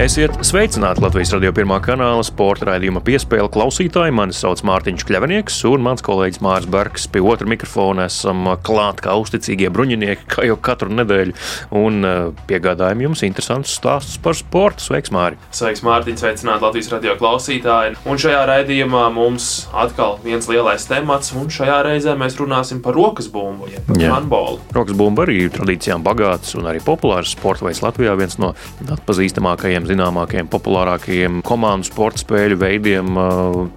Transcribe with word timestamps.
Esiet 0.00 0.32
sveicināti 0.48 1.02
Latvijas 1.04 1.34
radio 1.34 1.50
pirmā 1.52 1.76
kanāla 1.84 2.22
sporta 2.24 2.64
raidījuma 2.70 3.02
piespēle 3.04 3.50
klausītāji. 3.52 4.14
Mani 4.16 4.32
sauc 4.32 4.62
Mārtiņš 4.64 5.02
Kļavinieks, 5.04 5.58
un 5.68 5.82
mans 5.84 6.00
kolēģis 6.00 6.40
Mārcis 6.40 6.70
Bergs 6.72 7.04
pie 7.12 7.20
otra 7.20 7.44
mikrofona 7.44 8.06
esam 8.08 8.48
klāt 8.64 9.02
kā 9.04 9.12
uzticīgie 9.20 9.68
bruņinieki, 9.68 10.24
kā 10.32 10.46
jau 10.48 10.56
katru 10.56 10.88
nedēļu, 10.96 11.34
un 11.76 12.06
piegādājam 12.48 13.02
jums 13.04 13.24
interesantus 13.28 13.74
stāstus 13.76 14.16
par 14.24 14.38
sportu. 14.38 14.86
Sveiks, 14.86 15.12
Māri! 15.12 15.36
Sveiks, 15.52 15.84
Mārtiņ, 15.84 16.16
sveicināt 16.22 16.64
Latvijas 16.64 16.88
radio 16.94 17.18
klausītāji. 17.20 18.00
Un 18.08 18.22
šajā 18.24 18.40
raidījumā 18.54 19.04
mums 19.12 19.50
atkal 19.84 20.16
viens 20.24 20.48
lielais 20.48 20.88
temats, 20.88 21.34
un 21.36 21.52
šajā 21.52 21.76
reizē 21.90 22.16
mēs 22.16 22.40
runāsim 22.40 22.80
par 22.80 22.96
rokas 22.96 23.28
bumbu, 23.28 23.68
jeb 23.74 23.84
par 23.92 24.00
handbolu. 24.16 24.64
Rokas 24.72 24.96
bumba 24.96 25.28
arī 25.28 25.42
ir 25.44 25.54
tradīcijām 25.60 26.00
bagāts 26.08 26.56
un 26.56 26.72
arī 26.72 26.80
populārs 26.88 27.36
sports 27.36 27.60
veids 27.68 27.84
Latvijā, 27.84 28.16
viens 28.16 28.40
no 28.40 28.54
atpazīstamākajiem 28.96 29.89
zināmākajiem, 29.90 30.48
populārākajiem 30.50 31.40
komandu 31.46 31.90
sporta 31.90 32.22
spēļu 32.24 32.58
veidiem 32.60 33.20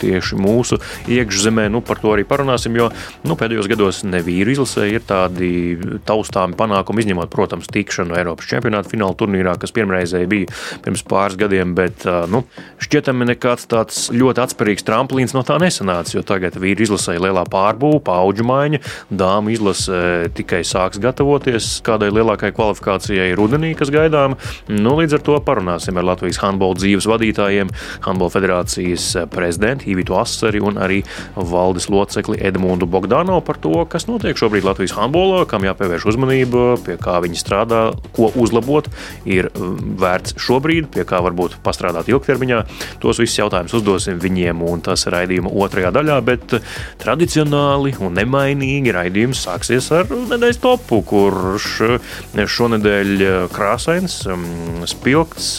tieši 0.01 0.39
mūsu 0.39 0.79
iekšzemē. 1.11 1.67
Nu, 1.73 1.83
par 1.85 2.01
to 2.01 2.13
arī 2.15 2.25
parunāsim, 2.27 2.75
jo 2.79 2.89
nu, 3.27 3.37
pēdējos 3.39 3.69
gados 3.71 4.03
nevīru 4.07 4.53
izlasē 4.53 4.87
ir 4.91 5.05
tādi 5.07 5.51
taustāmi 6.07 6.57
panākumi, 6.59 7.03
izņemot, 7.03 7.31
protams, 7.33 7.69
tikšanu 7.73 8.17
Eiropas 8.19 8.49
čempionāta 8.49 8.91
fināla 8.91 9.17
turnīrā, 9.19 9.55
kas 9.61 9.73
pirmreizēji 9.75 10.29
bija 10.31 10.51
pirms 10.85 11.05
pāris 11.09 11.37
gadiem, 11.39 11.73
bet 11.77 12.05
nu, 12.31 12.43
šķietami 12.83 13.29
nekāds 13.33 13.67
tāds 13.71 14.05
ļoti 14.13 14.43
atspērīgs 14.43 14.85
tramplīns 14.87 15.35
no 15.35 15.43
tā 15.47 15.57
nesanāca, 15.61 16.15
jo 16.17 16.23
tagad 16.27 16.57
vīru 16.61 16.85
izlasē 16.87 17.17
lielā 17.21 17.45
pārbūve, 17.51 18.01
paudžu 18.05 18.45
maiņa, 18.47 18.81
dāmu 19.13 19.53
izlase 19.53 20.29
tikai 20.37 20.61
sāks 20.67 21.01
gatavoties 21.03 21.79
kādai 21.85 22.11
lielākai 22.13 22.51
kvalifikācijai 22.55 23.31
rudenī, 23.37 23.73
kas 23.79 23.91
gaidām. 23.93 24.37
Nu, 24.71 24.95
līdz 24.99 25.17
ar 25.17 25.25
to 25.25 25.37
parunāsim 25.45 25.97
ar 25.99 26.02
Latvijas 26.05 26.41
handbola 26.43 26.77
dzīves 26.79 27.07
vadītājiem, 27.09 27.71
Handbola 28.03 28.33
federācijas 28.33 29.05
prezidentu 29.31 29.89
Ivitu 29.91 30.17
Asari 30.19 30.61
un 30.63 30.79
arī 30.81 31.01
valdes 31.35 31.89
locekli 31.91 32.39
Edmundu 32.43 32.87
Bogdanovu 32.89 33.43
par 33.45 33.59
to, 33.63 33.73
kas 33.89 34.07
notiek 34.09 34.37
šobrīd 34.39 34.65
Latvijas 34.67 34.95
handbolā, 34.97 35.43
kam 35.49 35.65
jāpievērš 35.67 36.07
uzmanība, 36.13 36.65
pie 36.83 36.97
kā 37.01 37.19
viņi 37.23 37.39
strādā, 37.39 37.81
ko 38.15 38.29
uzlabot 38.39 38.89
ir 39.29 39.49
um, 39.53 39.75
vērts 39.99 40.37
šobrīd, 40.41 40.89
pie 40.93 41.05
kā 41.07 41.21
varbūt 41.23 41.59
pastrādāt 41.65 42.11
ilgtermiņā. 42.11 42.63
Tos 43.03 43.21
visus 43.21 43.39
jautājumus 43.39 43.77
uzdosim 43.79 44.19
viņiem, 44.23 44.63
un 44.67 44.83
tas 44.85 45.05
ir 45.07 45.15
raidījuma 45.17 45.51
otrajā 45.63 45.93
daļā, 45.95 46.19
bet 46.25 46.57
tradicionāli 47.01 47.95
un 48.03 48.17
nemainīgi 48.19 48.93
raidījums 48.95 49.43
sāksies 49.47 49.89
ar 49.95 50.09
nedēļas 50.11 50.61
topu, 50.63 51.01
kurš 51.07 51.69
šonadēļ 52.53 53.25
krāsains, 53.53 54.19
um, 54.31 54.45
spilgts, 54.89 55.55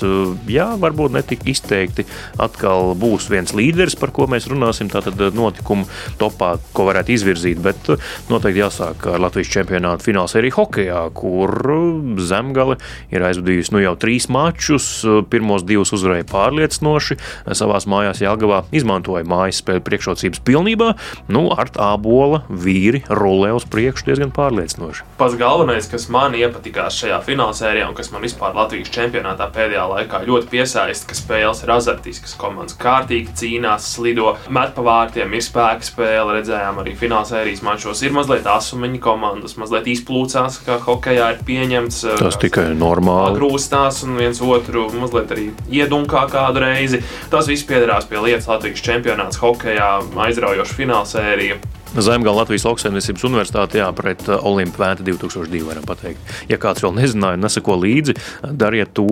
jā, 0.50 0.68
varbūt 0.80 1.14
netik 1.14 1.44
izteikti 1.50 2.06
atkal 2.40 2.94
būs 2.98 3.28
viens 3.32 3.54
līderis, 3.56 3.96
par 3.98 4.12
ko 4.14 4.26
mēs 4.30 4.48
runāsim, 4.50 4.90
tātad 4.92 5.20
eh, 5.20 5.32
notikumu 5.34 5.86
topā, 6.20 6.54
ko 6.76 6.88
varētu 6.88 7.14
izvirzīt, 7.14 7.60
bet 7.64 7.90
eh, 7.92 8.08
noteikti 8.30 8.62
jāsāk 8.62 9.08
ar 9.12 9.22
Latvijas 9.24 9.52
čempionāta 9.54 10.04
fināls 10.04 10.36
arī 10.38 10.52
hokejā, 10.54 11.00
kur 11.16 11.54
eh, 11.74 12.22
Zemgale 12.24 12.78
ir 13.14 13.24
aizvadījusi 13.26 13.74
nu 13.74 13.84
jau 13.84 13.94
trīs 14.00 14.28
mačus, 14.32 14.86
pirmos 15.30 15.64
divus 15.66 15.92
uzvarēja 15.96 16.26
pārliecinoši, 16.30 17.18
savās 17.56 17.88
mājās 17.90 18.22
Jāgavā 18.24 18.64
izmantoja 18.74 19.26
mājas 19.28 19.60
spēļu 19.62 19.84
priekšrocības 19.86 20.42
pilnībā, 20.46 20.92
nu 21.34 21.46
ar 21.54 21.70
ābola 21.80 22.42
vīri 22.48 23.04
rulē 23.08 23.52
uz 23.56 23.66
priekšu 23.70 24.08
diezgan 24.10 24.32
pārliecinoši. 24.34 25.04
Pats 25.18 25.36
galvenais, 25.40 25.88
kas 25.90 26.08
man 26.12 26.36
iepatikās 26.38 26.98
šajā 27.02 27.20
finālsērijā 27.26 27.88
un 27.88 27.96
kas 27.98 28.10
man 28.14 28.24
vispār 28.24 28.56
Latvijas 28.56 28.92
čempionātā 28.94 29.48
pēdējā 29.54 29.84
laikā 29.90 30.23
ļoti 30.28 30.50
piesaista, 30.52 31.08
ka 31.10 31.18
spēles 31.18 31.62
ir 31.64 31.72
azartiskas. 31.74 32.36
Komandas 32.38 32.78
kārtīgi 32.80 33.34
cīnās, 33.40 33.88
slido, 33.96 34.34
met 34.52 34.74
pa 34.76 34.84
vārtiem, 34.86 35.34
ir 35.34 35.44
spēka 35.44 35.88
spēle. 35.88 36.38
Redzējām 36.38 36.80
arī 36.82 36.94
finālsērijas 36.98 37.62
mačos. 37.66 38.02
Ir 38.04 38.14
mazliet 38.16 38.48
asumiņa 38.50 39.00
komandas, 39.04 39.56
mazliet 39.60 39.88
izplūcās, 39.94 40.60
kā 40.66 40.78
hokeja 40.86 41.30
ir 41.34 41.44
pieņemts. 41.46 42.02
Tas 42.20 42.40
tikai 42.42 42.70
normāli. 42.78 43.38
Grūstās 43.38 44.02
un 44.06 44.18
viens 44.20 44.42
otru 44.44 44.88
mazliet 44.96 45.34
arī 45.34 45.50
iedunkā 45.82 46.26
kādu 46.32 46.64
reizi. 46.64 47.02
Tas 47.32 47.50
viss 47.50 47.66
piederās 47.68 48.08
pie 48.10 48.20
lietas 48.22 48.50
Latvijas 48.50 48.84
čempionāts 48.84 49.40
hokejā, 49.42 49.94
aizraujoša 50.26 50.82
finālsērija. 50.82 51.62
Zemgala 51.94 52.42
Latvijas 52.42 52.64
Lauksaimniecības 52.66 53.22
Universitātē 53.28 53.78
jā, 53.78 53.86
pret 53.94 54.24
uh, 54.26 54.42
Olimpu 54.48 54.80
Vēta 54.82 55.04
2002. 55.06 55.60
varam 55.62 55.84
pateikt. 55.86 56.32
Ja 56.50 56.58
kāds 56.58 56.82
vēl 56.82 56.96
nezināja, 56.96 57.38
nesako 57.38 57.76
līdzi, 57.78 58.16
dariet 58.50 58.90
to. 58.98 59.06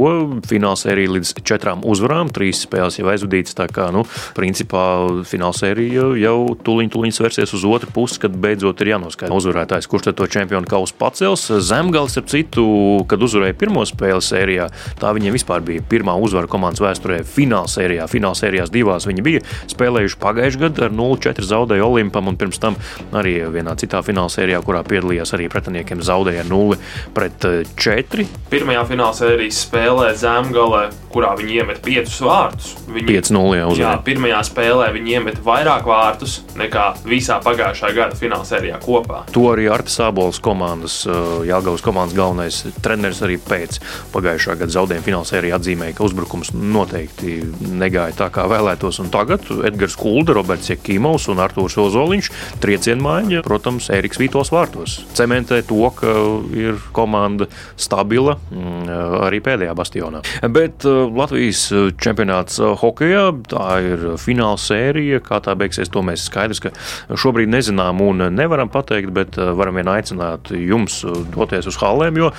Finālsērija 0.51 1.13
līdz 1.15 1.31
četrām 1.47 1.85
uzvarām, 1.87 2.33
trīs 2.35 2.65
spēles 2.67 2.99
jau 2.99 3.07
aizvadītas. 3.13 3.55
Tā 3.59 3.69
kā, 3.71 3.87
nu, 3.95 4.03
principā 4.35 4.83
finālsērija 5.29 6.09
jau 6.19 6.37
tuliņ, 6.59 6.91
tuliņ 6.91 7.15
sversies 7.15 7.55
uz 7.55 7.67
otru 7.69 7.93
pusi, 7.95 8.19
kad 8.25 8.35
beidzot 8.35 8.83
ir 8.83 8.93
jānoskaidro 8.97 9.39
uzvarētājs, 9.39 9.87
kurš 9.91 10.09
tad 10.09 10.19
to 10.19 10.27
čempionu 10.27 10.67
kausu 10.67 10.99
pacels. 10.99 11.47
Zemgals, 11.63 12.19
ap 12.19 12.31
citu, 12.33 12.67
kad 13.11 13.23
uzvarēja 13.23 13.59
pirmo 13.63 13.87
spēli 13.87 14.27
sērijā, 14.27 14.69
tā 14.99 15.15
viņiem 15.15 15.39
vispār 15.39 15.63
bija 15.63 15.87
pirmā 15.87 16.17
uzvara 16.19 16.51
komandas 16.51 16.83
vēsturē 16.83 17.23
finālsērijā. 17.31 18.11
Finālsērijās 18.11 18.75
divās 18.75 19.07
viņi 19.07 19.27
bija 19.29 19.47
spēlējuši 19.71 20.21
pagājušajā 20.23 20.67
gadā 20.67 20.89
ar 20.89 20.99
0-4 20.99 21.49
zaudēju 21.53 21.89
Olimpam 21.93 22.31
un 22.33 22.41
pirms 22.41 22.61
tam 22.63 22.72
Kārtam. 22.73 23.19
Arī 23.19 23.35
vienā 23.53 23.75
citā 23.77 24.01
finālsērijā, 24.05 24.63
kurā 24.65 24.83
piedalījās 24.87 25.35
arī 25.37 25.49
pretiniekiem, 25.53 26.03
zaudēja 26.03 26.45
0 26.49 26.79
pret 27.15 27.45
4. 27.77 28.25
Eh, 28.25 28.27
Pirmajā 28.51 28.85
finālsērijas 28.89 29.63
spēlē 29.67 30.13
Zemgale, 30.17 30.91
kurā 31.13 31.35
viņi 31.39 31.61
iemet 31.61 31.83
5 31.85 32.19
vārtus. 32.27 32.73
Viņi, 32.89 33.09
5-0 33.21 33.61
jau 33.61 33.93
pirmajā 34.07 34.41
spēlē 34.49 34.89
viņi 34.97 35.17
iemet 35.17 35.41
vairāk 35.45 35.87
vārtus 35.89 36.41
nekā 36.59 36.87
visā 37.07 37.39
pagājušā 37.43 37.93
gada 37.97 38.19
finālsērijā 38.19 38.81
kopā. 38.83 39.23
To 39.35 39.47
arī 39.53 39.69
Artis 39.73 39.99
Sābols 40.01 40.41
komandas, 40.43 41.03
eh, 41.07 41.21
Jāgaunas 41.49 41.85
komandas 41.85 42.17
galvenais 42.17 42.63
treneris 42.83 43.23
arī 43.25 43.39
pēc 43.39 43.79
pagājušā 44.13 44.59
gada 44.59 44.75
zaudējuma 44.75 45.07
finālsērijā 45.07 45.59
atzīmēja, 45.59 45.97
ka 45.97 46.07
uzbrukums 46.09 46.53
noteikti 46.57 47.39
negāja 47.61 48.17
tā, 48.19 48.31
kā 48.31 48.47
vēlētos. 48.51 49.01
Un 49.03 49.11
tagad 49.11 49.47
Edgars 49.65 49.97
Kulda, 49.97 50.35
Roberts 50.35 50.71
Jekimovs 50.73 51.29
un 51.29 51.43
Artūrs 51.43 51.79
Ozoliņš 51.79 52.31
triecienu 52.63 53.03
maiņa, 53.03 53.43
protams, 53.47 53.91
Eriks 53.91 54.21
Vītos 54.21 54.53
vārtos. 54.53 55.01
Cementē 55.15 55.63
to, 55.67 55.83
ka 55.97 56.13
ir 56.57 56.81
komanda 56.93 57.49
stabila 57.77 58.37
mm, 58.51 58.89
arī 59.27 59.43
pēdējā 59.45 59.75
bastionā. 59.77 60.23
Bet 60.53 60.87
uh, 60.89 61.02
Latvijas 61.11 61.65
čempionāts 62.03 62.59
uh, 62.63 62.77
hokejā, 62.79 63.25
tā 63.51 63.67
ir 63.87 64.07
fināla 64.23 64.61
sērija. 64.61 65.23
Kā 65.25 65.41
tā 65.45 65.57
beigsies, 65.59 65.91
to 65.93 66.03
mēs 66.07 66.27
skaidrs, 66.29 66.63
ka 66.63 66.73
šobrīd 67.19 67.51
nezinām 67.53 68.01
un 68.05 68.27
nevaram 68.35 68.71
pateikt, 68.73 69.13
bet 69.15 69.39
uh, 69.41 69.53
varam 69.59 69.81
vien 69.81 69.91
aicināt 69.93 70.53
jums 70.57 71.01
doties 71.35 71.69
uz 71.71 71.79
hallēm, 71.81 72.21
jo 72.21 72.31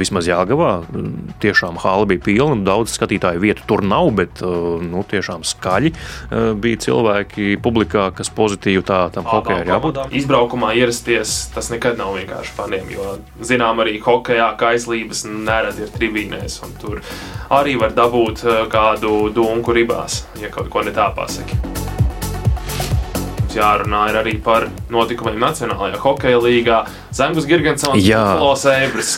vismaz 0.00 0.28
Jāgavā 0.28 0.72
tiešām 1.42 1.78
hāla 1.82 2.08
bija 2.10 2.24
pilna, 2.24 2.60
daudz 2.66 2.94
skatītāju 2.94 3.42
vietu 3.42 3.66
tur 3.68 3.84
nav, 3.84 4.10
bet 4.16 4.42
nu, 4.42 5.02
tiešām 5.08 5.44
skaļi 5.46 5.92
bija 6.60 6.80
cilvēki 6.84 7.56
publikā, 7.64 8.08
kas 8.16 8.30
pozitīvi 8.34 8.84
tā 8.86 9.00
tam 9.14 9.28
hokejai 9.28 9.64
ir 9.64 9.72
jābūt. 9.72 10.00
Izbraukumā 10.20 10.72
ierasties 10.78 11.34
tas 11.54 11.70
nekad 11.72 11.98
nav 12.00 12.14
vienkārši 12.18 12.54
faniem, 12.56 12.90
jo 12.94 13.16
zinām 13.44 13.82
arī 13.84 13.98
hokejā 14.04 14.50
kaislības 14.60 15.24
nerad 15.30 15.80
ir 15.82 15.92
tribīnēs, 15.94 16.60
un 16.66 16.74
tur 16.80 17.02
arī 17.54 17.76
var 17.80 17.94
dabūt 18.04 18.44
eh, 18.44 18.60
kādu 18.72 19.30
dunku 19.34 19.74
ribās, 19.76 20.24
ja 20.40 20.52
kaut 20.52 20.70
ko 20.72 20.84
ne 20.84 20.94
tā 20.94 21.08
pasaki 21.16 21.58
jārunā 23.54 24.08
arī 24.18 24.32
par 24.42 24.64
notikumiem 24.90 25.38
Nacionālajā 25.38 26.00
hokeja 26.02 26.40
līgā. 26.42 26.80
Zemgus 27.14 27.46
Gigantsons, 27.46 28.02
Buffalo 28.02 28.54
Sabres. 28.58 29.12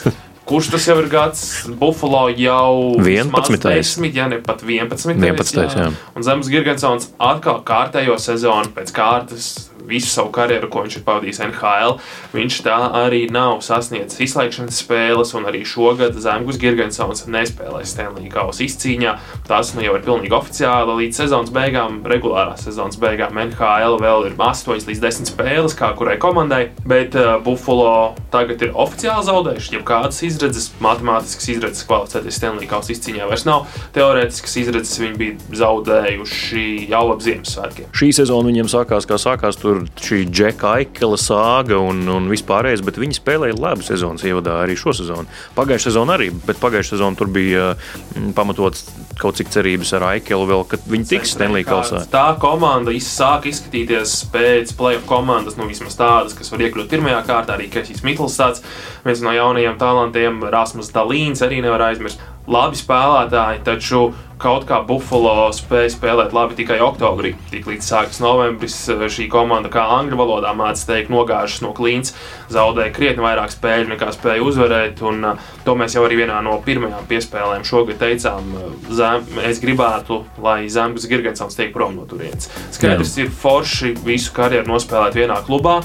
Kurš 0.47 0.69
tas 0.71 0.85
jau 0.87 0.95
ir 1.01 1.09
gads? 1.11 1.41
Buffalo 1.81 2.29
jau 2.31 3.01
11. 3.03 3.65
10, 3.67 4.11
ja 4.15 4.29
ne 4.31 4.39
pat 4.45 4.63
11. 4.63 5.17
11. 5.17 5.57
Jā. 5.59 5.71
Jā. 5.75 5.89
Un 6.15 6.27
Zemes 6.27 6.51
Gigantsons 6.53 7.09
atkal 7.19 7.65
kārtējo 7.67 8.15
sezonu 8.23 8.71
pēc 8.77 8.93
kārtas 8.95 9.49
visu 9.89 10.11
savu 10.11 10.33
karjeru, 10.35 10.69
ko 10.73 10.85
viņš 10.85 10.99
ir 10.99 11.05
pavadījis 11.07 11.43
NHL, 11.47 11.97
viņš 12.35 12.59
tā 12.67 12.77
arī 13.05 13.25
nav 13.33 13.61
sasniedzis 13.65 14.23
izslēgšanas 14.27 14.81
spēles, 14.83 15.33
un 15.39 15.49
arī 15.49 15.63
šogad 15.67 16.17
Zemgus 16.23 16.59
Girgensons 16.61 17.27
nespēlēs 17.31 17.95
Stanley 17.95 18.31
Kausa 18.33 18.65
izcīņā. 18.67 19.17
Tas 19.47 19.73
nu 19.77 19.85
jau 19.85 19.95
ir 19.97 20.05
pilnīgi 20.07 20.35
oficiāli 20.37 20.99
līdz 21.03 21.23
sezonas 21.23 21.53
beigām, 21.55 22.01
regulārās 22.09 22.67
sezonas 22.67 22.99
beigām. 23.01 23.39
NHL 23.47 23.99
vēl 24.03 24.31
ir 24.31 24.37
8 24.41 24.89
līdz 24.91 25.03
10 25.03 25.31
spēles, 25.33 25.77
kā 25.79 25.93
kurai 25.99 26.19
komandai, 26.23 26.71
bet 26.89 27.17
uh, 27.19 27.37
Buffalo 27.45 28.15
tagad 28.35 28.63
ir 28.67 28.75
oficiāli 28.75 29.27
zaudējuši. 29.29 29.77
Ja 29.77 29.85
kādas 29.87 30.23
izredzes, 30.27 30.71
matemātiskas 30.83 31.51
izredzes 31.55 31.87
kvalificēties 31.89 32.41
Stanley 32.41 32.71
Kausa 32.71 32.95
izcīņā 32.95 33.29
vairs 33.31 33.47
nav, 33.49 33.67
teorētiskas 33.97 34.59
izredzes 34.63 35.01
viņi 35.03 35.21
bija 35.21 35.61
zaudējuši 35.63 36.67
jau 36.91 37.05
ap 37.15 37.25
Ziemassvētkiem. 37.27 37.91
Šī 37.97 38.13
sezona 38.17 38.51
viņiem 38.51 38.71
sākās, 38.71 39.09
kā 39.09 39.19
sākās 39.21 39.59
tur 39.61 39.76
šī 40.01 40.23
Džeka 40.31 40.77
Aikela 40.81 41.19
sāga 41.21 41.79
un, 41.83 42.03
un 42.13 42.29
vispārējais, 42.31 42.85
bet 42.87 43.01
viņi 43.01 43.19
spēlēja 43.19 43.59
labu 43.59 43.87
sezonas 43.87 44.25
ievadā 44.27 44.61
arī 44.65 44.77
šo 44.79 44.95
sezonu. 44.97 45.31
Pagājušā 45.57 45.91
sezona 45.91 46.17
arī, 46.17 46.31
bet 46.47 46.61
pagājušā 46.63 46.97
sezona 46.97 47.19
tur 47.19 47.31
bija 47.33 47.73
mm, 47.77 48.33
pamatots 48.37 48.87
kaut 49.21 49.39
cik 49.39 49.51
cerības 49.53 49.95
ar 49.97 50.09
Aikelu 50.13 50.49
vēl, 50.51 50.65
ka 50.69 50.81
viņi 50.91 51.09
tiks 51.15 51.33
Stanley 51.37 51.65
Kausā. 51.67 52.03
Tā 52.13 52.27
komanda 52.41 52.95
sāk 53.01 53.49
izskatīties 53.51 54.19
pēc 54.33 54.75
playoff 54.77 55.09
komandas, 55.09 55.57
nu 55.57 55.69
vismaz 55.71 55.97
tādas, 55.99 56.37
kas 56.37 56.53
var 56.53 56.67
iekļūt 56.67 56.91
pirmajā 56.93 57.23
kārtā, 57.29 57.57
arī 57.57 57.71
Kesijs 57.73 58.05
Mitlstāds, 58.07 58.65
viens 59.07 59.25
no 59.25 59.33
jaunajiem 59.37 59.79
talantiem, 59.81 60.43
Rasmus 60.53 60.93
Dalīns 60.95 61.45
arī 61.47 61.63
nevar 61.65 61.89
aizmirst 61.91 62.21
labi 62.47 62.79
spēlētāji, 62.79 63.63
taču 63.67 64.11
kaut 64.41 64.67
kā 64.69 64.83
Buffalo 64.85 65.49
spēja 65.55 65.91
spēlēt 65.95 66.35
labi 66.37 66.59
tikai 66.59 66.77
oktobrī. 66.85 67.33
Tiklīdz 67.53 67.89
sākas 67.89 68.21
novembris, 68.21 68.77
šī 68.87 69.29
komanda, 69.33 69.71
kā 69.73 69.87
angļu 69.97 70.19
valodā 70.21 70.53
mācīja 70.57 70.91
teikt, 70.91 71.13
nogājušas 71.15 71.63
no 71.65 71.73
klīns, 71.77 72.13
zaudēja 72.53 72.93
krietni 72.97 73.25
vairāk 73.25 73.55
spēļu 73.55 73.91
nekā 73.95 74.11
spēja 74.15 74.45
uzvarēt. 74.45 75.01
Un, 75.09 75.25
uh, 75.33 75.55
to 75.65 75.77
mēs 75.79 75.97
jau 75.97 76.05
arī 76.07 76.21
vienā 76.23 76.43
no 76.45 76.59
pirmajām 76.65 77.09
piespēlēm 77.09 77.65
šogad 77.67 78.01
teicām. 78.03 78.53
Zem, 78.93 79.25
es 79.47 79.63
gribētu, 79.63 80.23
lai 80.45 80.67
Zemgus 80.73 81.09
Girgensons 81.11 81.57
tiek 81.57 81.73
prom 81.75 81.97
no 81.97 82.05
turienes. 82.09 82.51
Skaidrs 82.77 83.17
ir 83.23 83.33
forši 83.33 83.97
visu 84.05 84.37
karjeru 84.37 84.69
nospēlēt 84.75 85.17
vienā 85.23 85.41
klubā. 85.49 85.81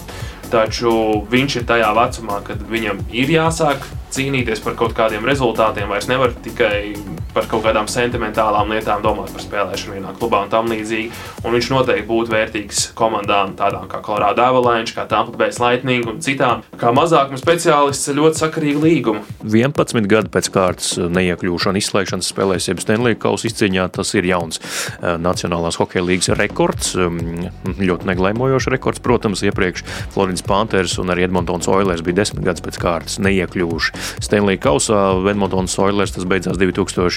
Taču 0.51 0.91
viņš 1.31 1.61
ir 1.61 1.65
tajā 1.69 1.93
vecumā, 1.95 2.41
kad 2.43 2.59
viņam 2.67 2.97
ir 3.15 3.29
jāsāk 3.31 3.85
cīnīties 4.11 4.59
par 4.65 4.75
kaut 4.79 4.91
kādiem 4.97 5.23
rezultātiem. 5.27 5.87
Vairs 5.87 6.09
nevar 6.11 6.33
tikai 6.43 6.91
par 7.35 7.47
kaut 7.51 7.63
kādām 7.65 7.87
sentimentālām 7.91 8.71
lietām 8.73 9.03
domāt 9.03 9.31
par 9.33 9.43
spēlēšanu 9.43 9.97
vienā 9.97 10.13
klubā 10.19 10.43
un 10.45 10.51
tam 10.51 10.69
līdzīgi. 10.71 11.11
Un 11.45 11.55
viņš 11.55 11.69
noteikti 11.73 12.07
būtu 12.09 12.33
vērtīgs 12.33 12.83
komandām 12.97 13.55
tādām 13.59 13.87
kā 13.91 14.01
Colorado 14.05 14.43
Avalanche, 14.45 14.95
kā 14.95 15.07
Tampa 15.09 15.37
Bay 15.37 15.53
Lightning 15.61 16.07
un 16.09 16.19
citām. 16.23 16.63
Kā 16.79 16.91
mazākuma 16.95 17.39
speciālists 17.39 18.11
ļoti 18.15 18.41
sakarīgu 18.43 18.83
līgumu. 18.83 19.23
11 19.45 20.09
gadu 20.11 20.31
pēc 20.33 20.49
kārtas 20.53 20.93
neiekļūšana 21.01 21.81
izslēgšanas 21.81 22.31
spēlēs, 22.31 22.69
jeb 22.69 22.81
Stanley 22.83 23.17
Kausa 23.19 23.49
izcīņā, 23.49 23.87
tas 23.95 24.13
ir 24.17 24.27
jauns 24.29 24.61
eh, 24.61 25.17
Nacionālās 25.21 25.79
hokeja 25.81 26.05
līgas 26.05 26.31
rekords. 26.39 26.93
Um, 26.95 27.19
ļoti 27.81 28.09
neglaimojošs 28.09 28.69
rekords, 28.73 29.03
protams, 29.03 29.43
iepriekš 29.47 29.85
Floridas 30.13 30.45
Panthers 30.45 30.97
un 31.01 31.13
arī 31.13 31.27
Edmontons 31.27 31.69
Oilers 31.71 32.03
bija 32.05 32.21
desmit 32.21 32.45
gadus 32.45 32.63
pēc 32.65 32.79
kārtas 32.81 33.19
neiekļuvuši 33.23 34.05
Stanley 34.23 34.59
Kausā. 34.61 35.01
Edmontons 35.31 35.77
Oilers 35.81 36.15
tas 36.15 36.27
beidzās 36.29 36.59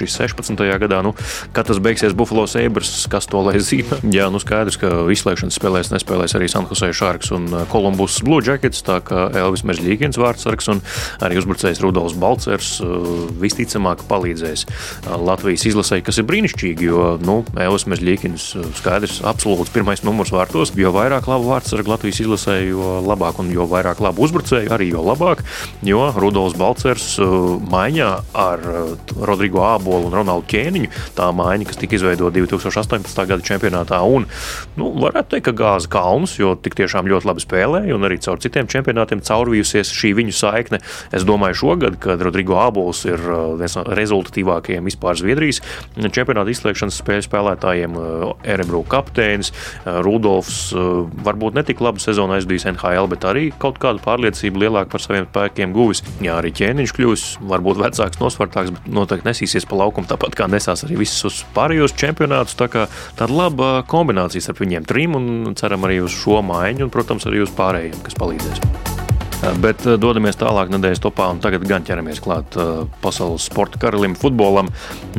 2016. 0.04 0.78
gadā. 0.80 1.00
Nu, 1.04 1.14
kad 1.52 1.68
tas 1.68 1.80
beigsies 1.82 2.14
Buffalo 2.16 2.46
Sabres, 2.50 3.06
kas 3.10 3.28
to 3.30 3.42
lai 3.44 3.58
zina? 3.60 3.98
Jā, 4.16 4.28
nu 4.32 4.40
skaidrs, 4.42 4.78
ka 4.80 4.90
izslēgšanas 5.12 5.58
spēlēs 5.58 5.92
nespēlēs 5.94 6.36
arī 6.38 6.48
San 6.50 6.68
Jose 6.70 6.90
Sharks 6.96 7.32
un 7.34 7.48
Columbus 7.72 8.20
Blue 8.24 8.42
Jackets, 8.44 8.84
tā 8.86 9.00
kā 9.04 9.28
Elvis 9.38 9.64
Meržģīgins 9.68 10.18
vārdsargs 10.20 10.70
un 10.72 10.82
arī 11.24 11.38
uzbrucējs 11.40 11.82
Rudolfs 11.84 12.16
Balcers 12.20 12.70
uh, 12.84 13.26
visticamāk 13.40 14.04
palīdzēs 14.10 14.66
uh, 14.66 15.16
Latvijas 15.20 15.66
izlasēji, 15.70 16.04
kas 16.06 16.20
ir 16.20 16.28
brīnišķīgi, 16.28 16.88
jo 16.88 17.14
nu, 17.24 17.40
Elvis 17.60 17.86
Meržģīgins 17.90 18.48
uh, 18.58 18.68
skaidrs, 18.78 19.20
absolūts 19.26 19.72
pirmais 19.74 20.04
numurs 20.06 20.32
vārtos, 20.34 20.74
jo 20.78 20.92
vairāk 20.94 21.28
labu 21.30 21.50
vārdsargu 21.52 21.94
Latvijas 21.94 22.22
izlasēji, 22.24 22.72
jo 22.74 22.98
labāk 23.04 23.40
un 23.42 23.52
jo 23.54 23.68
vairāk 23.70 24.02
labu 24.04 24.24
uzbrucēju 24.26 24.72
arī 24.74 24.90
jo 24.92 25.04
labāk, 25.04 25.44
jo 25.86 26.08
Rudolfs 26.16 26.58
Balcers 26.60 27.14
uh, 27.22 27.56
maiņā 27.70 28.10
ar 28.44 28.64
uh, 28.70 28.94
Rodrigo 29.24 29.64
Ābolu 29.94 30.10
un 30.10 30.16
Ronaldu 30.18 30.48
Ķēniņu. 30.50 30.90
Tā 31.14 31.28
maiņa, 31.34 31.68
kas 31.68 31.78
tika 31.78 31.94
izveidota 31.94 32.34
2018. 32.34 33.26
gada 33.30 33.46
čempionātā, 33.46 34.00
un 34.02 34.26
nu, 34.78 34.90
varētu 35.04 35.34
teikt, 35.34 35.46
ka 35.46 35.54
gāza 35.54 35.90
kalnus, 35.92 36.34
jo 36.40 36.54
tik 36.58 36.74
tiešām 36.80 37.06
ļoti 37.10 37.28
labi 37.30 37.44
spēlēja, 37.44 37.94
un 37.94 38.06
arī 38.08 38.18
caur 38.24 38.42
citiem 38.42 38.66
čempionātiem 38.70 39.22
caurvījusies 39.24 39.92
šī 39.94 40.14
viņu 40.18 40.34
saikne. 40.34 40.80
Es 41.14 41.26
domāju, 41.26 41.60
šogad, 41.62 42.00
kad 42.02 42.22
Rodrigo 42.24 42.58
Ābols 42.58 43.04
ir 43.06 43.22
uh, 43.22 43.54
viens 43.60 43.76
no 43.78 43.84
rezultatīvākajiem 43.94 44.90
vispār 44.90 45.18
Zviedrijas 45.20 45.62
čempionāta 46.14 46.50
izslēgšanas 46.50 46.98
spēļu 47.02 47.26
spēlētājiem, 47.28 47.96
Erebru 48.50 48.82
kapteinis, 48.90 49.52
Rudolfs 49.84 50.72
varbūt 50.74 51.58
ne 51.58 51.64
tik 51.66 51.80
labu 51.84 52.02
sezonu 52.02 52.36
aizbijis 52.36 52.66
NHL, 52.70 53.08
bet 53.12 53.26
arī 53.28 53.46
kaut 53.62 53.78
kādu 53.82 54.02
pārliecību 54.04 54.64
lielāku 54.64 54.94
par 54.94 55.04
saviem 55.04 55.28
spēkiem 55.28 55.74
guvis. 55.76 56.02
Jā, 56.24 56.38
arī 56.40 56.52
ķēniņš 56.56 56.94
kļūs 56.96 57.26
varbūt 57.50 57.80
vecāks, 57.82 58.20
nosvartāks, 58.22 58.74
bet 58.74 58.90
noteikti 58.94 59.28
nesīsies 59.28 59.68
pa 59.68 59.78
laukumu 59.84 60.10
tāpat 60.10 60.38
kā 60.38 60.48
nesās 60.50 60.86
arī 60.86 60.98
visus 61.04 61.42
pārējos 61.56 61.96
čempionātus. 62.00 62.56
Tā 62.58 62.70
kā 62.72 62.88
tāda 63.18 63.38
laba 63.44 63.70
kombinācija 63.90 64.48
starp 64.48 64.64
viņiem 64.64 64.88
trim 64.88 65.18
un 65.20 65.54
ceram 65.60 65.86
arī 65.88 66.00
uz 66.04 66.16
šo 66.16 66.42
maiņu 66.44 66.88
un, 66.88 66.94
protams, 66.94 67.28
arī 67.30 67.44
uz 67.44 67.54
pārējiem, 67.54 68.02
kas 68.06 68.20
palīdzēs. 68.20 68.93
Bet 69.60 69.84
eh, 69.86 69.96
dodamies 70.00 70.38
tālāk 70.40 70.70
nedēļas 70.72 71.02
topā, 71.04 71.28
un 71.34 71.40
tagad 71.44 71.64
gan 71.68 71.84
ķeramies 71.84 72.20
klāt 72.24 72.56
uh, 72.60 72.84
pasaules 73.02 73.46
sporta 73.48 73.80
karalim, 73.82 74.14
futbolam. 74.18 74.70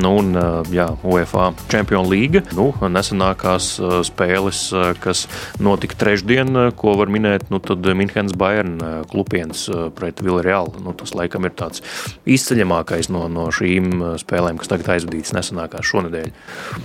Nu, 0.02 0.16
un, 0.22 0.34
jā, 0.74 0.88
UEFA 1.08 1.52
Champions 1.72 2.10
League. 2.12 2.42
Nu, 2.58 2.70
nesenākās 2.92 3.76
spēles, 4.08 4.62
kas 5.04 5.26
notika 5.64 5.98
trešdien, 6.00 6.52
ko 6.78 6.96
var 7.00 7.12
minēt, 7.12 7.48
nu, 7.54 7.62
tad 7.64 7.86
Minhenes 7.98 8.36
Bayern 8.38 8.78
klupiens 9.12 9.66
pret 9.98 10.22
Villarreal. 10.24 10.72
Nu, 10.84 10.94
tas 10.98 11.16
laikam 11.18 11.48
ir 11.48 11.56
tāds 11.58 11.84
izceļamākais 12.30 13.10
no, 13.14 13.26
no 13.32 13.48
šīm 13.56 14.18
spēlēm, 14.22 14.60
kas 14.62 14.72
tagad 14.72 14.96
aizvadīts 14.98 15.36
nesenākās 15.36 15.92
šonadēļ. 15.92 16.32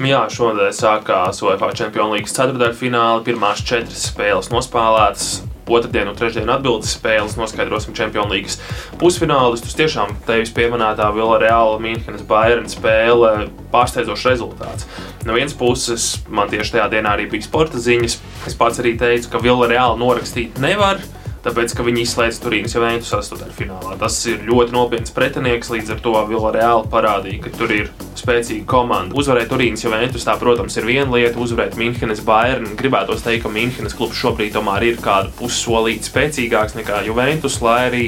Jā, 0.07 0.25
šonadēļ 0.33 0.75
sākās 0.77 1.43
UEFA 1.47 1.73
Champions 1.77 2.15
League 2.17 2.35
ceturdaļfināli. 2.35 3.27
Pirmās 3.27 3.65
četras 3.67 4.11
spēles 4.13 4.53
nospēlētas 4.55 5.50
otrdienu 5.77 6.13
un 6.13 6.19
trešdienu 6.19 6.55
atbildes 6.55 6.97
spēles 6.97 7.37
noskaidrosim 7.39 7.95
Champions 7.97 8.33
League 8.33 8.99
pusfinālistus. 9.01 9.77
Tiešām 9.79 10.17
tevis 10.27 10.53
pieminētā 10.57 11.11
Villarreal 11.15 11.79
Münchenes 11.83 12.27
Bayern 12.29 12.69
spēle 12.71 13.49
pārsteidzošs 13.73 14.29
rezultāts. 14.33 14.89
No 15.27 15.37
vienas 15.37 15.55
puses, 15.55 16.13
man 16.29 16.51
tieši 16.51 16.77
tajā 16.77 16.91
dienā 16.97 17.15
arī 17.17 17.29
bija 17.31 17.47
sporta 17.47 17.81
ziņas. 17.81 18.19
Es 18.51 18.59
pats 18.59 18.83
arī 18.83 18.97
teicu, 19.01 19.31
ka 19.33 19.43
Villarreal 19.45 19.99
norakstīt 20.01 20.59
nevar 20.63 21.03
tāpēc, 21.45 21.75
ka 21.77 21.85
viņi 21.87 22.05
izslēdz 22.05 22.41
Turīnas 22.45 22.75
Juventus 22.77 23.13
astotdaļfinālā. 23.17 23.97
Tas 24.01 24.19
ir 24.31 24.43
ļoti 24.49 24.75
nopietns 24.77 25.15
pretinieks, 25.17 25.71
līdz 25.73 25.95
ar 25.95 26.03
to 26.05 26.15
Villarreal 26.29 26.85
parādīja, 26.93 27.45
ka 27.47 27.55
tur 27.57 27.75
ir 27.75 27.91
spēcīga 28.19 28.67
komanda. 28.69 29.17
Uzvarēt 29.19 29.51
Turīnas 29.53 29.85
Juventus, 29.87 30.27
tā, 30.29 30.37
protams, 30.41 30.77
ir 30.81 30.89
viena 30.89 31.09
lieta, 31.15 31.41
uzvarēt 31.41 31.79
Minhenes 31.81 32.23
Bayern. 32.27 32.75
Gribētos 32.81 33.25
teikt, 33.25 33.47
ka 33.47 33.55
Minhenes 33.55 33.97
klubs 33.97 34.21
šobrīd 34.21 34.55
tomēr 34.57 34.91
ir 34.91 35.01
kādu 35.05 35.33
pussolīti 35.41 36.11
spēcīgāks 36.11 36.77
nekā 36.79 37.05
Juventus, 37.09 37.61
lai 37.65 37.79
arī 37.89 38.05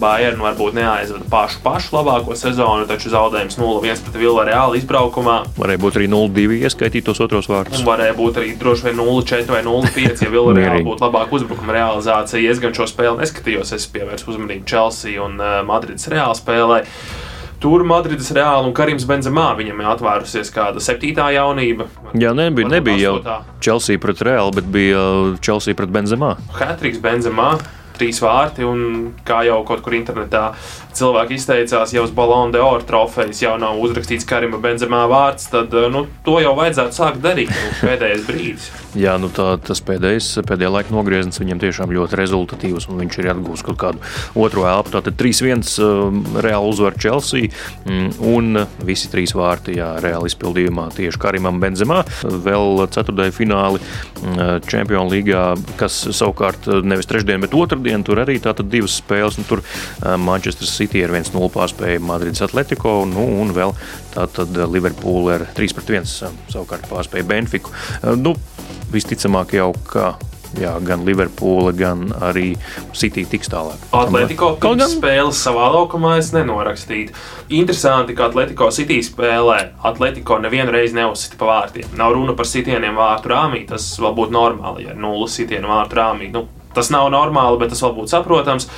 Bayern 0.00 0.40
varbūt 0.40 0.76
neaizvada 0.76 1.26
pašu, 1.30 1.60
pašu 1.64 1.94
labāko 1.96 2.36
sezonu, 2.38 2.86
taču 2.88 3.10
zaudējums 3.12 3.58
0-1 3.60 4.04
pret 4.06 4.18
Villarreal 4.20 4.76
izbraukumā. 4.78 5.36
Varēja 5.58 5.82
būt 5.82 5.98
arī 6.00 6.10
0-2 6.12 6.60
ieskaitītos 6.64 7.20
tos 7.20 7.24
otros 7.26 7.48
vārdus. 7.50 7.82
Varēja 7.86 8.14
būt 8.18 8.38
arī 8.40 8.52
droši 8.60 8.88
vien 8.88 9.00
0-4 9.00 9.50
vai 9.50 9.64
0-5, 9.66 10.22
ja 10.24 10.30
Villarreal 10.32 10.84
būtu 10.86 11.04
labāka 11.04 11.36
uzbrukuma 11.40 11.74
realizācija. 11.76 12.44
Es 12.50 12.62
gan 12.62 12.76
šo 12.76 12.86
spēli 12.90 13.20
neskatījos, 13.20 13.74
es 13.76 13.88
pievērsu 13.90 14.30
uzmanību 14.34 14.68
Chelsea 14.68 15.18
un 15.22 15.36
uh, 15.40 15.58
Madrides 15.66 16.08
Reāla 16.12 16.36
spēlē. 16.38 16.84
Tur 17.60 17.84
Madrides 17.84 18.30
Reāla 18.32 18.64
un 18.64 18.72
Karims 18.76 19.04
Benzemā 19.08 19.50
viņam 19.58 19.82
ir 19.82 19.90
atvērusies 19.90 20.48
kāda 20.54 20.80
septītā 20.80 21.26
jaunība. 21.34 21.90
Jā, 22.16 22.32
nebija, 22.32 22.70
nebija 22.72 23.02
jau 23.02 23.42
Chelsea 23.60 24.00
pret 24.00 24.22
Reālu, 24.24 24.54
bet 24.56 24.70
bija 24.72 25.02
uh, 25.02 25.34
Chelsea 25.44 25.76
pret 25.76 25.92
Benzemā. 25.92 26.38
Hatriks 26.56 27.02
Benzemā 27.04 27.58
trīs 28.00 28.20
vārti. 28.24 28.66
Un, 28.66 29.12
kā 29.26 29.42
jau 29.46 29.60
kaut 29.68 29.84
kur 29.84 29.96
internetā 29.96 30.50
cilvēki 30.96 31.36
izteicās, 31.38 31.94
ja 31.94 32.02
uz 32.04 32.12
Balonu 32.14 32.54
de 32.54 32.62
Oro 32.64 32.82
trofejas 32.86 33.40
jau 33.42 33.54
nav 33.60 33.78
uzrakstīts 33.80 34.26
Karima 34.28 34.58
Benzemā 34.62 35.04
vārds, 35.10 35.48
tad 35.52 35.74
nu, 35.92 36.06
to 36.26 36.40
jau 36.42 36.54
vajadzētu 36.58 36.96
sākt 36.96 37.22
darīt. 37.24 37.52
Pēdējais 37.80 38.26
brīdis. 38.26 38.70
Jā, 39.04 39.14
nu 39.22 39.30
tā, 39.30 39.52
tas 39.62 39.78
pēdējais, 39.86 40.40
pēdējā 40.48 40.70
laika 40.74 40.94
nogrieziens 40.94 41.38
viņam 41.38 41.60
tiešām 41.62 41.92
ļoti 41.94 42.18
rezultatīvs, 42.18 42.88
un 42.90 42.98
viņš 43.04 43.18
ir 43.20 43.30
atgūst 43.34 43.66
kaut 43.68 43.78
kādu 43.80 44.02
otro 44.34 44.66
elpu. 44.66 44.94
Tātad 44.96 45.14
3-1 45.20 45.62
uh, 45.78 46.18
reāli 46.42 46.72
uzvar 46.72 46.96
Chelsea, 46.98 47.52
mm, 47.86 48.08
un 48.32 48.64
visi 48.86 49.10
trīs 49.12 49.34
vārti 49.36 49.76
jā, 49.78 49.92
reāli 50.02 50.30
izpildījumā 50.32 50.88
tieši 50.96 51.22
Karimam 51.22 51.60
Benzemā. 51.62 52.02
Vēl 52.24 52.82
ceturtajā 52.90 53.34
fināli 53.36 53.78
uh, 53.80 54.58
Champions 54.66 55.14
League, 55.14 55.44
kas 55.80 56.02
savukārt 56.10 56.66
uh, 56.70 56.82
nevis 56.82 57.08
trešdien, 57.10 57.42
bet 57.44 57.54
otrdien, 57.54 57.89
tur 58.06 58.22
arī 58.22 58.38
tātad 58.42 58.70
divas 58.72 58.98
spēles, 59.00 59.38
un 59.40 59.48
tur 59.48 59.64
Manchester 60.20 60.68
City 60.70 61.04
ar 61.06 61.14
1-0 61.14 61.50
pārspēja 61.54 62.02
Madrides 62.04 62.44
Atletico, 62.46 63.00
nu, 63.08 63.26
un 63.42 63.54
vēl 63.56 63.74
tātad 64.14 64.56
Liverpool 64.70 65.30
ar 65.36 65.46
3-1 65.56 66.08
savukārt 66.10 66.88
pārspēja 66.90 67.28
Benfiku. 67.30 67.74
Nu, 68.20 68.34
visticamāk 68.94 69.54
jau, 69.58 69.72
ka 69.90 70.14
Jā, 70.58 70.72
gan 70.82 71.04
Liverpoola, 71.06 71.70
gan 71.78 72.08
arī 72.26 72.56
City 72.96 73.22
tiks 73.30 73.50
tālāk. 73.52 73.78
Atletico 73.94 74.56
kaut 74.58 74.80
gan 74.80 74.90
spēles 74.90 75.38
savā 75.44 75.68
laukumā 75.70 76.16
es 76.18 76.32
nenorakstītu. 76.34 77.14
Interesanti, 77.54 78.16
ka 78.18 78.26
Atletico 78.26 78.70
City 78.74 78.98
spēlē. 79.06 79.60
Atletico 79.86 80.40
nevienu 80.42 80.74
reizi 80.74 80.98
neuzsita 80.98 81.38
pa 81.38 81.52
vārtiem. 81.52 81.92
Nav 81.98 82.16
runa 82.16 82.34
par 82.38 82.50
sitieniem 82.50 82.98
vārtu 82.98 83.30
rāmī, 83.30 83.62
tas 83.68 83.86
vēl 84.02 84.16
būtu 84.18 84.34
normāli, 84.34 84.88
ja 84.88 84.96
ir 84.96 84.98
nulles 84.98 85.38
sitienu 85.38 85.70
vārtu 85.70 86.00
rāmī. 86.00 86.32
Nu, 86.34 86.48
tas 86.74 86.90
nav 86.94 87.10
normāli, 87.14 87.60
bet 87.60 87.74
tas 87.74 87.82
vēl 87.84 87.96
būtu 87.98 88.14
saprotams. 88.14 88.68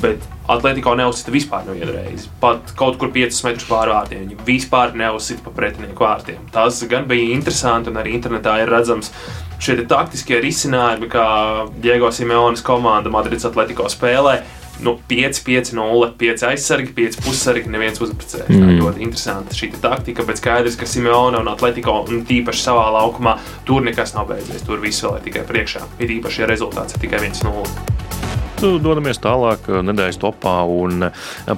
Bet 0.00 0.22
Atletico 0.50 0.92
neuzsita 0.96 1.32
vispār 1.34 1.66
nevienu 1.66 1.92
reizi. 1.92 2.28
Pat 2.40 2.72
kaut 2.78 2.96
kur 3.00 3.10
5 3.14 3.42
metrus 3.46 3.66
pāri 3.68 3.92
vārtiem. 3.92 4.22
Viņi 4.24 4.46
vispār 4.46 4.94
neuzsita 4.98 5.44
pa 5.44 5.52
pretinieku 5.54 6.06
vārtiem. 6.06 6.40
Tas 6.54 6.78
gan 6.90 7.08
bija 7.10 7.34
interesanti, 7.34 7.90
un 7.90 8.00
arī 8.00 8.14
internetā 8.16 8.56
ir 8.62 8.70
redzams 8.70 9.10
šie 9.60 9.76
taktiskie 9.90 10.40
risinājumi, 10.40 11.10
kā 11.12 11.26
Diego 11.82 12.08
Simeonas 12.14 12.64
komanda 12.64 13.12
Madrids 13.12 13.46
Atletico 13.48 13.90
spēlē. 13.92 14.38
Nu, 14.84 14.96
5, 15.08 15.42
5, 15.46 15.72
0, 15.76 16.12
5 16.20 16.46
aizsargi, 16.50 16.92
5 16.96 17.20
pussargi, 17.24 17.68
neviens 17.72 18.00
uzbrucējs. 18.00 18.48
Mm. 18.48 18.64
Tā 18.64 18.76
ļoti 18.80 19.04
interesanti 19.06 19.58
šī 19.58 19.72
taktika, 19.82 20.24
bet 20.28 20.40
skaidrs, 20.40 20.78
ka 20.80 20.88
Simeona 20.88 21.42
un 21.42 21.50
Atletico, 21.52 22.00
un 22.08 22.24
tīpaši 22.28 22.64
savā 22.64 22.86
laukumā, 22.96 23.36
tur 23.68 23.84
nekas 23.86 24.16
nav 24.16 24.30
beidzies. 24.32 24.64
Tur 24.66 24.80
viss 24.82 25.04
vēl 25.04 25.18
ir 25.20 25.26
tikai 25.28 25.46
priekšā. 25.48 25.84
Ir 26.00 26.16
īpaši, 26.20 26.44
ja 26.44 26.50
rezultāts 26.50 26.96
ir 26.96 27.04
tikai 27.04 27.24
1-0 27.28 28.09
dodamies 28.60 29.20
tālāk 29.22 29.68
nedēļas 29.86 30.18
topā. 30.20 30.60
Un, 30.68 31.08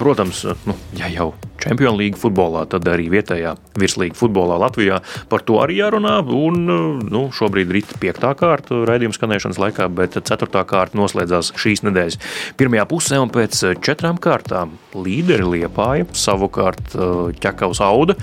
protams, 0.01 0.45
nu, 0.69 0.77
ja 0.99 1.11
jau 1.13 1.33
Champions 1.63 1.99
League 1.99 2.19
futbolā, 2.19 2.65
tad 2.71 2.87
arī 2.91 3.09
vietējā 3.13 3.55
virslīga 3.79 4.19
futbolā 4.19 4.59
Latvijā 4.63 5.01
par 5.31 5.45
to 5.47 5.61
arī 5.63 5.81
jārunā. 5.81 6.19
Un, 6.23 6.65
nu, 7.09 7.25
šobrīd 7.35 7.75
ir 7.75 7.93
piektā 8.03 8.33
kārta 8.39 8.83
raidījuma 8.89 9.17
skanēšanas 9.17 9.61
laikā, 9.63 9.91
bet 9.93 10.19
ceturtā 10.21 10.65
kārta 10.69 10.99
noslēdzās 10.99 11.53
šīs 11.61 11.85
nedēļas 11.89 12.19
pirmajā 12.61 12.89
pusē. 12.91 13.21
Un 13.23 13.33
pēc 13.35 13.61
četrām 13.85 14.21
kārtām 14.23 14.77
līderi 14.97 15.47
Liepāja, 15.57 16.09
savukārt 16.17 16.97
ķekavs 17.43 17.83
Auda 17.85 18.19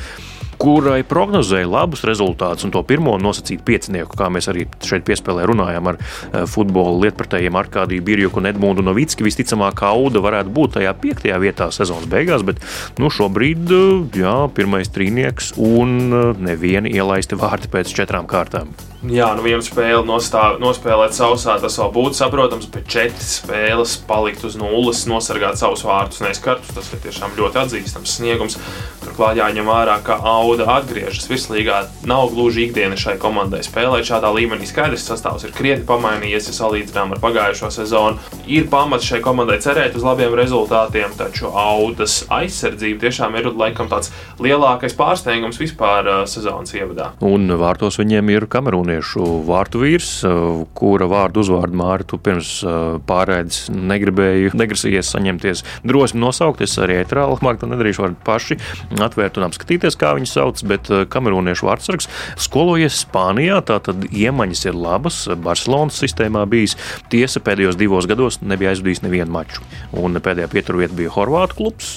kurai 0.59 0.99
prognozēja 1.07 1.67
labus 1.69 2.03
rezultātus 2.07 2.67
un 2.67 2.73
to 2.73 2.81
pirmo 2.87 3.15
nosacītu 3.21 3.63
piecinieku, 3.67 4.17
kā 4.19 4.27
mēs 4.33 4.49
arī 4.51 4.65
šeit 4.85 5.05
piespēlē 5.07 5.47
runājām 5.49 5.91
ar 5.91 5.99
eh, 5.99 6.43
futbola 6.49 6.97
lietpratējiem 7.05 7.59
Arkādiju 7.61 8.05
Birjuku 8.05 8.41
un 8.41 8.51
Edmundu 8.51 8.83
Novicki. 8.85 9.25
Visticamāk, 9.25 9.83
Auda 9.87 10.21
varētu 10.23 10.53
būt 10.55 10.77
tajā 10.77 10.93
piektajā 10.99 11.39
vietā 11.41 11.69
sezonas 11.75 12.09
beigās, 12.11 12.43
bet 12.47 12.61
nu, 12.99 13.11
šobrīd 13.13 13.73
eh, 13.75 14.21
jā, 14.23 14.35
pirmais 14.55 14.91
trīnieks 14.95 15.55
un 15.57 15.97
eh, 16.09 16.45
neviena 16.51 16.91
ielaista 16.91 17.39
vārti 17.39 17.71
pēc 17.71 17.95
četrām 17.95 18.27
kārtām. 18.29 18.75
Jā, 18.99 19.29
nu 19.31 19.45
viena 19.45 19.63
spēle 19.63 20.01
nostāv, 20.03 20.57
nospēlēt 20.59 21.13
sausā, 21.15 21.53
tas 21.63 21.77
vēl 21.79 21.91
būtu 21.95 22.17
saprotams, 22.17 22.65
bet 22.67 22.89
četras 22.91 23.37
spēles 23.37 23.93
palikt 24.09 24.43
uz 24.43 24.57
nulles, 24.59 25.05
nosargāt 25.07 25.55
savus 25.55 25.85
vārtus 25.87 26.19
neizkartus. 26.19 26.73
Tas 26.75 26.89
ir 26.91 26.99
tiešām 27.05 27.37
ļoti 27.37 27.61
atzīstams 27.61 28.17
sniegums. 28.17 28.57
Turklāt 28.99 29.39
jāņem 29.39 29.71
vērā, 29.71 29.95
ka 30.03 30.17
Auda 30.27 30.67
atgriežas 30.75 31.29
virslīgā. 31.31 31.77
Nav 32.11 32.33
gluži 32.33 32.65
ikdiena 32.65 32.97
šai 32.99 33.15
komandai 33.21 33.61
spēlēt 33.63 34.09
šādā 34.09 34.33
līmenī. 34.35 34.67
Skaidrs, 34.67 35.07
sastāvs 35.07 35.47
ir 35.47 35.55
krietni 35.55 35.87
pamainījies, 35.87 36.51
ja 36.51 36.57
salīdzinām 36.59 37.15
ar 37.15 37.23
pagājušo 37.23 37.71
sezonu. 37.77 38.19
Ir 38.51 38.67
pamats 38.67 39.07
šai 39.07 39.21
komandai 39.23 39.61
cerēt 39.63 39.95
uz 39.95 40.03
labiem 40.03 40.35
rezultātiem, 40.35 41.15
taču 41.15 41.53
Audas 41.55 42.25
aizsardzība 42.27 43.05
tiešām 43.07 43.39
ir 43.39 43.47
laikam 43.55 43.87
tāds 43.87 44.11
lielākais 44.43 44.97
pārsteigums 44.99 45.63
vispār 45.63 46.03
uh, 46.03 46.21
sezonas 46.27 46.75
ievadā. 46.75 47.13
Un 47.23 47.47
vārtos 47.63 48.01
viņiem 48.03 48.35
ir 48.35 48.49
Kamerūna 48.51 48.88
jauniešu 48.89 49.45
vārtu 49.45 49.81
vīrs, 49.83 50.23
eh, 50.25 50.65
kura 50.73 51.05
vārdu 51.09 51.43
uzvārdu 51.43 51.77
Māri 51.77 52.05
tu 52.07 52.17
pirms 52.17 52.63
eh, 52.63 52.99
pārēdes 53.05 53.69
negribēji, 53.69 54.53
negrasījies 54.57 55.13
saņemties 55.13 55.63
drosmi 55.85 56.19
nosaukt. 56.19 56.61
Es 56.61 56.77
arī 56.77 56.99
ētrāli 57.03 57.39
māk 57.45 57.59
to 57.59 57.69
nedarīšu, 57.69 58.03
varat 58.03 58.23
paši 58.25 58.57
atvērt 58.99 59.37
un 59.37 59.47
apskatīties, 59.49 59.97
kā 59.99 60.13
viņu 60.17 60.29
sauc, 60.29 60.63
bet 60.69 60.89
eh, 60.89 61.05
kamerūniešu 61.05 61.67
vārdsargs 61.69 62.09
skolojies 62.39 63.03
Spānijā, 63.05 63.61
tātad 63.65 64.09
iemaņas 64.09 64.65
ir 64.69 64.77
labas, 64.77 65.21
Barcelonas 65.39 65.99
sistēmā 66.01 66.45
bijis. 66.49 66.77
Tiesa 67.13 67.41
pēdējos 67.43 67.77
divos 67.79 68.09
gados 68.09 68.41
nebija 68.41 68.73
aizvadījis 68.73 69.03
nevienu 69.05 69.31
maču. 69.33 69.63
Un 69.93 70.17
pēdējā 70.19 70.49
pieturvieta 70.51 70.97
bija 70.97 71.13
Horvātu 71.13 71.59
klubs 71.59 71.95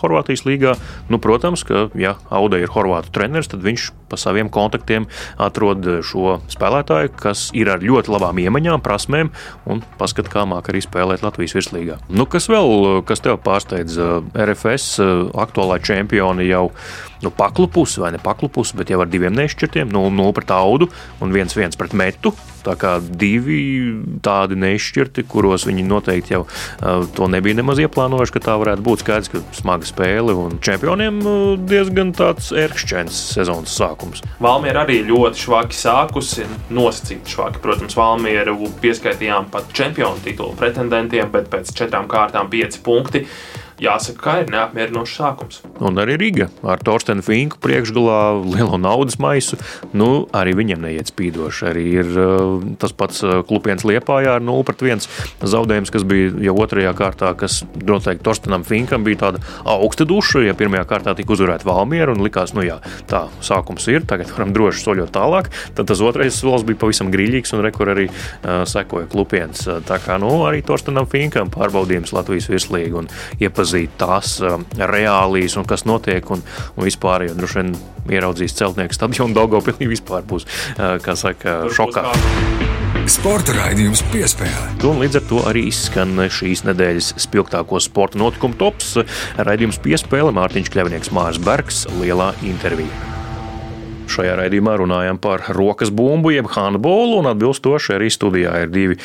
Horvātijas 0.00 0.44
līgā. 0.46 0.76
Nu, 1.10 1.20
protams, 1.22 1.64
ka, 1.66 1.88
ja 1.98 2.16
Auda 2.34 2.60
ir 2.60 2.72
Horvātu 2.74 3.12
treneris, 3.14 3.50
tad 3.50 3.64
viņš 3.64 3.90
pa 4.14 4.20
saviem 4.20 4.50
kontaktiem 4.52 5.08
atrod 5.42 5.82
šo 6.06 6.38
spēlētāju, 6.52 7.12
kas 7.18 7.48
ir 7.56 7.72
ar 7.74 7.82
ļoti 7.82 8.14
labām 8.14 8.38
iemaņām, 8.44 8.82
prasmēm 8.84 9.32
un 9.70 9.82
paskat, 9.98 10.30
kā 10.30 10.46
māk 10.48 10.70
arī 10.70 10.84
spēlēt 10.84 11.26
Latvijas 11.26 11.56
virslīgā. 11.58 11.98
Nu, 12.14 12.28
kas 12.30 12.46
vēl, 12.52 13.02
kas 13.08 13.24
tev 13.24 13.40
pārsteidz? 13.44 13.98
RFS 14.34 15.02
aktuālā 15.44 15.80
čempioni 15.82 16.46
jau 16.48 16.68
nu, 17.24 17.32
paklupusi 17.34 18.02
vai 18.02 18.14
ne 18.14 18.22
paklupusi, 18.22 18.76
bet 18.78 18.92
jau 18.92 19.02
ar 19.02 19.10
diviem 19.10 19.34
nešķirtiem, 19.34 19.90
0-0 19.92 20.34
pret 20.36 20.54
audu 20.54 20.90
un 21.24 21.34
1-1 21.34 21.78
pret 21.80 21.96
metu. 21.96 22.34
Tā 22.64 22.76
kā 22.80 22.96
divi 23.04 23.60
tādi 24.24 24.58
nešķirti, 24.60 25.26
kuros 25.28 25.66
viņi 25.68 25.86
noteikti 25.88 26.36
jau 26.36 26.44
uh, 26.46 27.04
to 27.16 27.28
nebija 27.30 27.58
nemaz 27.60 27.82
ieplānojuši, 27.84 28.36
ka 28.36 28.44
tā 28.48 28.56
varētu 28.60 28.84
būt 28.86 29.04
skaidrs, 29.04 29.32
ka 29.32 29.42
smaga 29.56 29.88
spēle 29.88 30.36
un 30.38 30.58
čempioniem 30.64 31.20
diezgan 31.68 32.14
tāds 32.16 32.50
ērkšķēns 32.56 33.20
sezonas 33.34 33.74
sākums. 33.78 34.24
Valmiera 34.44 34.84
arī 34.84 35.00
ļoti 35.08 35.44
švaki 35.46 35.78
sākusi, 35.78 36.48
nosacīti 36.74 37.36
švaki. 37.36 37.62
Protams, 37.64 37.96
Valmieru 37.98 38.56
pieskaitījām 38.82 39.50
pat 39.52 39.70
čempionu 39.76 40.22
titulu 40.24 40.56
pretendentiem, 40.58 41.30
bet 41.34 41.50
pēc 41.52 41.74
četrām 41.76 42.08
kārtām 42.10 42.50
pieci 42.52 42.82
punkti 42.84 43.24
jāsaka, 43.82 44.20
ka 44.20 44.34
ir 44.42 44.50
neapmierinošs 44.52 45.16
sākums. 45.18 45.60
Un 45.82 45.98
arī 46.00 46.16
Riga 46.20 46.48
ar 46.62 46.82
Torstenu 46.84 47.24
Finku 47.24 47.58
priekšgalā 47.62 48.18
lielo 48.44 48.78
naudas 48.80 49.18
maisu. 49.22 49.58
Nu, 49.96 50.26
arī 50.34 50.54
viņam 50.58 50.84
neiet 50.84 51.10
spīdoši. 51.10 51.66
Arī 51.70 51.84
ir 52.02 52.12
uh, 52.12 52.62
tas 52.80 52.94
pats 52.96 53.22
uh, 53.24 53.40
klupiens 53.46 53.84
Liepājā 53.86 54.36
ar 54.38 54.44
0-1 54.44 55.04
zaudējums, 55.44 55.92
kas 55.94 56.06
bija 56.08 56.32
jau 56.46 56.56
otrajā 56.64 56.94
kārtā, 56.96 57.32
kas 57.38 57.62
noteikti 57.82 58.24
Torstenam 58.26 58.66
Finkam 58.66 59.06
bija 59.06 59.24
tāda 59.26 59.42
augsta 59.74 60.06
duša. 60.08 60.44
Ja 60.48 60.56
pirmajā 60.58 60.86
kārtā 60.90 61.16
tika 61.18 61.34
uzvarēta 61.34 61.68
Valmiera 61.68 62.14
un 62.14 62.22
likās, 62.24 62.54
nu 62.56 62.64
jā, 62.66 62.78
tā 63.10 63.26
sākums 63.44 63.88
ir, 63.92 64.06
tagad 64.08 64.30
varam 64.34 64.54
droši 64.54 64.84
soļot 64.84 65.14
tālāk, 65.14 65.50
tad 65.76 65.90
tas 65.90 66.02
otrais 66.04 66.36
solis 66.38 66.66
bija 66.66 66.82
pavisam 66.84 67.12
grīļīgs 67.14 67.54
un 67.56 67.64
rekur 67.66 67.92
arī 67.94 68.08
uh, 68.10 68.62
sekoja 68.68 69.10
klupiens. 69.10 69.66
Tā 69.88 70.00
kā 70.02 70.18
nu, 70.22 70.32
arī 70.48 70.62
Torstenam 70.66 71.08
Finkam 71.10 71.52
pārbaudījums 71.54 72.14
Latvijas 72.16 72.50
virslīgi 72.52 72.98
un 73.02 73.10
iepazīstināts 73.40 73.63
iepazīt 73.64 73.96
tās 73.98 74.38
um, 74.44 74.64
reālijas 74.76 75.56
un 75.56 75.64
kas 75.64 75.86
notiek 75.88 76.28
un, 76.30 76.42
un 76.76 76.84
vispār, 76.84 77.28
jo 77.28 77.36
droši 77.38 77.60
vien 77.60 77.72
ieraudzīs 78.12 78.56
celtnieku 78.58 78.94
stadionu 78.94 79.34
Daugavpilī 79.34 79.88
vispār 79.88 80.24
būs, 80.28 80.44
uh, 80.76 80.98
kā 81.02 81.16
saka, 81.16 81.64
šokā. 81.72 82.04
Sporta 83.08 83.52
raidījums 83.52 84.00
piespēlē. 84.12 84.76
Un 84.88 85.02
līdz 85.02 85.20
ar 85.20 85.24
to 85.28 85.40
arī 85.48 85.66
izskan 85.68 86.16
šīs 86.32 86.64
nedēļas 86.64 87.14
spilgtāko 87.20 87.80
sporta 87.84 88.20
notikumu 88.20 88.56
tops. 88.60 88.94
Raidījums 89.36 89.80
piespēle 89.84 90.32
Mārtiņš 90.36 90.72
Kļavnieks 90.72 91.12
Mārs 91.12 91.40
Bergs 91.44 91.84
lielā 92.00 92.32
intervijā. 92.44 93.13
Šajā 94.04 94.34
raidījumā 94.38 94.76
runājam 94.78 95.18
par 95.18 95.42
rokas 95.56 95.90
bumbu, 95.94 96.30
jeb 96.34 96.46
handbolu, 96.54 97.18
un 97.22 97.28
atbilstoši 97.30 97.94
arī 97.96 98.10
studijā 98.12 98.52
ir 98.62 98.70
divi 98.70 98.98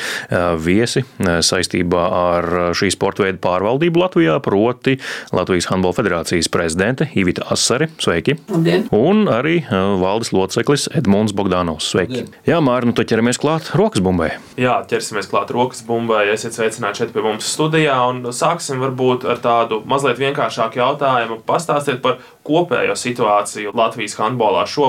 viesi 0.60 1.02
saistībā 1.24 2.02
ar 2.20 2.48
šī 2.78 2.92
sporta 2.94 3.24
veidu 3.26 3.40
pārvaldību 3.42 4.04
Latvijā, 4.04 4.36
proti 4.44 4.98
Latvijas 5.36 5.70
Handbola 5.72 5.96
federācijas 5.98 6.50
prezidente 6.52 7.08
Ivita 7.18 7.48
Asari. 7.50 7.88
Sveiki! 8.02 8.36
Labdien. 8.52 8.86
Un 8.96 9.26
arī 9.32 9.62
valdes 9.72 10.34
loceklis 10.36 10.90
Edmunds 10.94 11.34
Bogdanovs. 11.38 11.90
Sveiki! 11.94 12.26
Labdien. 12.26 12.44
Jā, 12.50 12.60
Mārnu, 12.64 12.94
tad 12.98 13.10
ķeramies 13.10 13.40
klāt 13.42 13.72
rokas 13.80 14.04
bumbai. 14.06 14.34
Jā, 14.60 14.78
ķersimies 14.90 15.32
klāt 15.32 15.54
rokas 15.56 15.82
bumbai. 15.88 16.26
Esiet 16.36 16.58
sveicināti 16.58 17.06
šeit 17.06 17.16
pie 17.16 17.24
mums 17.26 17.48
studijā, 17.50 17.96
un 18.12 18.22
sāksim 18.36 18.84
varbūt 18.84 19.26
ar 19.30 19.40
tādu 19.42 19.82
mazliet 19.90 20.20
vienkāršāku 20.22 20.84
jautājumu. 20.84 21.40
Pastāstiet 21.48 22.04
par 22.04 22.20
kopējo 22.46 22.96
situāciju 22.98 23.74
Latvijas 23.78 24.18
handbolā 24.20 24.66
šobrīd, 24.68 24.88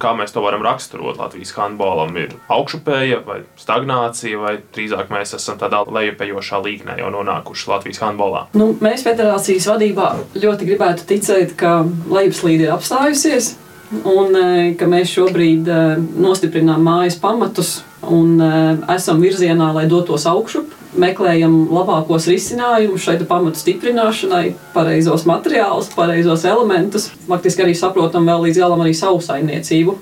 kā 0.00 0.12
mēs 0.18 0.34
to 0.34 0.42
varam 0.44 0.64
raksturot. 0.66 1.18
Latvijas 1.20 1.52
handbolam 1.56 2.16
ir 2.20 2.34
augšupēja 2.52 3.20
vai 3.26 3.40
stagnācija, 3.60 4.40
vai 4.40 4.54
drīzāk 4.74 5.12
mēs 5.12 5.34
esam 5.38 5.58
tādā 5.60 5.82
lejupējošā 5.88 6.60
līknē 6.64 6.98
jau 7.00 7.12
nonākuši 7.14 7.70
Latvijas 7.72 8.02
handbolā. 8.04 8.46
Nu, 8.58 8.72
mēs 8.82 9.04
federācijas 9.06 9.68
vadībā 9.70 10.10
ļoti 10.40 10.70
gribētu 10.72 11.06
ticēt, 11.10 11.56
ka 11.60 11.80
lejupslīde 12.10 12.68
ir 12.68 12.74
apstājusies. 12.76 13.54
Un 14.06 14.36
e, 14.38 14.50
ka 14.78 14.86
mēs 14.86 15.10
šobrīd 15.16 15.66
e, 15.66 15.78
nostiprinām 16.22 16.84
mājas 16.86 17.16
pamatus 17.18 17.80
un 18.06 18.38
esam 18.88 19.18
virzienā, 19.20 19.72
lai 19.74 19.88
dotos 19.90 20.28
augšup 20.30 20.79
meklējam 20.98 21.54
labākos 21.70 22.26
risinājumus 22.30 23.04
šai 23.04 23.18
pamatu 23.28 23.60
stiprināšanai, 23.60 24.54
pareizos 24.74 25.26
materiālus, 25.28 25.90
pareizos 25.94 26.46
elementus. 26.48 27.10
Faktiski 27.28 27.64
arī 27.66 27.74
saprotam 27.78 28.26
vēl 28.28 28.48
līdz 28.48 28.62
galam 28.62 28.82
arī 28.84 28.94
savu 28.96 29.20
saimniecību. 29.24 29.96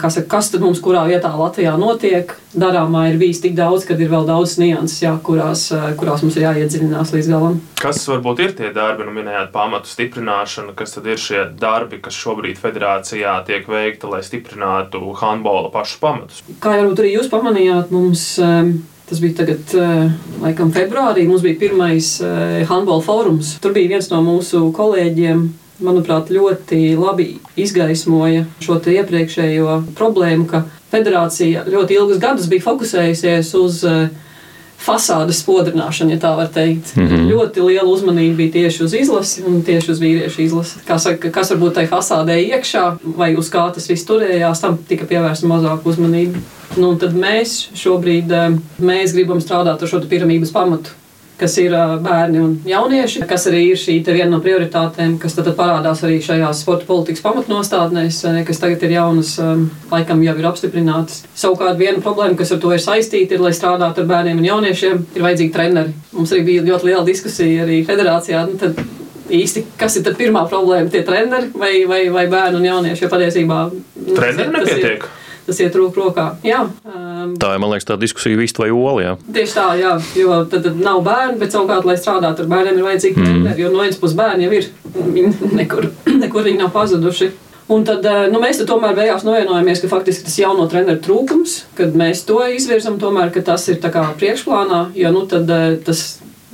Kas, 0.00 0.18
kas 0.28 0.50
tad 0.52 0.64
mums 0.64 0.82
kurā 0.84 1.04
vietā 1.08 1.30
Latvijā 1.34 1.76
notiek? 1.80 2.34
Darāmā 2.54 3.08
ir 3.10 3.16
bijis 3.18 3.40
tik 3.42 3.56
daudz, 3.58 3.82
ka 3.86 3.96
ir 3.98 4.10
vēl 4.12 4.28
daudz 4.28 4.52
nianses, 4.60 5.00
jā, 5.02 5.10
kurās, 5.26 5.66
kurās 5.98 6.22
mums 6.22 6.36
ir 6.38 6.44
jāiedziļinās 6.46 7.10
līdz 7.16 7.30
galam. 7.32 7.56
Kas 7.80 8.04
varbūt 8.06 8.44
ir 8.44 8.54
tie 8.54 8.70
darbi, 8.74 9.02
nu 9.08 9.14
minējāt 9.16 9.50
pamatu 9.54 9.90
stiprināšanu, 9.90 10.76
kas 10.78 10.94
tad 10.94 11.08
ir 11.10 11.18
šie 11.18 11.48
darbi, 11.58 11.98
kas 12.04 12.14
šobrīd 12.14 12.60
federācijā 12.62 13.34
tiek 13.48 13.66
veikti, 13.66 14.06
lai 14.06 14.22
stiprinātu 14.22 15.02
handbola 15.18 15.72
pašus 15.74 16.02
pamatus? 16.04 16.44
Kā 16.62 16.78
jau 16.78 16.92
arī 16.94 17.16
jūs 17.16 17.30
pamanījāt, 17.32 17.90
mums 17.94 18.28
Tas 19.08 19.20
bija 19.20 19.36
tagad, 19.42 19.74
eh, 19.76 20.10
laikam, 20.40 20.72
februārī. 20.72 21.26
Mums 21.28 21.42
bija 21.44 21.58
pirmais 21.60 22.20
eh, 22.24 22.64
handbola 22.68 23.04
fórums. 23.04 23.58
Tur 23.60 23.74
bija 23.76 23.92
viens 23.92 24.08
no 24.10 24.22
mūsu 24.24 24.70
kolēģiem, 24.72 25.42
manuprāt, 25.84 26.30
ļoti 26.32 26.94
labi 26.96 27.34
izgaismoja 27.60 28.46
šo 28.64 28.78
iepriekšējo 28.80 29.76
problēmu, 29.98 30.46
ka 30.48 30.64
federācija 30.94 31.66
ļoti 31.68 31.98
ilgus 31.98 32.22
gadus 32.22 32.48
bija 32.48 32.64
fokusējusies 32.64 33.50
uz 33.58 33.80
uh, 33.84 34.06
fasādes 34.84 35.40
spodrināšana, 35.42 36.14
ja 36.14 36.20
tā 36.22 36.32
var 36.36 36.48
teikt. 36.52 36.96
Mm 36.96 37.08
-hmm. 37.08 37.28
Ļoti 37.32 37.66
liela 37.66 37.88
uzmanība 37.88 38.36
bija 38.36 38.52
tieši 38.52 38.84
uz 38.84 38.94
izlasi 38.94 39.44
un 39.46 39.62
tieši 39.62 39.90
uz 39.92 40.00
vīriešu 40.00 40.40
izlasi. 40.40 40.78
Saka, 40.98 41.30
kas 41.30 41.50
varbūt 41.50 41.74
tai 41.74 41.86
fasādē 41.86 42.36
iekšā 42.40 42.96
vai 43.16 43.36
uz 43.36 43.50
kā 43.50 43.74
tas 43.74 43.88
viss 43.88 44.06
turējās, 44.06 44.60
tam 44.60 44.78
tika 44.88 45.06
pievērsta 45.06 45.46
mazāk 45.46 45.80
uzmanība. 45.84 46.38
Nu, 46.76 46.94
tad 46.98 47.14
mēs 47.14 47.68
šobrīd 47.74 48.32
eh, 48.32 48.58
mēs 48.78 49.12
gribam 49.12 49.40
strādāt 49.40 49.82
ar 49.82 49.88
šo 49.88 50.00
piramīdas 50.00 50.52
pamatu 50.52 50.90
kas 51.38 51.56
ir 51.58 51.74
bērni 52.04 52.40
un 52.42 52.52
jaunieši, 52.68 53.24
kas 53.28 53.48
arī 53.50 53.64
ir 53.72 53.80
šī 53.80 53.96
viena 54.06 54.30
no 54.36 54.40
prioritātēm, 54.44 55.16
kas 55.22 55.34
tad 55.36 55.50
parādās 55.58 56.04
arī 56.06 56.20
šajās 56.22 56.62
sporta 56.62 56.86
politikas 56.88 57.24
pamatnostādnēs, 57.24 58.20
kas 58.46 58.62
tagad 58.62 58.84
ir 58.86 58.96
jaunas, 58.96 59.34
laikam 59.90 60.22
jau 60.24 60.36
ir 60.38 60.48
apstiprinātas. 60.50 61.24
Savukārt 61.38 61.80
viena 61.80 62.02
problēma, 62.04 62.38
kas 62.38 62.54
ar 62.54 62.62
to 62.62 62.72
ir 62.74 62.82
saistīta, 62.82 63.34
ir, 63.34 63.42
lai 63.44 63.54
strādātu 63.56 64.04
ar 64.04 64.10
bērniem 64.10 64.42
un 64.42 64.50
jauniešiem, 64.50 65.06
ir 65.16 65.26
vajadzīgi 65.26 65.54
treneri. 65.54 65.96
Mums 66.14 66.34
arī 66.34 66.46
bija 66.46 66.68
ļoti 66.68 66.90
liela 66.90 67.06
diskusija 67.08 67.66
arī 67.66 67.82
federācijā. 67.88 68.44
Nu, 68.50 68.60
tad, 68.60 68.78
īsti, 69.34 69.64
kas 69.80 69.98
ir 69.98 70.14
pirmā 70.18 70.44
problēma, 70.50 70.90
tie 70.92 71.02
treneri 71.06 71.50
vai, 71.58 71.74
vai, 71.88 72.02
vai 72.14 72.24
bērni 72.30 72.60
un 72.60 72.70
jaunieši. 72.70 73.06
Jo 73.06 73.12
patiesībā 73.12 73.60
nu, 73.72 74.14
treneri 74.14 74.52
nepietiek. 74.54 75.06
Tas 75.44 75.58
iet 75.60 75.74
roku 75.76 76.00
rokā. 76.00 76.30
Jā, 76.44 76.62
tā 77.40 77.54
ir, 77.54 77.62
man 77.62 77.72
liekas, 77.72 77.86
tā 77.88 77.96
diskusija 78.00 78.38
vist 78.38 78.58
vai 78.60 78.70
olija. 78.74 79.14
Tieši 79.34 79.56
tā, 79.56 79.66
jā, 79.80 79.94
jo 80.18 80.40
tad, 80.50 80.66
tad 80.66 80.80
nav 80.80 81.00
bērni, 81.06 81.38
bet 81.40 81.54
savukārt, 81.54 81.86
lai 81.88 81.96
strādātu 82.00 82.44
ar 82.44 82.50
bērniem, 82.50 82.80
ir 82.80 82.88
vajadzīgi 82.88 83.20
mm. 83.20 83.30
treneri, 83.30 83.64
jo 83.64 83.72
no 83.72 83.82
vienas 83.82 84.00
puses 84.00 84.18
bērni 84.18 84.48
jau 84.48 84.58
ir, 84.58 84.68
viņi 84.98 85.56
nekur, 85.60 85.88
nekur 86.24 86.46
viņi 86.48 86.62
nav 86.62 86.72
pazuduši. 86.74 87.30
Un 87.74 87.86
tad 87.88 88.04
uh, 88.04 88.26
nu, 88.28 88.42
mēs 88.42 88.58
tad 88.60 88.68
tomēr 88.68 88.92
beigās 88.96 89.24
novienojāmies, 89.24 89.80
ka 89.80 89.88
faktiski 89.88 90.26
tas 90.26 90.36
jauno 90.36 90.66
treneru 90.68 91.00
trūkums, 91.04 91.62
kad 91.78 91.96
mēs 91.96 92.26
to 92.28 92.42
izvirzam, 92.52 92.98
tomēr, 93.00 93.32
ka 93.32 93.40
tas 93.46 93.64
ir 93.72 93.80
priekšplānā, 93.80 94.90
jo 95.00 95.12
nu, 95.14 95.24
tad, 95.30 95.48
uh, 95.48 95.78
tas, 95.86 96.04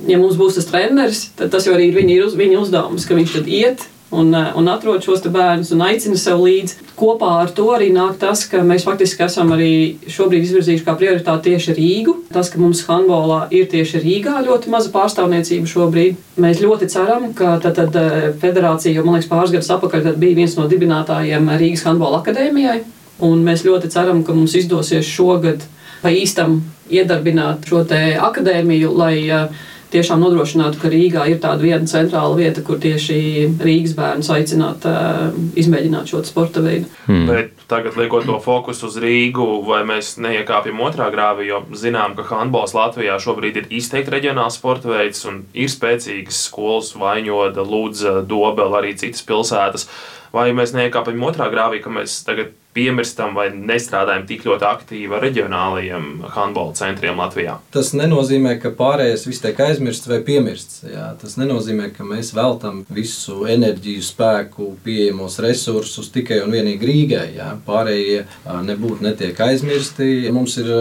ja 0.07 0.19
mums 0.21 0.39
būs 0.39 0.55
tas 0.55 0.69
treneris, 0.71 1.25
tad 1.35 1.51
tas 1.51 1.67
jau 1.67 1.75
arī 1.75 1.89
ir 1.89 1.99
viņa, 1.99 2.31
viņa 2.39 2.61
uzdevums, 2.63 3.07
ka 3.09 3.19
viņš 3.19 3.35
tad 3.41 3.51
iet 3.51 3.90
un, 4.11 4.33
eh, 4.35 4.51
un 4.55 4.67
atrod 4.67 5.03
šos 5.03 5.23
bērnus 5.31 5.71
un 5.71 5.83
aicina 5.85 6.17
sev 6.19 6.43
līdzi. 6.43 6.77
Kopā 6.99 7.31
ar 7.41 7.51
to 7.55 7.69
arī 7.73 7.89
nāk 7.93 8.17
tas, 8.19 8.43
ka 8.45 8.61
mēs 8.67 8.85
faktiski 8.85 9.23
esam 9.25 9.53
arī 9.55 9.95
šobrīd 10.11 10.45
izvirzījuši 10.45 10.85
kā 10.85 10.95
prioritāti 10.99 11.51
tieši 11.51 11.75
Rīgu. 11.77 12.15
Tas, 12.33 12.49
ka 12.49 12.59
mums 12.59 12.83
handbolā 12.85 13.47
ir 13.51 13.69
tieši 13.71 14.03
Rīgā 14.03 14.35
ļoti 14.45 14.69
maza 14.73 14.91
pārstāvniecība 14.93 15.71
šobrīd. 15.71 16.19
Mēs 16.37 16.61
ļoti 16.61 16.89
ceram, 16.91 17.31
ka 17.33 17.57
tad, 17.63 17.79
tad 17.79 17.95
eh, 17.95 18.31
federācija, 18.41 18.93
jo 18.95 19.05
man 19.07 19.17
liekas, 19.17 19.31
pāris 19.31 19.55
gadus 19.55 19.71
atpakaļ 19.77 20.15
bija 20.19 20.41
viens 20.43 20.57
no 20.59 20.67
dibinātājiem 20.67 21.51
Rīgas 21.55 21.85
handbola 21.87 22.21
akadēmijai. 22.21 22.81
Un 23.21 23.43
mēs 23.45 23.65
ļoti 23.65 23.91
ceram, 23.93 24.23
ka 24.25 24.33
mums 24.33 24.55
izdosies 24.57 25.05
šogad 25.05 25.63
pa 26.01 26.09
īstam 26.09 26.63
iedarbināt 26.89 27.67
šo 27.69 27.83
akadēmiju, 27.85 28.89
lai 28.97 29.15
uh, 29.29 29.67
tiešām 29.91 30.21
nodrošinātu, 30.23 30.79
ka 30.81 30.89
Rīgā 30.91 31.25
ir 31.31 31.39
tāda 31.43 31.63
viena 31.65 31.87
centrāla 31.89 32.35
vieta, 32.37 32.63
kur 32.65 32.79
tieši 32.81 33.17
Rīgas 33.61 33.95
bērnus 33.97 34.29
aicināt 34.33 34.87
uh, 34.89 35.31
izmēģināt 35.59 36.11
šo 36.11 36.21
sporta 36.27 36.63
veidu. 36.63 36.87
Hmm. 37.07 37.27
Bet 37.29 37.65
tagad, 37.71 37.97
liekot 37.99 38.27
to 38.29 38.37
fokusu 38.43 38.87
uz 38.89 38.97
Rīgu, 39.01 39.47
vai 39.67 39.81
mēs 39.87 40.15
neiekāpjam 40.21 40.81
otrā 40.87 41.09
grāvī, 41.13 41.49
jo 41.51 41.61
zinām, 41.77 42.15
ka 42.17 42.27
handbols 42.31 42.75
Latvijā 42.77 43.19
šobrīd 43.21 43.61
ir 43.61 43.69
izteikti 43.81 44.15
reģionāls 44.15 44.59
sporta 44.59 44.91
veids 44.91 45.25
un 45.29 45.43
ir 45.53 45.71
spēcīgas 45.71 46.45
skolas, 46.47 46.95
Vaņoda, 46.99 47.65
Lūdza, 47.67 48.19
Dobela, 48.27 48.81
arī 48.81 48.95
citas 48.99 49.25
pilsētas. 49.27 49.87
Vai 50.31 50.51
mēs 50.55 50.71
neiekāpjam 50.71 51.27
otrā 51.27 51.49
grāvī, 51.51 51.81
ka 51.83 51.91
mēs 51.91 52.21
tagad 52.23 52.53
piemirstam 52.75 53.35
vai 53.35 53.49
nestrādājam 53.51 54.23
tik 54.29 54.45
ļoti 54.47 54.65
aktīvi 54.67 55.15
ar 55.15 55.23
reģionālajiem 55.25 56.07
handbola 56.35 56.75
centriem 56.77 57.19
Latvijā. 57.19 57.57
Tas 57.73 57.91
nenozīmē, 57.97 58.55
ka 58.61 58.71
pārējais 58.77 59.25
viss 59.27 59.43
tiek 59.43 59.59
aizmirsts 59.65 60.07
vai 60.07 60.21
piemirsts. 60.27 60.85
Jā. 60.87 61.09
Tas 61.21 61.35
nenozīmē, 61.41 61.89
ka 61.95 62.07
mēs 62.07 62.31
veltam 62.37 62.81
visu 62.91 63.43
enerģiju, 63.51 64.05
spēku, 64.07 64.69
pieejamos 64.85 65.39
resursus 65.43 66.11
tikai 66.15 66.41
un 66.45 66.55
vienīgi 66.55 66.87
Rīgai. 66.87 67.27
Jā. 67.37 67.51
Pārējie 67.67 68.23
nebūtu 68.69 69.03
netiek 69.05 69.43
aizmirsti. 69.47 70.31
Mums 70.31 70.55
ir, 70.63 70.71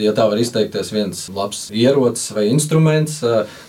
ja 0.00 0.16
tā 0.16 0.28
var 0.30 0.40
izteikties, 0.40 0.94
viens 0.96 1.26
labs 1.34 1.66
ierocis 1.74 2.32
vai 2.36 2.48
instruments. 2.52 3.20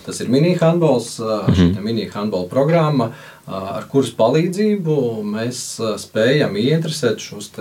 Tas 0.06 0.24
ir 0.24 0.32
mini-handbols, 0.32 1.16
mhm. 1.20 1.56
šī 1.60 1.88
mini-handbola 1.90 2.48
programma 2.48 3.12
ar 3.46 3.86
kuras 3.90 4.10
palīdzību 4.18 4.98
mēs 5.26 5.62
spējam 6.02 6.58
ieinteresēt 6.58 7.22
šos 7.22 7.52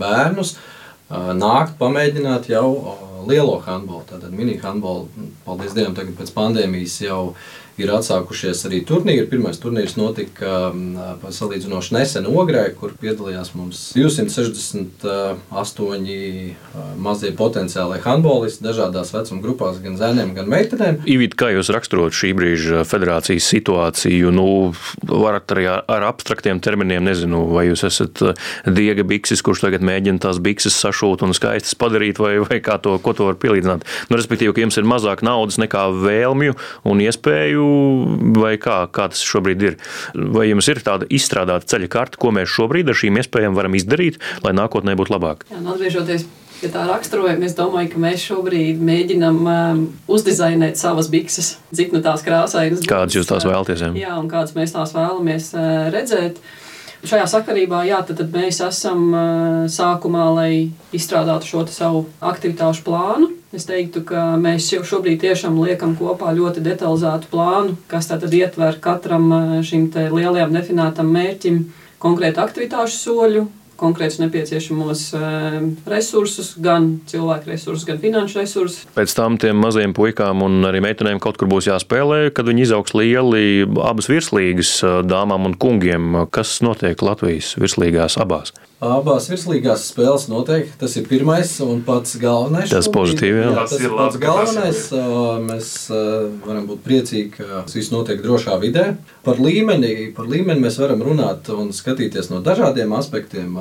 bērnus, 0.00 0.56
nākt, 1.08 1.76
pamēģināt 1.80 2.50
jau 2.52 2.96
lielo 3.28 3.58
handbolu. 3.64 4.04
Tātad 4.08 4.32
mini-handbolu, 4.34 5.08
paldies 5.46 5.76
Dievam, 5.76 5.96
tagad 5.96 6.16
pēc 6.18 6.32
pandēmijas 6.36 7.00
jau 7.04 7.22
ir 7.32 7.67
atsākušies 7.86 8.66
arī 8.66 8.82
turnīri. 8.86 9.28
Pirmais 9.30 9.58
turnīrs 9.62 9.94
notika 9.98 10.72
salīdzinoši 11.30 11.94
nesen 11.94 12.26
Ogrē, 12.26 12.74
kur 12.74 12.90
piedalījās 12.98 13.54
mums 13.54 13.94
268 13.94 14.98
mazie 16.98 17.30
potenciāli 17.38 18.00
handbolisti 18.02 18.66
dažādās 18.66 19.14
vecuma 19.14 19.38
grupās, 19.44 19.78
gan 19.84 19.94
zēniem, 20.00 20.34
gan 20.34 20.50
meitenēm. 20.50 20.98
Ivīt, 21.06 21.36
kā 21.38 21.52
jūs 21.54 21.70
raksturot 21.74 22.12
šī 22.16 22.32
brīža 22.38 22.82
federācijas 22.88 23.44
situāciju? 23.54 24.32
Nu, 24.34 24.46
varat 25.06 25.46
arī 25.54 25.64
ar 25.70 26.02
abstraktiem 26.08 26.58
terminiem, 26.64 27.02
nezinu, 27.06 27.44
vai 27.54 27.64
jūs 27.68 27.82
esat 27.86 28.14
diega 28.66 29.04
bikses, 29.06 29.42
kurš 29.46 29.60
tagad 29.68 29.82
mēģina 29.86 30.18
tās 30.26 30.38
bikses 30.42 30.74
sašūt 30.82 31.22
un 31.26 31.32
skaistas 31.36 31.78
padarīt, 31.78 32.16
vai, 32.22 32.34
vai 32.42 32.58
kā 32.64 32.74
to, 32.82 32.98
ko 33.02 33.10
to 33.14 33.24
var 33.30 33.36
pielīdzināt. 33.38 33.80
Nu, 34.10 34.18
respektīvi, 34.18 34.52
ka 34.56 34.64
jums 34.66 34.78
ir 34.80 34.88
mazāk 34.88 35.22
naudas 35.26 35.60
nekā 35.62 35.82
vēlmju 35.94 36.52
un 36.88 36.96
iespēju 37.04 37.67
vai 38.38 38.56
kā, 38.62 38.80
kā 38.94 39.08
tas 39.12 39.22
šobrīd 39.26 39.64
ir? 39.68 39.78
Vai 40.14 40.48
jums 40.50 40.68
ir 40.70 40.82
tāda 40.86 41.08
izstrādāta 41.10 41.68
ceļa 41.74 41.92
karte, 41.92 42.20
ko 42.20 42.32
mēs 42.34 42.52
šobrīd 42.54 42.90
ar 42.90 42.98
šīm 42.98 43.20
iespējām 43.22 43.56
varam 43.58 43.78
izdarīt, 43.78 44.20
lai 44.44 44.54
nākotnē 44.56 44.96
būtu 44.98 45.16
labāk? 45.16 45.46
Jā, 45.52 45.62
nu, 45.62 45.74
atgriežoties 45.74 46.26
pie 46.58 46.70
tā 46.74 46.84
raksturojuma, 46.88 47.46
es 47.46 47.56
domāju, 47.58 47.92
ka 47.92 48.00
mēs 48.02 48.22
šobrīd 48.26 48.80
mēģinām 48.82 49.36
um, 49.42 49.82
uzdizainēt 50.10 50.80
savas 50.80 51.10
bikses, 51.12 51.56
cik 51.74 51.94
nu 51.94 52.02
tās 52.04 52.24
krāsainas. 52.26 52.82
Kādas 52.88 53.18
jūs 53.18 53.28
tās 53.30 53.46
vēlaties? 53.46 53.84
Jā, 53.86 53.92
jā 54.02 54.16
un 54.18 54.30
kādas 54.30 54.56
mēs 54.58 54.74
tās 54.74 54.94
vēlamies 54.96 55.52
uh, 55.54 55.68
redzēt. 55.94 56.40
Šajā 57.06 57.28
sakarībā 57.30 57.84
jā, 57.86 58.00
tad, 58.02 58.18
tad 58.18 58.32
mēs 58.34 58.58
esam 58.64 59.12
sākumā, 59.70 60.24
lai 60.34 60.52
izstrādātu 60.96 61.46
šo 61.46 61.66
savu 61.70 62.06
aktivitāšu 62.18 62.82
plānu. 62.86 63.28
Es 63.54 63.64
teiktu, 63.68 64.02
ka 64.08 64.34
mēs 64.40 64.66
jau 64.74 64.82
šobrīd 64.84 65.22
tiešām 65.22 65.56
liekam 65.62 65.94
kopā 65.96 66.34
ļoti 66.36 66.60
detalizētu 66.64 67.30
plānu, 67.30 67.76
kas 67.88 68.10
tad 68.10 68.26
ietver 68.28 68.80
katram 68.82 69.30
šim 69.64 69.86
lielajam 69.94 70.52
definētam 70.52 71.08
mērķim 71.14 71.62
konkrētu 72.02 72.42
aktivitāšu 72.42 72.98
soļu, 72.98 73.46
konkrētus 73.78 74.18
nepieciešamos 74.22 75.02
uh, 75.16 75.58
resursus, 75.88 76.52
gan 76.62 76.90
cilvēku 77.08 77.52
resursus, 77.52 77.86
gan 77.88 78.00
finanšu 78.02 78.42
resursus. 78.42 78.86
Pēc 78.96 79.14
tam 79.16 79.38
tiem 79.40 79.58
mazajiem 79.62 79.94
puikām 79.96 80.42
un 80.46 80.60
arī 80.68 80.82
meitenēm 80.84 81.22
kaut 81.22 81.38
kur 81.40 81.50
būs 81.50 81.70
jāspēlē, 81.70 82.28
kad 82.34 82.48
viņi 82.50 82.66
izaugs 82.66 82.96
lieli 82.98 83.64
abas 83.64 84.10
virslīgas 84.10 84.72
eh, 84.82 84.98
dāmām 85.06 85.48
un 85.48 85.56
kungiem. 85.58 86.24
Kas 86.34 86.58
notiek 86.64 86.98
Latvijas 87.04 87.54
virslīgās 87.60 88.18
abās? 88.20 88.54
Abās 88.78 89.24
virslīgās 89.26 89.88
spēles 89.90 90.28
noteikti 90.30 90.76
tas 90.78 90.92
ir 91.00 91.06
pirmais 91.10 91.50
un 91.64 91.80
pats 91.82 92.14
galvenais. 92.22 92.70
Tas 92.70 92.86
pozitīvi, 92.94 93.40
jā. 93.40 93.48
jā 93.50 93.54
tas, 93.56 93.72
tas 93.72 93.82
ir 93.82 93.94
pats 93.98 94.18
galvenais. 94.22 94.82
Mēs 95.48 95.70
varam 96.44 96.68
būt 96.68 96.84
priecīgi, 96.84 97.32
ka 97.34 97.64
tas 97.66 97.74
viss 97.74 97.90
notiek 97.90 98.22
drošā 98.22 98.54
vidē. 98.62 98.92
Par 99.26 99.42
līmeni, 99.42 100.12
par 100.14 100.30
līmeni 100.30 100.62
mēs 100.62 100.78
varam 100.78 101.02
runāt 101.02 101.50
un 101.50 101.74
skatīties 101.74 102.30
no 102.30 102.38
dažādiem 102.46 102.94
aspektiem. 102.94 103.58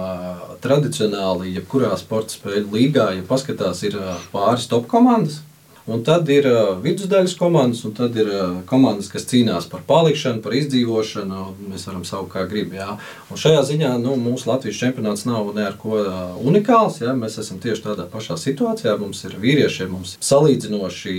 Tradicionāli, 0.61 1.55
jebkurā 1.57 1.97
sporta 1.97 2.37
spēļu 2.37 2.69
līgā, 2.77 3.09
ja 3.17 3.25
paskatās, 3.25 3.81
ir 3.89 3.97
pāris 4.29 4.69
top 4.69 4.85
komandas. 4.91 5.41
Un 5.87 6.01
tad 6.03 6.27
ir 6.27 6.43
vidusdaļas 6.83 7.37
komandas, 7.39 7.85
un 7.87 7.93
tad 7.95 8.15
ir 8.19 8.27
komandas, 8.67 9.07
kas 9.07 9.23
cīnās 9.29 9.69
par 9.71 9.85
palikšanu, 9.87 10.41
par 10.43 10.57
izdzīvošanu. 10.57 11.43
Mēs 11.71 11.87
varam 11.87 12.03
saukt, 12.07 12.33
kā 12.33 12.43
gribam. 12.49 12.99
Šajā 13.31 13.61
ziņā 13.69 13.93
nu, 14.03 14.17
mūsu 14.19 14.49
Latvijas 14.49 14.81
čempionāts 14.81 15.23
nav 15.29 15.53
ne 15.55 15.63
ar 15.69 15.79
ko 15.79 16.01
unikāls. 16.43 16.99
Jā. 17.05 17.15
Mēs 17.15 17.39
esam 17.39 17.63
tieši 17.63 17.85
tādā 17.87 18.09
pašā 18.11 18.35
situācijā. 18.41 18.97
Mums 18.99 19.23
ir 19.29 19.39
vīriešiem, 19.39 19.95
mums 19.95 20.17
ir 20.17 20.27
salīdzinoši 20.27 21.17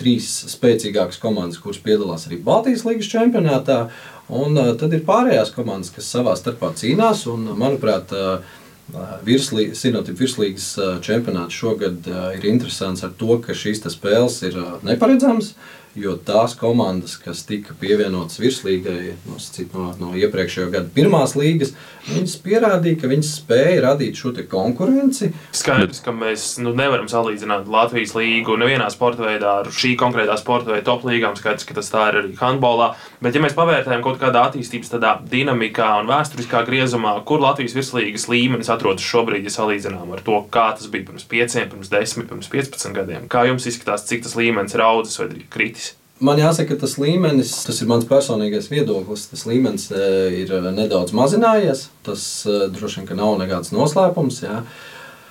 trīs 0.00 0.32
spēcīgākas 0.50 1.22
komandas, 1.22 1.62
kuras 1.62 1.78
piedalās 1.86 2.26
arī 2.26 2.42
Baltijas 2.42 2.82
līnijas 2.88 3.14
čempionātā. 3.14 3.84
Un 4.28 4.58
tad 4.76 4.92
ir 4.92 5.06
pārējās 5.06 5.54
komandas, 5.54 5.94
kas 5.94 6.10
savā 6.10 6.34
starpā 6.36 6.74
cīnās. 6.76 7.22
Un, 7.30 7.46
manuprāt, 7.56 8.10
uh, 8.12 8.57
Sinotipa 8.88 10.16
virslīgas 10.22 10.68
čempionāts 11.04 11.56
šogad 11.56 12.06
ir 12.38 12.46
interesants 12.48 13.04
ar 13.04 13.12
to, 13.20 13.36
ka 13.44 13.52
šīs 13.52 13.82
spēles 13.92 14.40
ir 14.48 14.56
neparedzamas. 14.86 15.52
Jo 15.98 16.14
tās 16.22 16.54
komandas, 16.58 17.16
kas 17.18 17.40
tika 17.48 17.74
pievienotas 17.80 18.38
virslīgai 18.38 19.16
no, 19.26 19.38
no, 19.72 19.86
no 19.98 20.10
iepriekšējā 20.18 20.68
gada 20.70 20.90
pirmās 20.94 21.34
līgas, 21.34 21.72
viņas 22.06 22.36
pierādīja, 22.44 23.00
ka 23.00 23.10
viņas 23.10 23.32
spēja 23.40 23.80
radīt 23.82 24.20
šo 24.20 24.30
konkurenci. 24.50 25.32
Skaidrs, 25.56 26.00
ka 26.04 26.14
mēs 26.14 26.44
nu, 26.62 26.74
nevaram 26.78 27.08
salīdzināt 27.10 27.66
Latvijas 27.72 28.14
līgu 28.14 28.54
nevienā 28.60 28.86
sporta 28.94 29.26
veidā 29.26 29.56
ar 29.64 29.72
šī 29.74 29.94
konkrētā 29.98 30.36
sporta 30.38 30.74
veida 30.74 30.86
top 30.86 31.06
līgām. 31.08 31.34
Skaidrs, 31.38 31.66
ka 31.66 31.76
tas 31.80 31.90
tā 31.90 32.04
ir 32.12 32.20
arī 32.22 32.34
handbolā. 32.38 32.92
Bet, 33.24 33.34
ja 33.34 33.42
mēs 33.42 33.56
pavērtējam 33.58 34.04
kaut 34.04 34.20
kādā 34.22 34.44
attīstības 34.48 34.94
tādā 34.94 35.16
dinamikā 35.32 35.90
un 36.02 36.10
vēsturiskā 36.12 36.62
griezumā, 36.68 37.16
kur 37.28 37.42
Latvijas 37.42 37.74
virslīgas 37.76 38.28
līmenis 38.30 38.70
atrodas 38.70 39.06
šobrīd, 39.08 39.48
ja 39.48 39.56
salīdzinām 39.56 40.14
ar 40.14 40.22
to, 40.26 40.44
kā 40.54 40.68
tas 40.78 40.86
bija 40.92 41.10
pirms 41.10 41.26
5, 41.26 41.58
pirms 41.72 41.92
10, 41.92 42.28
pirms 42.30 42.52
15 42.54 42.94
gadiem, 43.00 43.26
kā 43.32 43.48
jums 43.50 43.66
izskatās, 43.66 44.06
cik 44.06 44.28
tas 44.28 44.38
līmenis 44.38 44.78
ir 44.78 44.86
audzis 44.86 45.18
vai 45.22 45.30
kritis? 45.50 45.87
Man 46.18 46.40
jāsaka, 46.40 46.74
ka 46.74 46.82
tas 46.82 46.96
līmenis, 46.98 47.52
tas 47.62 47.78
ir 47.78 47.86
mans 47.90 48.06
personīgais 48.08 48.66
viedoklis, 48.72 49.28
tas 49.30 49.44
līmenis 49.46 49.86
e, 49.94 50.06
ir 50.40 50.50
nedaudz 50.74 51.14
mazinājies. 51.14 51.84
Tas 52.06 52.22
e, 52.42 52.64
droši 52.74 53.04
vien 53.04 53.20
nav 53.20 53.36
nekāds 53.38 53.70
noslēpums. 53.74 54.40
Jā. 54.42 54.64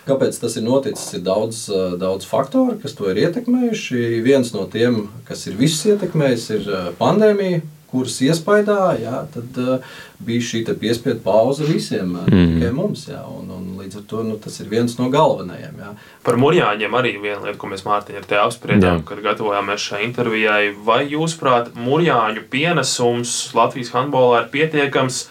Kāpēc 0.08 0.40
tas 0.40 0.56
ir 0.56 0.64
noticis? 0.64 1.10
Ir 1.18 1.26
daudz, 1.28 1.66
e, 1.68 1.82
daudz 2.00 2.30
faktoru, 2.30 2.78
kas 2.80 2.96
to 2.96 3.10
ir 3.12 3.20
ietekmējuši. 3.26 4.06
Viens 4.24 4.54
no 4.56 4.64
tiem, 4.72 5.10
kas 5.28 5.44
ir 5.52 5.60
visus 5.60 5.84
ietekmējis, 5.92 6.48
ir 6.56 6.72
pandēmija 7.02 7.66
kuras 7.92 8.18
iespējā 8.26 8.82
jā, 9.02 9.22
tad, 9.34 9.60
uh, 9.62 10.00
bija 10.24 10.44
šī 10.44 10.64
piespiedu 10.80 11.22
pauze 11.24 11.68
visiem, 11.68 12.16
uh, 12.16 12.28
mm. 12.28 12.58
tikai 12.58 12.72
mums. 12.76 13.06
Jā, 13.12 13.22
un, 13.32 13.50
un 13.54 13.70
līdz 13.80 14.02
ar 14.02 14.06
to 14.10 14.24
nu, 14.28 14.36
tas 14.42 14.60
ir 14.64 14.70
viens 14.72 14.98
no 15.00 15.10
galvenajiem. 15.14 15.80
Jā. 15.84 15.94
Par 16.28 16.40
mūrjāņiem 16.42 17.00
arī 17.00 17.16
viena 17.22 17.40
lieta, 17.46 17.58
ko 17.62 17.72
mēs 17.72 17.86
Mārtiņā 17.88 18.24
ar 18.24 18.28
te 18.28 18.42
apspriedām, 18.42 19.06
kad 19.08 19.24
gatavojāmies 19.24 19.88
šai 19.92 20.04
intervijai. 20.10 20.74
Vai 20.88 21.04
jūsuprāt, 21.08 21.74
mūrjāņu 21.78 22.48
pienesums 22.52 23.40
Latvijas 23.58 23.94
handbolā 23.96 24.46
ir 24.46 24.54
pietiekams? 24.54 25.26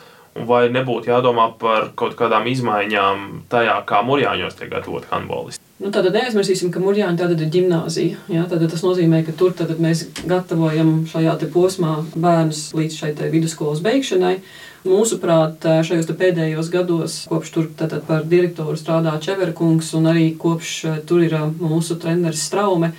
Vai 0.47 0.67
nebūtu 0.69 1.09
jādomā 1.09 1.47
par 1.57 1.95
kaut 1.97 2.13
kādām 2.19 2.45
izmaiņām 2.51 3.47
tajā, 3.53 3.79
kā 3.89 4.03
mūrjāņos 4.05 4.59
tiek 4.59 4.69
gatavot 4.75 5.09
handbolisti? 5.09 5.66
Nu, 5.77 5.91
tātad 5.93 6.15
neaizmirsīsim, 6.17 6.71
ka 6.73 6.81
Mūrjāņa 6.81 7.27
ir 7.35 7.51
gimnāzija. 7.53 8.21
Ja? 8.33 8.47
Tad 8.49 8.63
tas 8.73 8.81
nozīmē, 8.81 9.21
ka 9.27 9.35
tur 9.37 9.53
mēs 9.77 10.07
gatavojam 10.25 11.03
šajā 11.11 11.35
posmā 11.53 11.99
bērnus 12.17 12.71
līdz 12.77 12.97
šai 12.97 13.11
vidusskolas 13.35 13.83
beigšanai. 13.85 14.39
Mūsuprāt, 14.87 15.67
šajos 15.85 16.09
pēdējos 16.17 16.71
gados, 16.73 17.19
kopš 17.29 17.53
tur 17.53 17.69
tātad, 17.77 18.07
par 18.09 18.25
direktoru 18.25 18.79
strādā 18.81 19.19
Čeverkungs 19.21 19.93
un 19.99 20.09
arī 20.15 20.31
kopš 20.41 20.73
tur 21.11 21.27
ir 21.27 21.37
mūsu 21.61 21.99
treneris 22.01 22.47
Straume. 22.49 22.95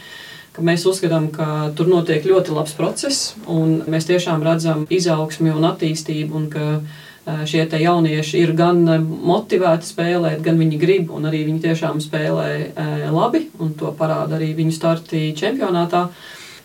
Mēs 0.58 0.86
uzskatām, 0.90 1.32
ka 1.34 1.72
tur 1.78 1.90
notiek 1.90 2.26
ļoti 2.26 2.54
labs 2.54 2.78
process, 2.78 3.34
un 3.50 3.80
mēs 3.90 4.06
tiešām 4.10 4.46
redzam 4.46 4.86
izaugsmi 4.90 5.54
un 5.54 5.66
attīstību. 5.70 6.38
Un 6.38 6.48
šie 7.48 7.66
jaunieši 7.68 8.40
ir 8.40 8.54
gan 8.56 8.84
motivēti 9.28 9.90
spēlēt, 9.90 10.40
gan 10.46 10.60
viņi 10.60 10.80
grib, 10.80 11.12
un 11.12 11.28
arī 11.28 11.44
viņi 11.50 11.64
tiešām 11.68 12.00
spēlē 12.04 13.12
labi, 13.12 13.48
un 13.60 13.74
to 13.80 13.92
parāda 13.98 14.38
arī 14.40 14.54
viņu 14.58 14.76
starti 14.76 15.30
čempionātā. 15.38 16.08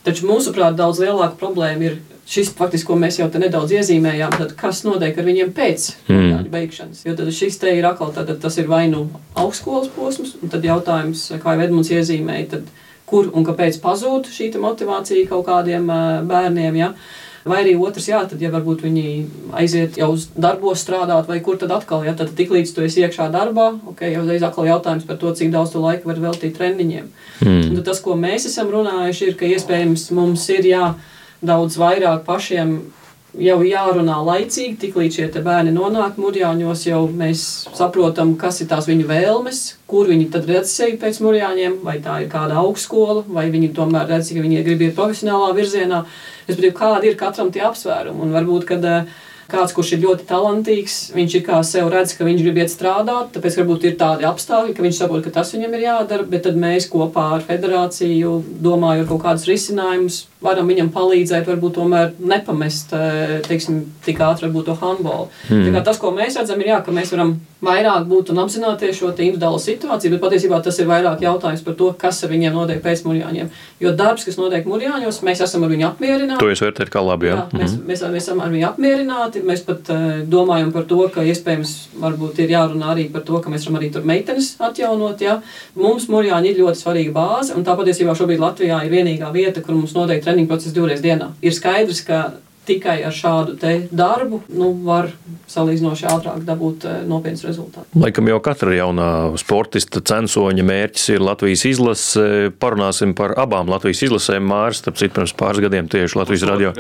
Taču 0.03 0.27
mūsuprāt, 0.27 0.75
daudz 0.79 0.99
lielāka 1.03 1.39
problēma 1.39 1.87
ir 1.87 1.99
šis, 2.29 2.53
faktiski, 2.59 2.89
ko 2.89 2.97
mēs 2.99 3.19
jau 3.21 3.29
te 3.31 3.41
nedaudz 3.43 3.75
iezīmējām, 3.77 4.35
tad 4.39 4.55
kas 4.59 4.83
notiek 4.87 5.19
ar 5.19 5.27
viņiem 5.27 5.53
pēc 5.55 5.89
mm. 6.09 6.47
beigšanas. 6.53 7.03
Jo 7.07 7.17
tad 7.19 7.33
šis 7.35 7.59
te 7.63 7.75
ir 7.77 7.87
atkal, 7.87 8.13
tad, 8.15 8.31
tas 8.43 8.59
ir 8.59 8.71
vai 8.71 8.87
nu 8.91 9.05
augstskolas 9.39 9.91
posms, 9.95 10.37
un 10.43 10.53
tad 10.53 10.65
jautājums, 10.67 11.29
kā 11.43 11.57
jau 11.57 11.67
Edmunds 11.67 11.93
iezīmēja, 11.95 12.49
tad 12.57 12.71
kur 13.13 13.29
un 13.37 13.45
kāpēc 13.47 13.79
pazūd 13.83 14.31
šī 14.33 14.53
motivācija 14.63 15.29
kaut 15.29 15.45
kādiem 15.51 15.91
bērniem. 16.31 16.79
Ja? 16.81 16.93
Vai 17.43 17.59
arī 17.65 17.73
otrs, 17.75 18.07
jā, 18.07 18.21
tad, 18.31 18.39
ja 18.43 18.53
varbūt 18.53 18.85
viņi 18.85 19.05
aiziet 19.59 19.97
jau 19.99 20.13
uz 20.15 20.29
darbos 20.39 20.85
strādāt, 20.85 21.27
vai 21.27 21.41
kur 21.43 21.57
tad 21.59 21.73
atkal, 21.75 22.05
ja 22.07 22.15
tad 22.19 22.31
tiklīdz 22.39 22.71
tu 22.75 22.85
esi 22.87 23.03
iekšā 23.03 23.27
darbā, 23.35 23.73
ok, 23.91 24.05
jau 24.13 24.23
uzreiz 24.23 24.45
atkal 24.47 24.69
jautājums 24.69 25.09
par 25.09 25.19
to, 25.19 25.33
cik 25.35 25.51
daudz 25.51 25.73
tu 25.75 25.83
laika 25.83 26.07
var 26.07 26.21
veltīt 26.23 26.55
treniņiem. 26.59 27.09
Mm. 27.43 27.65
Un 27.73 27.83
tas, 27.83 27.99
ko 28.05 28.15
mēs 28.19 28.47
esam 28.47 28.71
runājuši, 28.71 29.33
ir, 29.33 29.39
ka 29.41 29.51
iespējams 29.51 30.07
mums 30.15 30.47
ir 30.55 30.71
jā, 30.71 30.93
daudz 31.43 31.81
vairāk 31.83 32.23
pašiem 32.29 32.77
jau 33.39 33.59
jārunā 33.65 34.19
laicīgi, 34.27 34.77
tiklīdz 34.83 35.19
šie 35.19 35.43
bērni 35.45 35.73
nonāk 35.75 36.19
mūrjāņos, 36.21 36.85
jau 36.89 37.01
mēs 37.09 37.45
saprotam, 37.77 38.35
kas 38.41 38.61
ir 38.61 38.69
tās 38.73 38.89
viņu 38.91 39.09
vēlmes, 39.09 39.63
kur 39.89 40.11
viņi 40.11 40.29
tad 40.35 40.49
redz 40.51 40.75
sevi 40.75 40.99
pēc 41.01 41.21
mūrjāņiem, 41.25 41.79
vai 41.87 41.99
tā 42.05 42.21
ir 42.23 42.31
kāda 42.33 42.61
augstskola, 42.61 43.25
vai 43.29 43.49
viņi 43.53 43.73
tomēr 43.77 44.11
redz, 44.13 44.33
ka 44.35 44.45
viņi 44.45 44.65
grib 44.67 44.85
iet 44.85 44.97
profesionālā 44.99 45.53
virzienā. 45.57 46.05
Es 46.47 46.59
domāju, 46.59 46.77
kādi 46.77 47.13
ir 47.13 47.21
katram 47.21 47.53
tie 47.55 47.65
apsvērumi. 47.65 48.21
Un 48.25 48.35
varbūt, 48.37 48.67
kad 48.69 48.85
uh, 48.89 49.21
kāds, 49.53 49.75
kurš 49.77 49.95
ir 49.97 50.03
ļoti 50.07 50.27
talantīgs, 50.29 50.97
viņš 51.17 51.37
ir 51.39 51.45
kā 51.47 51.61
sev 51.67 51.91
redz, 51.93 52.17
ka 52.17 52.27
viņš 52.27 52.43
grib 52.45 52.61
iet 52.63 52.73
strādāt, 52.73 53.31
tāpēc 53.37 53.59
varbūt 53.61 53.87
ir 53.89 53.97
tādi 54.01 54.27
apstākļi, 54.29 54.75
ka 54.77 54.87
viņš 54.87 54.99
saprot, 55.03 55.23
ka 55.27 55.35
tas 55.39 55.53
viņam 55.55 55.77
ir 55.77 55.87
jādara, 55.87 56.27
bet 56.29 56.47
tad 56.49 56.59
mēs 56.61 56.89
kopā 56.93 57.29
ar 57.37 57.47
federāciju 57.47 58.35
domājam 58.65 59.09
kaut 59.13 59.25
kādus 59.27 59.47
risinājumus, 59.51 60.23
varam 60.43 60.71
viņam 60.73 60.91
palīdzēt, 60.95 61.47
varbūt 61.49 61.79
tomēr 61.79 62.13
nepamest 62.19 62.97
eh, 62.97 63.39
teiksim, 63.47 63.85
tik 64.07 64.21
ātri 64.25 64.51
to 64.53 64.77
handbolu. 64.81 65.31
Mm. 65.51 65.83
Tas, 65.85 65.99
ko 66.01 66.13
mēs 66.15 66.39
redzam, 66.39 66.61
ir, 66.63 66.73
jā, 66.75 66.83
ka 66.85 66.95
mēs 66.95 67.13
varam 67.15 67.37
vairāk 67.63 68.07
būt 68.11 68.33
un 68.33 68.43
apzināties 68.43 68.99
šo 68.99 69.13
individuālo 69.13 69.61
situāciju, 69.63 70.17
bet 70.17 70.23
patiesībā 70.25 70.59
tas 70.65 70.79
ir 70.83 70.89
vairāk 70.91 71.23
jautājums 71.23 71.63
par 71.67 71.77
to, 71.79 71.91
kas 71.99 72.19
ar 72.25 72.33
viņiem 72.33 72.57
notiek 72.57 72.83
pēc 72.83 73.05
mūrjāņiem. 73.07 73.51
Jo 73.83 73.93
darbs, 73.99 74.27
kas 74.27 74.39
notiek 74.41 74.67
mūrjāņos, 74.69 75.21
mēs 75.27 75.45
esam 75.47 75.67
ar 75.67 75.73
viņu 75.73 75.89
apmierināti. 75.93 76.41
To 76.43 76.51
jūs 76.51 76.65
vērtējat 76.67 76.93
kā 76.93 77.05
labi, 77.07 77.31
jā? 77.31 77.39
jā 77.39 77.61
mēs, 77.61 77.77
mm. 77.77 77.87
mēs, 77.89 78.05
mēs 78.17 78.27
esam 78.27 78.43
ar 78.43 78.53
viņu 78.55 78.69
apmierināti. 78.73 79.45
Mēs 79.47 79.65
pat 79.67 79.93
uh, 79.95 80.05
domājam 80.27 80.75
par 80.75 80.87
to, 80.91 81.01
ka 81.15 81.27
iespējams 81.33 81.75
varbūt 82.03 82.43
ir 82.43 82.55
jārunā 82.57 82.93
arī 82.97 83.09
par 83.15 83.27
to, 83.29 83.39
ka 83.43 83.53
mēs 83.53 83.67
varam 83.69 83.81
arī 83.81 83.93
tur 83.95 84.07
meitenes 84.09 84.55
atjaunot. 84.63 85.23
Jā. 85.23 85.39
Mums 85.79 86.09
mūrjāņi 86.13 86.53
ir 86.53 86.63
ļoti 86.65 86.83
svarīga 86.83 87.15
bāze, 87.15 87.55
un 87.57 87.67
tā 87.67 87.79
patiesībā 87.79 88.17
šobrīd 88.19 88.43
Latvijā 88.43 88.83
ir 88.83 88.95
vienīgā 88.95 89.31
vieta, 89.35 89.63
kur 89.63 89.79
mums 89.79 89.95
noteikti 89.95 90.27
treniņu 90.27 90.51
procesu 90.51 90.75
divreiz 90.77 91.03
dienā. 91.05 91.31
Ir 91.43 91.55
skaidrs, 91.55 92.03
ka 92.07 92.25
tikai 92.67 93.01
ar 93.07 93.15
šādu 93.15 93.57
darbu 93.91 94.43
nu, 94.55 94.71
var 94.87 95.11
salīdzinoši 95.51 96.07
ātrāk 96.09 96.45
dabūt 96.47 96.87
eh, 96.87 97.01
nopietnus 97.09 97.45
rezultātus. 97.47 97.91
Laikam 97.99 98.29
jau 98.31 98.39
katra 98.45 98.75
jaunā 98.77 99.09
sportista 99.41 100.03
censoņa 100.13 100.65
mērķis 100.67 101.09
ir 101.17 101.25
Latvijas 101.25 101.65
izlase. 101.69 102.27
Parunāsim 102.63 103.17
par 103.19 103.35
abām 103.41 103.71
Latvijas 103.71 104.05
izlasēm. 104.07 104.47
Mārs, 104.53 104.83
starp 104.83 104.99
citu, 105.01 105.15
pirms 105.19 105.35
pāris 105.39 105.63
gadiem 105.65 105.89
tieši 105.91 106.19
Latvijas 106.19 106.47
radio 106.49 106.73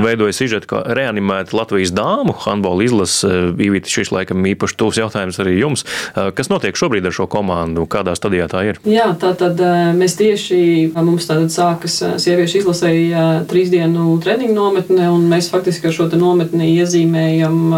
veidoja 0.00 0.36
sižetu, 0.36 0.70
kā 0.70 0.82
reanimēta 0.96 1.56
Latvijas 1.58 1.92
dāmu 1.96 2.34
handbola 2.46 2.86
izlase. 2.86 3.30
Īvīti 3.60 3.92
šis 3.98 4.12
laikam 4.14 4.46
īpaši 4.52 4.78
tuvs 4.80 5.00
jautājums 5.02 5.40
arī 5.42 5.58
jums. 5.58 5.84
Eh, 6.14 6.30
kas 6.36 6.52
notiek 6.52 6.78
šobrīd 6.78 7.10
ar 7.10 7.16
šo 7.16 7.26
komandu? 7.30 7.86
Kādā 7.90 8.14
stadijā 8.18 8.48
tā 8.50 8.64
ir? 8.70 8.80
Jā, 8.88 9.10
tā 9.20 9.34
tad 9.38 9.60
eh, 9.60 9.90
mēs 9.98 10.16
tieši 10.20 10.62
mums 10.94 11.28
tātad 11.28 11.52
sākas 11.52 12.00
sieviešu 12.22 12.62
izlasēja 12.62 13.28
trīs 13.50 13.72
dienu 13.72 14.14
treniņu 14.22 14.56
nometne, 15.00 15.10
un 15.10 15.28
mēs 15.30 15.50
faktiski 15.50 15.88
ar 15.88 15.94
šo 15.94 16.08
nometni 16.16 16.76
iezīmējam 16.78 17.72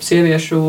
sieviešu 0.00 0.62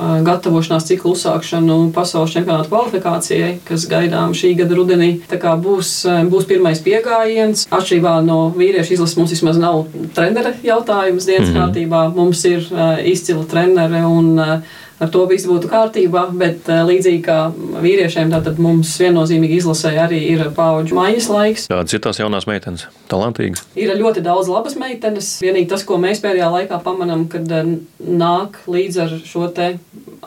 gatavošanās 0.00 0.86
ciklu 0.86 1.12
uzsākšanu 1.12 1.90
pasaules 1.92 2.32
čempionāta 2.32 2.70
kvalifikācijai, 2.70 3.58
kas 3.66 3.84
gaidām 3.90 4.32
šī 4.32 4.54
gada 4.56 4.74
rudenī. 4.78 5.20
Tā 5.28 5.36
kā 5.36 5.56
būs, 5.60 6.06
būs 6.30 6.46
pirmais 6.48 6.80
pieejams. 6.80 7.66
Atšķirībā 7.68 8.14
no 8.24 8.50
vīriešu 8.56 8.94
izlases 8.96 9.18
mums 9.18 9.34
vismaz 9.34 9.58
nav 9.60 9.90
trenera 10.16 10.54
jautājums 10.62 11.26
dienas 11.26 11.50
mm 11.50 11.54
-hmm. 11.54 11.60
kārtībā. 11.60 12.14
Mums 12.14 12.44
ir 12.44 12.64
izcila 13.04 13.44
trenere 13.44 14.06
un 14.06 14.62
ar 15.00 15.10
to 15.12 15.24
viss 15.30 15.48
būtu 15.48 15.70
kārtībā. 15.70 16.26
Bet 16.40 16.68
eh, 16.70 16.82
līdzīgi 16.86 17.22
kā 17.24 17.38
vīriešiem, 17.82 18.32
tad 18.32 18.60
mums 18.62 18.92
viennozīmīgi 19.00 19.60
izlasē 19.60 19.94
arī 20.04 20.20
ir 20.34 20.46
paudžu 20.56 20.98
maiņas 20.98 21.30
laiks. 21.32 21.68
Kādas 21.72 21.96
ir 21.96 22.04
tās 22.04 22.20
jaunās 22.20 22.48
meitenes? 22.50 22.86
Talantīgas. 23.10 23.64
Ir 23.78 23.94
ļoti 23.98 24.24
daudz 24.24 24.50
labas 24.52 24.76
meitenes. 24.80 25.38
Vienīgi 25.42 25.70
tas, 25.72 25.86
ko 25.88 25.98
mēs 26.00 26.22
pēdējā 26.24 26.50
laikā 26.58 26.82
pamanām, 26.84 27.26
kad 27.32 27.48
eh, 27.56 27.74
nāk 28.04 28.60
līdz 28.70 29.02
ar 29.06 29.16
šo 29.24 29.48
te 29.54 29.74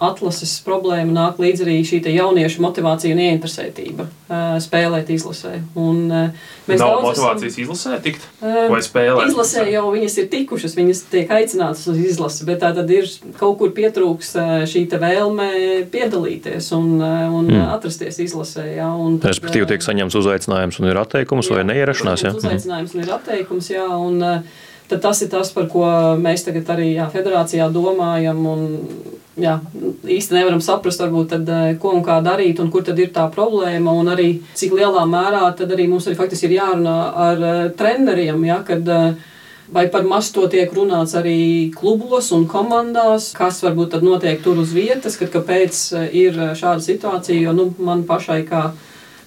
atlases 0.03 0.55
problēmu, 0.65 1.13
nāk 1.13 1.37
līdz 1.41 1.63
arī 1.63 1.77
šī 1.85 2.01
jauniešu 2.09 2.63
motivācija 2.63 3.13
un 3.13 3.21
ieinteresētība 3.27 4.07
eh, 4.09 4.55
spēlēt 4.63 5.11
izlasē. 5.13 5.59
Un, 5.79 6.01
mēs 6.67 6.81
Nav 6.81 7.03
motivācijas 7.05 7.53
esam, 7.53 7.67
izlasē 7.67 7.99
tikt 8.03 8.25
vai 8.41 8.81
spēlēt? 8.83 9.29
Izlasē 9.29 9.67
jau 9.69 9.85
viņas 9.93 10.17
ir 10.23 10.29
tikušas, 10.33 10.75
viņas 10.79 11.03
tiek 11.13 11.31
aicinātas 11.37 11.85
uz 11.91 12.01
izlasi, 12.01 12.47
bet 12.49 12.63
tā 12.65 12.73
tad 12.75 12.89
ir 12.93 13.07
kaut 13.37 13.59
kur 13.61 13.73
pietrūks 13.75 14.33
šī 14.69 14.85
vēlme 14.99 15.47
piedalīties 15.93 16.69
un, 16.77 16.99
un 17.01 17.47
mm. 17.47 17.63
atrasties 17.75 18.19
izlasē. 18.23 18.67
Ja, 18.77 18.91
un 18.95 19.17
tad, 19.19 19.33
Respektīvi, 19.33 19.69
tiek 19.73 19.85
saņemts 19.85 20.19
uzaicinājums 20.19 20.79
un 20.81 20.91
ir 20.91 21.01
atteikums 21.01 21.49
jā, 21.49 21.57
vai 21.57 21.65
neierašanās. 21.71 22.27
Jā, 22.27 22.35
uzaicinājums 22.39 22.93
un 22.95 23.03
ir 23.05 23.17
atteikums. 23.17 23.73
Jā, 23.73 23.87
un, 23.97 24.21
Tad 24.93 24.99
tas 25.01 25.21
ir 25.23 25.29
tas, 25.31 25.49
par 25.55 25.69
ko 25.71 25.87
mēs 26.19 26.43
tagad 26.45 26.67
arī 26.75 26.91
jā, 26.97 27.07
federācijā 27.09 27.69
domājam. 27.73 28.41
Un, 28.45 28.65
jā, 29.39 29.55
īsti 30.03 30.35
nevaram 30.35 30.59
saprast, 30.61 31.01
varbūt, 31.01 31.31
tad, 31.31 31.51
ko 31.81 31.93
un 31.97 32.03
kā 32.05 32.19
darīt, 32.21 32.59
un 32.61 32.69
kur 32.73 32.83
tad 32.85 32.99
ir 32.99 33.13
tā 33.15 33.23
problēma. 33.33 33.95
Un 33.95 34.11
arī 34.13 34.27
cik 34.59 34.75
lielā 34.77 35.05
mērā 35.09 35.45
tad 35.57 35.71
arī 35.73 35.87
mums 35.89 36.05
arī 36.09 36.19
faktiski 36.19 36.49
ir 36.49 36.57
jārunā 36.59 36.97
ar 37.27 37.45
treneriem. 37.79 38.43
Ja, 38.45 38.59
kad, 38.67 38.83
uh, 38.85 39.31
Vai 39.71 39.87
par 39.87 40.03
maz 40.03 40.27
to 40.35 40.43
tiek 40.51 40.71
runāts 40.75 41.15
arī 41.15 41.71
klubos 41.71 42.31
un 42.35 42.43
komandās, 42.51 43.29
kas 43.37 43.61
varbūt 43.63 43.93
tad 43.95 44.03
notiek 44.03 44.41
tur 44.43 44.59
uz 44.59 44.73
vietas, 44.75 45.15
kad 45.17 45.31
kāpēc 45.31 45.79
eh, 45.95 46.09
ir 46.25 46.39
eh, 46.39 46.51
šāda 46.59 46.83
situācija, 46.83 47.39
jo 47.45 47.53
nu, 47.55 47.69
man 47.79 48.03
pašai 48.07 48.41
kā 48.49 48.65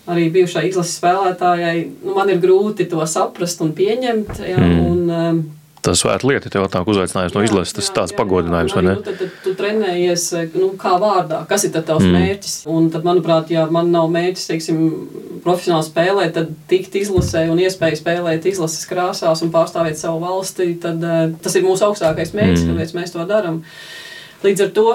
arī 0.07 0.29
bijušai 0.35 0.69
izlases 0.69 1.01
spēlētājai, 1.01 1.79
nu, 2.05 2.15
man 2.15 2.31
ir 2.31 2.43
grūti 2.43 2.87
to 2.91 3.01
saprast 3.09 3.65
un 3.65 3.73
pieņemt. 3.75 4.37
Ja, 4.45 4.61
mm. 4.61 4.85
un, 4.87 5.41
tas 5.87 6.03
svēta 6.03 6.29
lieta, 6.29 6.51
tev 6.53 6.67
atnāk 6.67 6.89
uzaicinājums 6.91 7.35
no 7.37 7.45
izlases, 7.47 7.75
tas 7.77 7.91
ir 7.91 7.95
tāds 7.97 8.15
jā, 8.15 8.19
pagodinājums, 8.19 8.75
jā, 8.75 8.79
vai 8.79 8.85
ne? 8.87 8.95
Nu, 8.99 9.05
tad, 9.07 9.21
tad 9.21 9.37
tu 9.45 9.55
trenējies, 9.59 10.25
nu, 10.57 10.71
kā 10.81 10.97
vārdā, 11.03 11.43
kas 11.51 11.67
ir 11.69 11.73
tad 11.77 11.87
tavs 11.89 12.07
mm. 12.07 12.17
mērķis? 12.19 12.57
Un 12.73 12.89
tad, 12.95 13.07
manuprāt, 13.07 13.53
ja 13.55 13.67
man 13.73 13.93
nav 13.95 14.11
mērķis, 14.15 14.49
teiksim, 14.51 14.81
profesionāli 15.47 15.87
spēlēt, 15.87 16.35
tad 16.37 16.51
tikt 16.71 16.99
izlasē 16.99 17.47
un 17.53 17.63
iespēja 17.63 18.01
spēlēt 18.01 18.49
izlases 18.51 18.89
krāsās 18.91 19.45
un 19.47 19.55
pārstāvēt 19.55 20.01
savu 20.01 20.21
valsti, 20.25 20.73
tad 20.83 21.07
uh, 21.07 21.23
tas 21.43 21.57
ir 21.59 21.67
mūsu 21.67 21.87
augstākais 21.89 22.35
mērķis, 22.37 22.67
mm. 22.67 22.75
kāpēc 22.75 22.97
mēs 22.99 23.15
to 23.15 23.27
darām. 23.31 23.63
Līdz 24.45 24.67
ar 24.67 24.75
to 24.77 24.89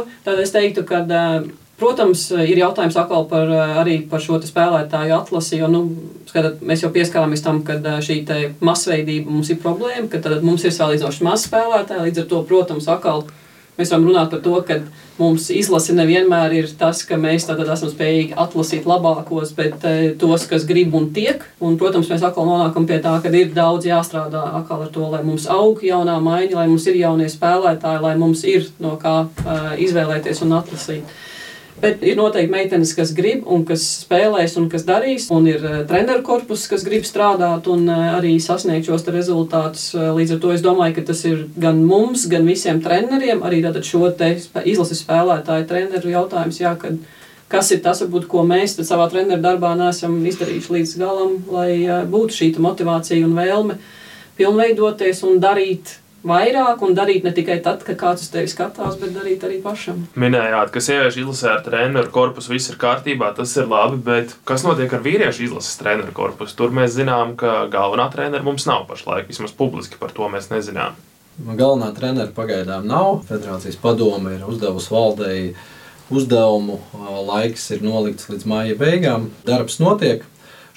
es 0.43 0.53
teiktu, 0.53 0.85
ka 0.87 1.01
uh, 1.07 1.49
Protams, 1.81 2.27
ir 2.45 2.59
jautājums 2.61 2.97
atkal 3.01 3.23
par, 3.25 3.49
arī 3.81 3.95
par 4.09 4.21
šo 4.21 4.37
spēlētāju 4.45 5.15
atlasi, 5.15 5.57
jo 5.57 5.69
nu, 5.71 5.79
skatot, 6.29 6.59
mēs 6.61 6.83
jau 6.83 6.91
pieskārāmies 6.93 7.41
tam, 7.41 7.63
ka 7.65 7.79
šī 8.05 8.19
masveidība 8.61 9.33
mums 9.33 9.49
ir 9.49 9.57
problēma, 9.63 10.05
ka 10.11 10.21
mums 10.45 10.65
ir 10.67 10.75
salīdzinoši 10.75 11.25
maz 11.25 11.47
spēlētāji. 11.49 12.03
Līdz 12.05 12.21
ar 12.21 12.27
to, 12.29 12.41
protams, 12.45 12.89
atkal 12.91 13.23
mēs 13.79 13.89
varam 13.89 14.05
runāt 14.11 14.29
par 14.29 14.43
to, 14.45 14.53
ka 14.67 14.77
mums 15.17 15.47
izlase 15.53 15.95
nevienmēr 15.97 16.53
ir 16.59 16.69
tas, 16.77 17.01
ka 17.07 17.17
mēs 17.17 17.47
esam 17.49 17.89
spējīgi 17.89 18.37
atlasīt 18.43 18.85
labākos, 18.85 19.55
bet 19.57 19.81
tos, 20.21 20.45
kas 20.53 20.67
grib 20.69 20.93
un 20.97 21.09
tiek. 21.17 21.41
Un, 21.65 21.79
protams, 21.81 22.13
mēs 22.13 22.21
atkal 22.29 22.45
nonākam 22.45 22.85
pie 22.85 23.01
tā, 23.01 23.15
ka 23.25 23.33
ir 23.33 23.57
daudz 23.57 23.89
jāstrādā 23.89 24.43
ar 24.59 24.85
to, 24.93 25.09
lai 25.15 25.23
mums 25.25 25.49
aug 25.49 25.81
jaunā 25.81 26.19
maiņa, 26.21 26.61
lai 26.61 26.69
mums 26.69 26.85
ir 26.93 27.01
jaunie 27.01 27.31
spēlētāji, 27.33 28.05
lai 28.05 28.15
mums 28.21 28.45
ir 28.45 28.69
no 28.85 28.99
kā 29.01 29.17
izvēlēties 29.81 30.45
un 30.45 30.57
atlasīt. 30.61 31.19
Bet 31.81 32.03
ir 32.05 32.17
noteikti 32.19 32.51
meitenes, 32.53 32.91
kas 32.93 33.09
grib 33.17 33.47
un 33.49 33.63
kas 33.65 33.81
spēlēs 34.03 34.53
un 34.61 34.67
kas 34.69 34.83
darīs. 34.85 35.25
Un 35.33 35.47
ir 35.49 35.63
uh, 35.65 35.79
treneru 35.89 36.21
korpus, 36.25 36.67
kas 36.69 36.83
grib 36.85 37.07
strādāt 37.09 37.65
un 37.73 37.87
uh, 37.89 38.11
arī 38.19 38.35
sasniegt 38.43 38.85
šos 38.85 39.07
rezultātus. 39.09 39.87
Uh, 39.95 40.11
līdz 40.13 40.35
ar 40.35 40.41
to 40.43 40.51
es 40.53 40.61
domāju, 40.61 40.99
ka 40.99 41.05
tas 41.09 41.23
ir 41.25 41.47
gan 41.57 41.79
mums, 41.87 42.27
gan 42.29 42.45
visiem 42.45 42.83
treneriem, 42.85 43.41
arī 43.41 43.63
šo 43.87 44.11
izlases 44.11 45.01
spēlētāju 45.01 45.65
treneru 45.71 46.13
jautājums. 46.13 46.61
Jā, 46.61 46.75
kas 47.49 47.73
ir 47.73 47.81
tas, 47.81 48.03
varbūt, 48.05 48.29
ko 48.29 48.45
mēs 48.45 48.77
savā 48.77 49.09
treneru 49.09 49.41
darbā 49.41 49.73
neesam 49.79 50.19
izdarījuši 50.21 50.77
līdz 50.77 50.93
galam, 51.01 51.33
lai 51.49 52.05
būtu 52.13 52.37
šī 52.37 52.51
motivācija 52.61 53.25
un 53.25 53.33
vēlme 53.41 53.79
pilnveidoties 54.37 55.25
un 55.25 55.41
darīt 55.41 55.97
vairāk 56.27 56.81
un 56.85 56.95
darīt 56.97 57.25
ne 57.25 57.33
tikai 57.35 57.59
tad, 57.65 57.83
kad 57.87 57.97
kāds 57.99 58.25
uz 58.25 58.31
tevi 58.33 58.49
skatās, 58.51 58.97
bet 59.01 59.13
darīt 59.15 59.43
arī 59.47 59.59
pašam. 59.63 60.03
Minējāt, 60.19 60.71
ka 60.73 60.83
sieviešu 60.83 61.23
izlasē 61.23 61.51
ar 61.55 61.63
treneru 61.65 62.11
korpusu 62.13 62.53
viss 62.53 62.71
ir 62.71 62.79
kārtībā, 62.81 63.33
tas 63.37 63.55
ir 63.57 63.69
labi, 63.71 64.01
bet 64.05 64.35
kas 64.47 64.65
notiek 64.67 64.93
ar 64.93 65.03
vīriešu 65.05 65.47
izlases 65.47 65.79
treneru 65.81 66.13
korpusu? 66.15 66.57
Tur 66.57 66.75
mēs 66.75 66.95
zinām, 66.97 67.35
ka 67.39 67.65
galvenā 67.73 68.09
trenera 68.13 68.45
mums 68.45 68.67
nav 68.69 68.87
pašlaik, 68.91 69.29
vismaz 69.31 69.55
publiski 69.57 69.99
par 70.01 70.13
to 70.15 70.29
mēs 70.31 70.51
nezinām. 70.53 70.97
Galvenā 71.41 71.93
trenera 71.97 72.29
pagaidām 72.35 72.85
nav. 72.85 73.23
Federācijas 73.29 73.79
padome 73.81 74.35
ir 74.35 74.43
uzdevusi 74.45 74.91
valdei 74.93 75.39
uzdevumu, 76.11 76.77
laiks 77.27 77.69
ir 77.71 77.85
nolikts 77.85 78.27
līdz 78.29 78.47
māja 78.51 78.75
beigām. 78.77 79.29
Darbs 79.47 79.79
notiek, 79.81 80.25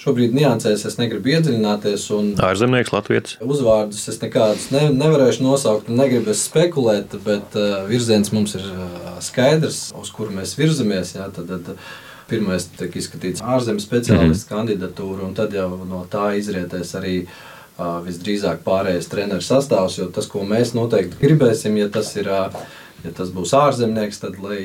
Šobrīd 0.01 0.35
niansēs 0.35 0.83
es 0.89 0.97
negribu 0.99 1.31
iedziļināties. 1.33 2.07
Ārzemnieks, 2.43 2.91
Latvijas. 2.93 3.37
Uzvārdus 3.41 4.03
es 4.11 4.19
nekādus 4.21 4.67
ne, 4.75 4.89
nevarēšu 4.93 5.45
nosaukt, 5.45 5.89
negribu 5.89 6.35
spekulēt, 6.35 7.15
bet 7.25 7.55
uh, 7.57 7.85
virziens 7.89 8.33
mums 8.35 8.57
ir 8.59 8.67
uh, 8.69 9.15
skaidrs, 9.23 9.87
uz 9.97 10.11
kuru 10.13 10.35
mēs 10.35 10.57
virzamies. 10.59 11.15
Jā, 11.17 11.29
tad, 11.35 11.51
tad, 11.51 11.79
Pirmais 12.25 12.63
tiek 12.73 12.95
izskatīts 12.97 13.43
ārzemju 13.45 13.83
speciālistu 13.83 14.17
mm 14.17 14.31
-hmm. 14.33 14.47
kandidatūra, 14.49 15.27
un 15.27 15.35
tad 15.37 15.53
jau 15.53 15.67
no 15.85 15.99
tā 16.09 16.31
izrietēs 16.39 16.95
arī 16.97 17.27
uh, 17.27 17.99
visdrīzāk 18.01 18.63
pārējais 18.65 19.09
treneru 19.11 19.45
sastāvs. 19.45 19.99
Jo 19.99 20.07
tas, 20.09 20.25
ko 20.25 20.41
mēs 20.41 20.73
noteikti 20.73 21.21
gribēsim, 21.21 21.77
ja 21.77 21.89
tas 21.89 22.15
ir 22.15 22.27
uh, 22.27 22.49
ja 23.05 23.13
tas 23.15 23.31
būs 23.33 23.53
ārzemnieks, 23.57 24.19
tad 24.23 24.39
lai 24.41 24.59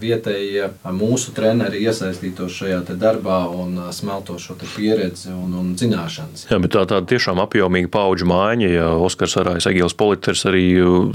vietējie 0.00 0.70
mūsu 0.96 1.34
treneri 1.36 1.82
iesaistītos 1.86 2.54
šajā 2.60 2.80
darbā 3.00 3.42
un 3.54 3.76
smelto 3.94 4.36
šo 4.40 4.56
pieredzi 4.60 5.30
un, 5.32 5.52
un 5.56 5.72
zināšanas. 5.78 6.46
Jā, 6.50 6.58
bet 6.62 6.74
tā 6.74 6.84
tāda 6.88 7.06
tiešām 7.10 7.40
apjomīga 7.42 7.90
paudžu 7.92 8.28
maiņa, 8.30 8.70
ja 8.74 8.88
Oskars 9.00 9.36
Arājs, 9.40 9.68
Egils 9.70 9.96
Politers 9.96 10.44
arī 10.48 10.64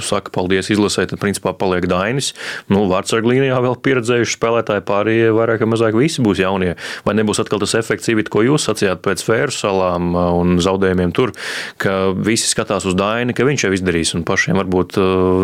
saka 0.04 0.34
paldies 0.34 0.72
izlasē, 0.74 1.06
tad 1.12 1.22
principā 1.22 1.54
paliek 1.58 1.88
Dainis. 1.90 2.34
Nu, 2.72 2.86
Vārtsarglīnijā 2.90 3.60
vēl 3.64 3.78
pieredzējuši 3.86 4.38
spēlētāji 4.38 4.86
pārējie 4.88 5.32
vairāk 5.36 5.66
vai 5.66 5.72
mazāk 5.74 5.98
visi 6.00 6.24
būs 6.26 6.42
jaunie. 6.42 6.74
Vai 7.06 7.18
nebūs 7.20 7.42
atkal 7.44 7.62
tas 7.64 7.76
efekts, 7.78 8.10
ko 8.32 8.44
jūs 8.46 8.68
sacījāt 8.70 9.04
pēc 9.06 9.24
Fēru 9.26 9.54
salām 9.54 10.16
un 10.16 10.58
zaudējumiem 10.64 11.14
tur, 11.16 11.34
ka 11.82 12.12
visi 12.16 12.50
skatās 12.50 12.88
uz 12.90 12.98
Daini, 12.98 13.36
ka 13.36 13.46
viņš 13.48 13.68
jau 13.68 13.74
izdarīs 13.76 14.16
un 14.18 14.26
pašiem 14.28 14.58
varbūt 14.60 14.98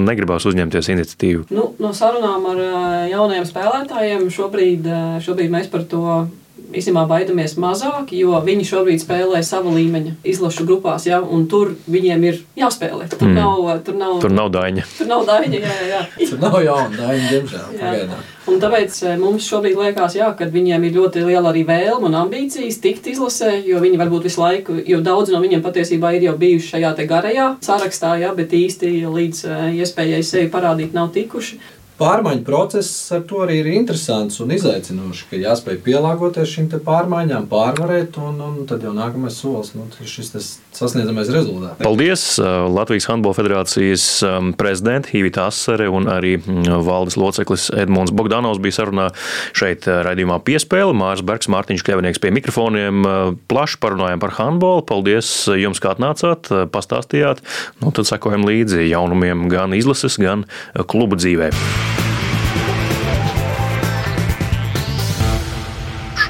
negribās 0.08 0.48
uzņemties 0.50 0.92
iniciatīvu 0.96 1.11
iniciatīvu? 1.12 1.48
Nu, 1.54 1.74
no 1.80 1.92
sarunām 1.94 2.46
ar 2.52 2.62
jaunajiem 3.10 3.46
spēlētājiem 3.48 4.30
šobrīd, 4.32 4.88
šobrīd 5.24 5.52
mēs 5.52 5.70
par 5.72 5.84
to 5.90 6.28
īstenībā 6.72 7.06
baidamies 7.10 7.56
mazāk, 7.62 8.14
jo 8.16 8.40
viņi 8.46 8.68
šobrīd 8.68 9.04
spēlē 9.04 9.42
sava 9.46 9.74
līmeņa 9.76 10.18
izlašu 10.28 10.66
grupās, 10.70 11.08
ja, 11.10 11.22
un 11.22 11.48
tur 11.52 11.76
viņiem 11.92 12.28
ir 12.30 12.42
jāspēlē. 12.60 13.10
Tur 13.14 13.30
mm. 13.30 13.40
nav, 13.40 13.72
tur 13.86 13.98
nav, 14.00 14.20
tur 14.24 14.36
nav 14.36 14.52
daņa. 14.54 14.86
Tur 14.98 15.10
nav 15.12 15.26
daņa, 15.30 15.64
jā, 15.64 15.80
jā. 15.92 16.04
tur 16.20 16.44
nav 16.44 16.62
jauna 16.66 16.94
daņa, 16.98 17.26
diemžēl. 17.32 17.74
Pagaidām. 17.82 18.30
Un 18.50 18.58
tāpēc 18.58 18.96
eh, 19.06 19.18
mums 19.22 19.46
šobrīd 19.46 19.78
liekas, 19.78 20.16
jā, 20.18 20.32
ka 20.38 20.48
viņiem 20.50 20.88
ir 20.88 20.96
ļoti 20.98 21.26
liela 21.28 21.52
arī 21.52 21.62
vēlme 21.68 22.10
un 22.10 22.18
ambīcijas 22.24 22.80
tikt 22.82 23.12
izlasē, 23.12 23.52
jo 23.68 23.82
viņi 23.84 24.00
varbūt 24.02 24.26
visu 24.26 24.42
laiku, 24.42 24.80
jo 24.88 25.02
daudz 25.06 25.30
no 25.34 25.42
viņiem 25.44 25.62
patiesībā 25.62 26.16
ir 26.18 26.26
jau 26.26 26.34
bijuši 26.42 26.74
šajā 26.74 26.96
garajā 27.12 27.46
sarakstā, 27.62 28.16
jā, 28.24 28.32
bet 28.38 28.56
īsti 28.58 28.96
līdz 29.06 29.44
eh, 29.46 29.62
iespējai 29.84 30.24
sevi 30.26 30.50
parādīt 30.54 30.98
nav 30.98 31.14
tikuši 31.14 31.62
pārmaiņu 32.02 32.44
process 32.48 33.12
ar 33.16 33.24
to 33.30 33.44
arī 33.46 33.60
ir 33.62 33.72
interesants 33.76 34.40
un 34.44 34.54
izaicinošs, 34.56 35.28
ka 35.30 35.40
jāspēj 35.40 35.80
pielāgoties 35.86 36.50
šīm 36.56 36.70
pārmaiņām, 36.86 37.48
pārvarēt, 37.52 38.18
un, 38.22 38.40
un 38.42 38.60
tad 38.70 38.84
jau 38.86 38.94
nākamais 38.96 39.38
solis 39.38 39.74
nu, 39.76 39.86
ir 40.02 40.10
šis 40.10 40.34
sasniedzamais 40.76 41.30
rezultāts. 41.34 41.82
Paldies 41.84 42.24
uh, 42.40 42.66
Latvijas 42.72 43.08
Handbola 43.12 43.38
federācijas 43.38 44.06
um, 44.26 44.52
prezidenta 44.58 45.12
Hīvita 45.12 45.48
Asere 45.50 45.90
un 45.92 46.08
arī 46.12 46.38
mm, 46.40 46.82
valdes 46.88 47.18
loceklis 47.20 47.70
Edmunds 47.76 48.14
Bogdanovs 48.16 48.62
bija 48.64 48.80
sarunā 48.80 49.10
šeit 49.58 49.88
uh, 49.90 50.02
raidījumā 50.08 50.40
piespēle. 50.48 50.96
Mārs 50.98 51.24
Bergs, 51.28 51.52
Mārtiņš 51.52 51.86
Kļavinieks 51.88 52.24
pie 52.24 52.34
mikrofoniem. 52.38 53.04
Uh, 53.04 53.22
plaši 53.52 53.82
parunājām 53.84 54.24
par 54.24 54.36
handbolu. 54.40 54.86
Paldies 54.88 55.32
jums, 55.60 55.82
kā 55.84 55.94
atnācāt, 55.96 56.50
pastāstījāt. 56.72 57.44
Nu, 57.84 57.94
tad 57.96 58.10
sekojam 58.10 58.48
līdzi 58.48 58.88
jaunumiem 58.90 59.50
gan 59.52 59.76
izlases, 59.78 60.20
gan 60.22 60.48
klubu 60.88 61.20
dzīvē. 61.20 61.52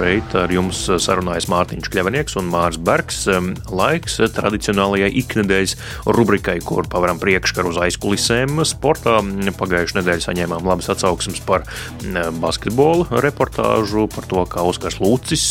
Šeit 0.01 0.33
ar 0.33 0.49
jums 0.49 0.79
sarunājas 1.03 1.45
Mārtiņš 1.51 1.91
Kļavinieks 1.93 2.33
un 2.39 2.47
Mārs 2.49 2.79
Bergs. 2.81 3.19
Laiks 3.69 4.15
tradicionālajai 4.33 5.11
iknedēļas 5.19 5.75
rubrikai, 6.17 6.55
kur 6.65 6.87
pavaram 6.89 7.19
priekškaru 7.21 7.69
uz 7.69 7.77
aizkulisēm 7.85 8.63
sportā. 8.65 9.19
Pagājušajā 9.59 9.99
nedēļā 9.99 10.23
saņēmām 10.25 10.65
labas 10.65 10.89
atsauksmes 10.95 11.43
par 11.45 11.67
basketbolu 12.41 13.21
reportāžu, 13.21 14.07
par 14.09 14.25
to, 14.31 14.41
kā 14.49 14.65
Oskars 14.65 14.97
Lūcis 15.03 15.45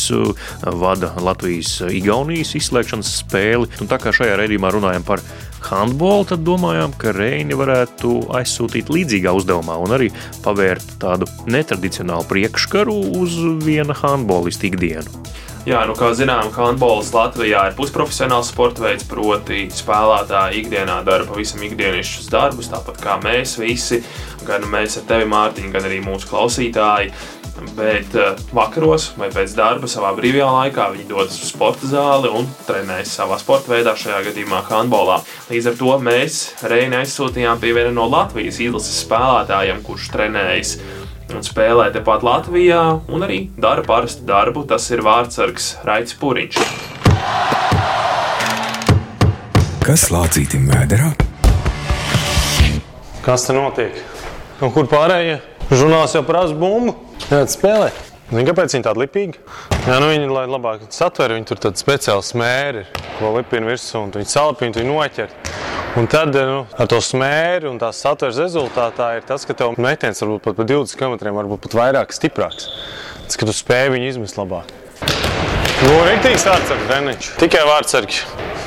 vada 0.83 1.13
Latvijas-Igaunijas 1.23 2.51
izslēgšanas 2.59 3.13
spēli. 3.21 3.71
Un 3.79 3.87
tā 3.87 4.01
kā 4.03 4.11
šajā 4.11 4.35
redzījumā 4.43 4.75
runājam 4.75 5.07
par 5.07 5.23
handbolu, 5.69 6.25
tad 6.31 6.45
domājām, 6.47 6.95
ka 6.97 7.13
Reini 7.15 7.57
varētu 7.57 8.17
aizsūtīt 8.39 8.91
līdzīgā 8.93 9.33
uzdevumā 9.37 9.77
un 9.83 9.95
arī 9.97 10.09
pavērt 10.45 10.97
tādu 11.01 11.29
netradicionālu 11.51 12.27
priekškaru 12.29 12.97
uz 13.21 13.37
viena 13.65 13.95
handbolista 14.01 14.69
ikdienu. 14.69 15.21
Jā, 15.61 15.83
nu, 15.85 15.93
kā 15.93 16.07
zinām, 16.17 16.47
handbols 16.55 17.11
Latvijā 17.13 17.67
ir 17.69 17.75
pusprofesionāls 17.77 18.47
sporta 18.49 18.81
veids, 18.81 19.05
proti, 19.05 19.67
spēlētāji 19.69 20.63
ikdienā 20.63 20.95
dara 21.05 21.27
pavisam 21.29 21.61
ikdienišķus 21.67 22.31
darbus, 22.33 22.71
tāpat 22.71 22.97
kā 23.03 23.19
mēs 23.21 23.59
visi, 23.61 23.99
gan 24.47 24.65
mēs 24.71 24.97
ar 24.97 25.05
tevi, 25.11 25.29
Mārtiņ, 25.29 25.69
gan 25.75 25.85
arī 25.85 25.99
mūsu 26.01 26.31
klausītāji. 26.31 27.13
Bet 27.77 28.15
uh, 28.17 28.33
vakaros 28.55 29.11
vai 29.21 29.29
pēc 29.33 29.53
darba, 29.55 29.87
savā 29.89 30.11
brīvajā 30.17 30.47
laikā 30.49 30.87
viņi 30.95 31.05
dodas 31.09 31.37
uz 31.39 31.51
sporta 31.53 31.87
zāli 31.87 32.31
un 32.33 32.47
trenējas 32.67 33.13
savā 33.19 33.37
sporta 33.41 33.71
veidā, 33.71 33.93
šajā 33.97 34.23
gadījumā 34.31 34.63
handbolā. 34.69 35.19
Līdz 35.51 35.71
ar 35.71 35.77
to 35.79 35.93
mēs 36.01 36.39
Reini 36.67 36.97
aizsūtījām 37.03 37.61
pie 37.61 37.75
viena 37.77 37.93
no 37.95 38.07
Latvijas 38.09 38.59
izlases 38.63 39.03
spēlētājiem, 39.05 39.83
kurš 39.85 40.09
trenējas 40.15 40.73
un 41.31 41.45
spēlē 41.45 41.91
tepat 41.95 42.25
Latvijā, 42.27 42.81
un 43.13 43.27
arī 43.27 43.43
dara 43.61 43.85
parastu 43.87 44.25
darbu. 44.27 44.65
Tas 44.67 44.89
ir 44.91 45.05
vārdsargs 45.05 45.75
Raits 45.87 46.17
Pūriņš. 46.19 46.59
Kas 49.85 50.09
lācītim 50.13 50.67
vēderā? 50.71 51.13
Kas 53.21 53.47
te 53.47 53.53
notiek? 53.53 53.97
Un 54.61 54.73
kur 54.73 54.89
pārējie? 54.89 55.50
Žurnāls 55.71 56.11
jau 56.11 56.19
prasa 56.27 56.51
bumbu. 56.51 56.97
Jā, 57.29 57.45
spēlē. 57.47 57.93
Zini, 58.27 58.43
kāpēc 58.47 58.73
viņi 58.75 58.83
tādi 58.83 58.99
lipīgi? 59.05 59.39
Jā, 59.85 60.01
nu 60.03 60.09
viņi, 60.09 60.25
lai 60.27 60.43
labāk 60.51 60.83
satver, 60.91 61.31
viņi 61.37 61.47
tur 61.47 61.61
tādi 61.63 61.79
speciāli 61.79 62.25
smēri, 62.27 62.83
ko 63.15 63.31
lipina 63.37 63.69
virsū, 63.69 64.01
un 64.01 64.11
viņi 64.11 64.27
salpina, 64.33 64.75
viņi 64.75 64.91
noķer. 64.91 65.31
Un 65.99 66.11
tad 66.11 66.35
nu, 66.35 66.61
ar 66.75 66.91
to 66.91 66.99
smēri 67.03 67.71
un 67.71 67.79
tās 67.79 68.03
satveres 68.03 68.39
rezultātā 68.43 69.13
ir 69.21 69.27
tas, 69.27 69.47
ka 69.47 69.55
tev 69.55 69.79
metiens 69.79 70.19
varbūt 70.23 70.43
pat 70.49 70.59
pa 70.59 70.67
20 70.67 70.99
km, 70.99 71.35
varbūt 71.39 71.63
pat 71.69 71.79
vairāk 71.79 72.15
stiprāks. 72.15 72.67
Tas, 73.29 73.39
ka 73.39 73.47
tu 73.47 73.55
spēj 73.55 73.93
viņu 73.95 74.11
izmest 74.11 74.39
labāk. 74.39 74.75
Nu, 75.81 75.93
rīktīgs 76.05 76.43
vārdsargs, 76.45 76.87
Reniņš. 76.91 77.29
Tikai 77.41 77.61
vārdsargi. 77.65 78.21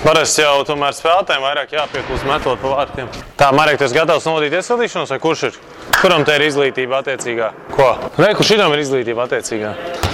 Parasti 0.04 0.42
jau 0.42 0.64
tomēr 0.68 0.92
spēlētājiem 0.96 1.44
vairāk 1.46 1.70
jāpieklūst 1.76 2.26
metot 2.28 2.58
pa 2.60 2.72
vārtiem. 2.74 3.08
Tā, 3.40 3.48
Marek, 3.56 3.78
tu 3.80 3.86
esi 3.86 3.96
gatavs 3.96 4.26
novadīt 4.28 4.56
iesildīšanos 4.58 5.14
vai 5.14 5.20
kurš 5.22 5.44
ir? 5.48 5.60
Kuram 6.00 6.26
te 6.26 6.34
ir 6.36 6.44
izglītība 6.48 6.98
attiecīgā? 7.00 7.48
Ko? 7.76 7.88
Nē, 8.18 8.34
kurš 8.36 8.52
šitam 8.52 8.74
ir 8.74 8.82
izglītība 8.82 9.24
attiecīgā? 9.28 9.70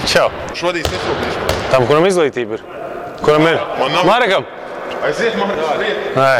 Čau. 0.07 0.29
Šodien 0.55 0.85
iesildīšanos. 0.87 1.59
Tam, 1.73 1.89
kuram 1.89 2.05
izglītība 2.07 2.59
ir? 2.59 2.65
Kuram 3.25 3.49
ir? 3.49 3.59
Man 3.81 3.89
nav. 3.97 4.07
Marekam? 4.07 4.47
Aiziet, 5.01 5.33
man 5.41 5.51
aiziet. 5.51 5.97
Nē. 6.15 6.35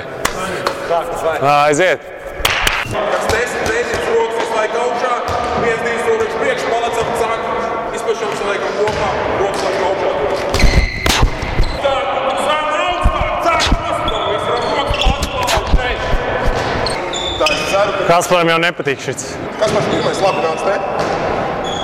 Aiziet. 1.51 1.99
Kas 2.91 3.25
desmit 3.33 3.69
reizes 3.71 4.07
rokas 4.13 4.35
visu 4.37 4.53
laiku 4.57 4.77
augšā, 4.85 5.13
viens, 5.63 5.81
divas 5.85 6.01
solis 6.07 6.33
priekš, 6.41 6.63
palecam, 6.71 7.07
sāk, 7.21 7.41
izpešam, 7.97 8.31
saliekam 8.39 8.73
kopā, 8.79 9.09
rokas 9.41 9.61
laiku 9.67 9.81
augšā. 9.89 10.11
Tā, 11.81 11.93
sāk 12.45 12.67
augstāk, 12.81 13.31
sāk 13.45 13.61
nosprāv, 13.85 14.25
viss 14.33 14.45
ir 14.49 14.53
rokas 14.65 14.99
augstāk, 15.07 15.65
šeit. 15.77 15.99
Tā, 17.39 17.45
es 17.47 17.61
ceru, 17.71 17.90
ka 17.90 17.90
Kasparam 18.09 18.49
jau 18.51 18.59
nepatīk 18.61 19.01
šis. 19.03 19.33
kas 19.59 19.73
pats 19.75 19.89
pirmais 19.91 20.21
labi 20.23 20.45
nāc 20.45 20.63
te. 20.65 20.75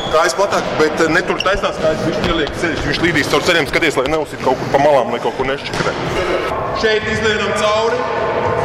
Kājas 0.08 0.36
platāk, 0.38 0.68
bet 0.80 1.02
eh, 1.04 1.10
netur 1.12 1.40
taisnās 1.44 1.78
kājas, 1.82 2.04
viņš 2.08 2.28
ieliek 2.30 2.52
ceļus, 2.62 2.84
viņš 2.88 3.00
līdīs 3.04 3.30
caur 3.32 3.44
ceļiem, 3.44 3.68
skaties, 3.68 3.98
lai 4.00 4.06
neuzsit 4.14 4.40
kaut 4.44 4.56
kur 4.62 4.70
pa 4.72 4.80
malām, 4.80 5.12
lai 5.12 5.20
kaut 5.24 5.36
kur 5.36 5.50
nešķikrē. 5.50 5.94
Šeit 6.80 7.10
izlienam 7.12 7.52
cauri, 7.60 8.00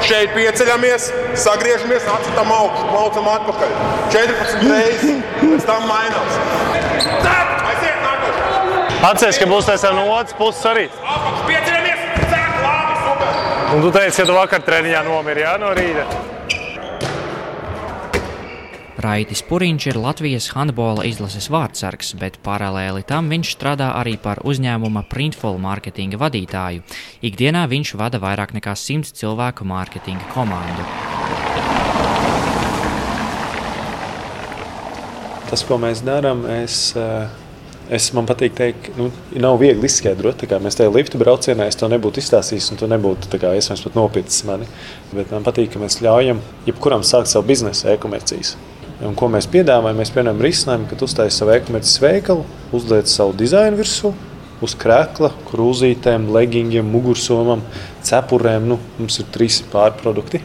šeit 0.07 0.35
pieceļamies, 0.37 1.09
sagriežamies, 1.43 2.07
atsitām 2.15 2.53
augšu, 2.55 2.85
maucam 2.93 3.31
atpakaļ. 3.33 3.75
14 4.15 4.69
reizes, 4.71 5.25
pēc 5.41 5.67
tam 5.67 5.89
mainās. 5.91 6.39
Aiziet 6.93 8.05
nākošais! 8.07 9.01
Atceries, 9.11 9.41
ka 9.43 9.49
būs 9.51 9.71
tas 9.71 9.87
no 9.97 10.07
otras 10.15 10.37
puses 10.39 10.69
arī. 10.71 10.87
Apakš 11.03 11.43
pieceļamies, 11.51 12.07
cēp, 12.23 12.61
labi, 12.63 13.01
super! 13.03 13.43
Un 13.73 13.83
tu 13.89 13.91
teici, 13.99 14.21
ka 14.21 14.29
tu 14.31 14.39
vakar 14.39 14.63
treniņā 14.69 15.03
nomiri, 15.11 15.43
jā, 15.43 15.57
no 15.59 15.75
rīta. 15.75 16.07
Raitis 19.03 19.41
Puriņš 19.43 19.87
ir 19.91 19.97
Latvijas 19.99 20.45
handbola 20.55 21.03
izlases 21.09 21.49
vārdsargs, 21.51 22.13
bet 22.21 22.37
paralēli 22.45 23.03
tam 23.03 23.27
viņš 23.33 23.49
strādā 23.57 23.89
arī 23.99 24.13
par 24.21 24.39
uzņēmuma 24.47 25.03
Printful 25.11 25.57
mārketinga 25.59 26.21
vadītāju. 26.21 26.85
Ikdienā 27.27 27.65
viņš 27.73 27.97
vada 27.99 28.21
vairāk 28.23 28.53
nekā 28.55 28.77
100 28.79 29.11
cilvēku 29.19 29.67
mārketinga 29.67 30.29
komandu. 30.31 30.87
Tas, 35.51 35.65
ko 35.67 35.81
mēs 35.83 36.05
darām, 36.07 36.45
es, 36.63 36.95
eh, 36.95 37.27
es 37.91 38.07
man 38.15 38.29
patīk 38.31 38.55
teikt, 38.55 38.93
nu, 38.97 39.11
nav 39.35 39.59
viegli 39.59 39.91
izskaidrot. 39.91 40.47
Mēs 40.63 40.79
tajā 40.79 40.93
lifta 40.95 41.19
braucienā 41.19 41.67
es 41.67 41.81
to 41.81 41.91
nebūtu 41.91 42.23
izstāstījis, 42.23 42.71
un 42.71 42.79
tu 42.79 42.87
nebūtu 42.87 43.35
kā, 43.35 43.51
iespējams 43.59 43.83
pat 43.89 43.99
nopietnis 43.99 44.45
mani. 44.47 44.71
Bet 45.13 45.35
man 45.35 45.43
patīk, 45.43 45.73
ka 45.75 45.83
mēs 45.83 45.99
ļaujam 45.99 46.39
jebkuram 46.71 47.03
sākt 47.03 47.35
savu 47.35 47.51
biznesu 47.51 47.91
e-komercijas. 47.97 48.55
Un 49.03 49.17
ko 49.19 49.27
mēs 49.33 49.49
piedāvājam? 49.51 49.99
Mēs 49.99 50.13
piedāvājam 50.15 50.45
risinājumu, 50.45 50.87
ka 50.91 50.99
tu 50.99 51.09
uztaisīsi 51.09 51.43
savu 51.43 51.55
e-komercijas 51.57 52.03
veikalu, 52.05 52.45
uzliec 52.77 53.11
savu 53.11 53.35
dizainu 53.35 53.81
virsmu, 53.81 54.13
uz 54.63 54.77
krēsla, 54.79 55.33
krūzītēm, 55.49 56.29
leggingiem, 56.37 56.87
mugursomam, 56.87 57.65
cepurēm. 58.07 58.69
Nu, 58.71 58.79
mums 59.01 59.19
ir 59.19 59.27
trīs 59.35 59.59
pārprodukti. 59.73 60.43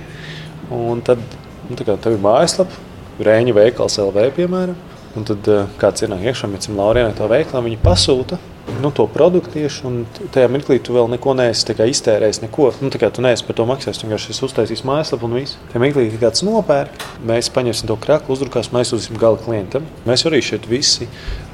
Un 0.73 1.05
tad 1.05 1.21
nu, 1.69 1.77
tev 1.77 2.11
ir 2.15 2.21
mājaslapa, 2.23 2.85
Rēņa 3.17 3.53
veikals 3.57 3.97
LV, 4.01 4.27
piemēram. 4.35 4.77
Un 5.17 5.25
tad 5.25 5.47
eh, 5.49 5.65
kāds 5.81 6.05
ienāk 6.05 6.25
iekšā, 6.27 6.49
mēs 6.51 6.67
esam 6.67 6.77
Laurienai 6.77 7.15
to 7.17 7.25
veiklā, 7.29 7.63
viņi 7.65 7.79
pasūta 7.81 8.37
nu, 8.81 8.91
to 8.91 9.07
produktu 9.07 9.53
tieši, 9.55 9.83
un 9.87 10.01
tajā 10.33 10.49
mirklī 10.51 10.77
tu 10.83 10.95
vēl 10.95 11.09
neko 11.15 11.33
neesi 11.37 11.65
tā 11.69 11.75
kā 11.77 11.87
iztērējis, 11.89 12.41
neko. 12.43 12.69
Nu, 12.83 12.91
tā 12.93 13.01
kā 13.01 13.09
tu 13.13 13.23
neesi 13.25 13.45
par 13.47 13.57
to 13.57 13.65
maksājis, 13.69 14.01
vienkārši 14.03 14.33
esi 14.33 14.45
uztaisījis 14.47 14.83
mājaslapu 14.87 15.27
un 15.27 15.37
viss. 15.39 15.57
Tajā 15.71 15.81
mirklī, 15.83 16.07
kad 16.13 16.27
kāds 16.27 16.43
nopērk, 16.47 17.07
mēs 17.27 17.49
paņemsim 17.55 17.89
to 17.89 17.97
kraklu, 18.03 18.35
uzdrukāsim, 18.35 18.77
aizsūtīsim 18.81 19.19
gala 19.21 19.39
klientam. 19.41 19.87
Mēs 20.07 20.27
arī 20.29 20.43
šeit 20.45 20.69
visi 20.69 21.09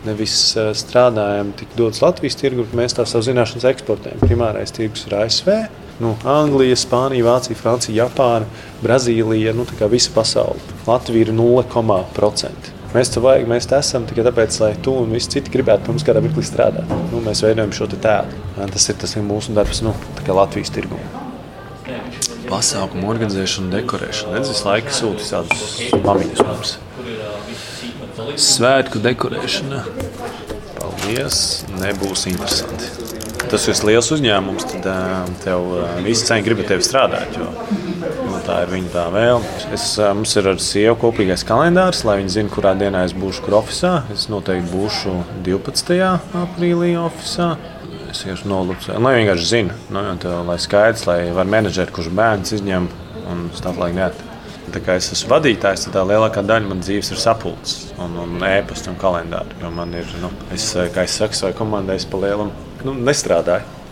nevis 0.07 0.35
eh, 0.57 0.73
strādājam 0.77 1.53
tik 1.59 1.77
daudz 1.79 2.03
Latvijas 2.03 2.37
tirgu, 2.39 2.67
bet 2.67 2.77
mēs 2.81 2.97
tās 2.97 3.13
savu 3.15 3.27
zināšanas 3.29 3.69
eksportējam. 3.71 4.25
Primārais 4.25 4.75
tirgus 4.75 5.07
ir 5.07 5.17
ASV. 5.21 5.55
Nu, 6.01 6.15
Anglija, 6.27 6.75
Spānija, 6.79 7.27
Vācija, 7.27 7.55
Francija, 7.55 8.07
Japāna, 8.07 8.49
Brazīlija, 8.83 9.53
nu, 9.55 9.67
visa 9.93 10.11
pasaule. 10.15 10.73
Latvija 10.89 11.29
ir 11.29 11.35
0,5%. 11.37 12.72
Mēs 12.93 13.09
to 13.09 13.23
vajag, 13.25 13.47
mēs 13.49 13.65
te 13.65 13.73
esam 13.73 14.03
tikai 14.05 14.21
tāpēc, 14.27 14.55
lai 14.61 14.73
tu 14.85 14.91
un 15.01 15.13
visi 15.15 15.31
citi 15.33 15.49
gribētu 15.49 15.89
mums 15.89 16.03
kādā 16.05 16.21
mirklī 16.21 16.43
strādāt. 16.45 16.91
Nu, 17.09 17.23
mēs 17.25 17.41
veidojam 17.41 17.71
šo 17.73 17.87
tēlu. 17.89 18.41
Tas 18.69 18.85
ir 18.91 18.99
tas 19.01 19.15
ir 19.17 19.25
mūsu 19.25 19.55
darbs 19.57 19.81
nu, 19.81 19.95
Latvijas 20.29 20.69
tirgū. 20.75 20.99
Pasākumu 22.51 23.09
organizēšana, 23.09 23.71
dekorēšana. 23.73 24.35
Redz, 24.37 24.51
visu 24.53 24.67
laiku 24.67 24.93
sūta 24.93 25.25
tādus 25.31 25.79
mamiņus 26.05 26.43
mums. 26.45 26.75
Svētku 28.45 29.01
dekorēšana. 29.01 29.81
Paldies, 30.77 31.39
nebūs 31.81 32.27
interesanti. 32.29 32.93
Tas 33.49 33.65
ir 33.73 33.81
liels 33.89 34.13
uzņēmums, 34.13 34.69
tad 34.69 35.33
tev 35.41 35.65
visi 36.05 36.29
ceni 36.29 36.45
grib 36.45 36.61
tevi 36.69 36.85
strādāt. 36.85 37.41
Jo, 37.41 37.49
tā 38.47 38.59
ir 38.63 38.71
viņa 38.73 38.91
tā 38.93 39.03
vēlme. 39.13 39.51
Es, 39.75 39.85
mums 40.15 40.33
ir 40.39 40.49
ar 40.51 40.59
sievu 40.61 40.95
kopīgais 41.03 41.45
kalendārs, 41.47 42.03
lai 42.07 42.19
viņi 42.21 42.35
zinātu, 42.37 42.55
kurā 42.57 42.73
dienā 42.79 43.05
es 43.07 43.15
būšu 43.17 43.45
kur 43.45 43.59
oficiālā. 43.61 44.03
Es 44.13 44.27
noteikti 44.31 44.71
būšu 44.73 45.15
12. 45.45 46.01
aprīlī 46.43 46.93
oficiālā. 46.99 47.57
Es 48.13 48.21
vienkārši 48.21 48.49
nolūdzu, 48.51 48.93
lai 49.01 49.15
vienkārši 49.17 49.47
zina, 49.49 49.75
nu, 49.93 50.03
tā, 50.21 50.35
lai 50.45 50.59
skaidrs, 50.61 51.07
lai 51.09 51.17
var 51.33 51.49
menedžeri, 51.49 51.93
kurš 51.95 52.11
bērns 52.13 52.53
izņem 52.59 52.85
un 53.31 53.47
stāvlīgi 53.57 53.97
neat. 53.97 54.21
Tā 54.73 54.79
kā 54.81 54.95
es 54.97 55.09
esmu 55.13 55.33
vadītājs, 55.33 55.87
tad 55.87 55.97
lielākā 56.09 56.43
daļa 56.45 56.69
manas 56.69 56.87
dzīves 56.87 57.11
ir 57.13 57.19
sapulces 57.21 57.91
un, 58.01 58.15
un 58.23 58.45
ēpastu 58.47 58.93
un 58.93 58.99
kalendāru. 59.01 59.57
Jo 59.61 59.71
man 59.73 59.93
ir, 59.97 60.07
nu, 60.21 60.31
es, 60.55 60.69
kā 60.93 61.07
es 61.07 61.17
saku, 61.19 61.37
savai 61.37 61.55
komandai, 61.57 61.97
es 61.99 62.07
pa 62.09 62.21
lielam 62.21 62.53
nu, 62.85 62.95
nestrādāju. 63.09 63.82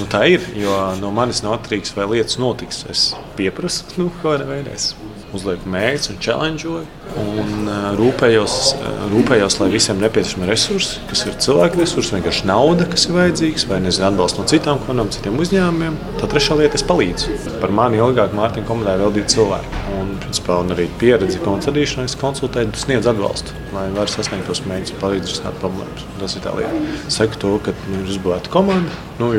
Nu, 0.00 0.06
tā 0.08 0.22
ir, 0.32 0.44
jo 0.56 0.72
no 0.96 1.10
manis 1.12 1.42
nav 1.44 1.58
atkarīgs, 1.58 1.92
vai 1.92 2.06
lietas 2.14 2.38
notiks. 2.40 2.84
Es 2.88 3.10
pieprasu, 3.36 3.84
nu, 4.00 4.08
kādā 4.22 4.46
veidā 4.48 4.72
es 4.72 4.94
uzlieku 5.36 5.68
mērķus 5.70 6.10
un 6.14 6.18
challengeoju. 6.24 6.86
Un 7.20 7.66
uh, 7.68 7.90
rūpējos, 7.98 8.54
uh, 8.78 9.02
rūpējos, 9.10 9.58
lai 9.60 9.68
visiem 9.72 9.98
nepieciešami 10.00 10.46
resursi, 10.48 11.02
kas 11.10 11.24
ir 11.26 11.36
cilvēku 11.42 11.82
resursi, 11.82 12.14
vienkārši 12.16 12.46
nauda, 12.48 12.86
kas 12.90 13.08
ir 13.08 13.16
vajadzīgs, 13.16 13.66
vai 13.68 13.80
nezinu, 13.84 14.06
atbalsts 14.08 14.40
no 14.40 14.46
citām 14.50 14.80
komandām, 14.84 15.10
citiem 15.14 15.38
uzņēmumiem. 15.42 15.98
Tā 16.20 16.30
trešā 16.30 16.56
lieta, 16.60 16.78
es 16.78 16.86
palīdzu. 16.86 17.36
Par 17.62 17.74
mani 17.74 18.00
ilgāk 18.00 18.32
Mārtiņa 18.38 18.68
komandā 18.70 18.94
vēl 19.02 19.12
divi 19.18 19.34
cilvēki. 19.34 19.82
Un, 19.98 20.14
principā, 20.22 20.60
un 20.64 20.72
arī 20.76 20.86
pieredzi 21.02 21.42
koncertīšanā, 21.44 22.06
es 22.08 22.16
konsultēju, 22.20 22.72
sniedzu 22.78 23.12
atbalstu, 23.12 23.58
lai 23.74 23.88
varētu 23.96 24.16
sasniegt 24.16 24.48
tos 24.48 24.62
mērķus, 24.70 24.96
palīdzēt 25.02 25.34
risināt 25.34 25.60
problēmas. 25.60 26.06
Tas 26.22 26.38
ir 26.38 26.46
tā 26.46 26.54
lieta. 26.56 26.86
Saku 27.10 27.42
to, 27.42 27.58
ka 27.66 27.74
nu, 27.90 28.04
ir 28.04 28.14
uzbūvēta 28.14 28.54
komanda. 28.54 29.02
Nu, 29.18 29.34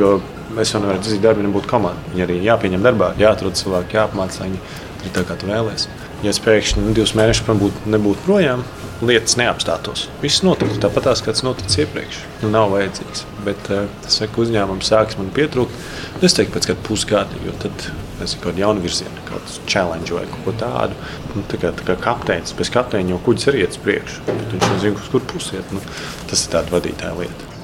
Mēs 0.55 0.73
jau 0.73 0.81
nevaram 0.83 1.01
izdarīt 1.01 1.23
darbu, 1.23 1.43
ja 1.43 1.47
nebūtu 1.47 1.71
komanda. 1.71 2.11
Viņi 2.11 2.25
arī 2.25 2.37
jāpieņem 2.45 2.85
darbā, 2.85 3.11
jāatrod 3.21 3.59
cilvēki, 3.59 3.97
jāapmāca, 3.99 4.41
lai 4.41 4.51
viņi 4.51 4.61
ir 5.05 5.13
tā, 5.15 5.25
kā 5.27 5.37
tu 5.39 5.49
vēlēsies. 5.49 6.07
Ja 6.21 6.29
es 6.29 6.39
pēkšņi 6.43 6.83
nu, 6.83 6.93
divus 6.93 7.15
mēnešus 7.17 7.47
būtu, 7.57 7.83
nebūtu 7.89 8.21
projām, 8.27 8.61
lietas 9.01 9.37
neapstātos. 9.39 10.05
Viss 10.21 10.43
notiktu 10.45 10.77
tāpat, 10.83 11.07
kā 11.25 11.33
tas 11.33 11.41
noticis 11.45 11.79
iepriekš. 11.81 12.19
Nu, 12.43 12.51
nav 12.53 12.69
vajadzīgs. 12.75 13.23
Bet 13.47 13.71
uh, 13.73 13.87
tas 14.03 14.19
saka, 14.21 14.43
uzņēmums 14.43 14.91
sāks 14.91 15.17
man 15.17 15.31
pietrūkt. 15.33 15.73
Es 16.21 16.37
teiktu, 16.37 16.53
pēc 16.53 16.69
kāda 16.69 16.85
pusgada, 16.85 17.41
jo 17.45 17.55
tad 17.63 17.87
es 18.21 18.35
kaut 18.35 18.51
kādu 18.51 18.61
jaunu 18.61 18.83
virzienu, 18.83 19.23
kādu 19.25 19.57
challenge 19.65 20.13
vai 20.13 20.27
ko 20.35 20.53
tādu. 20.61 20.99
Nu, 21.33 21.45
tā 21.49 21.57
kā, 21.63 21.73
tā 21.79 21.87
kā 21.87 21.97
kapteinis, 22.03 22.53
bez 22.59 22.69
kapteiņa 22.73 23.15
jau 23.15 23.23
kuģis 23.25 23.49
ir 23.49 23.63
iet 23.63 23.73
uz 23.73 23.81
priekšu. 23.81 24.27
Viņš 24.27 24.67
nezina, 24.75 25.07
kur 25.09 25.25
pusiet. 25.33 25.73
Nu, 25.73 25.81
tas 26.29 26.45
ir 26.45 26.53
tāds 26.53 26.75
vadītāja 26.75 27.17
lieta. 27.17 27.60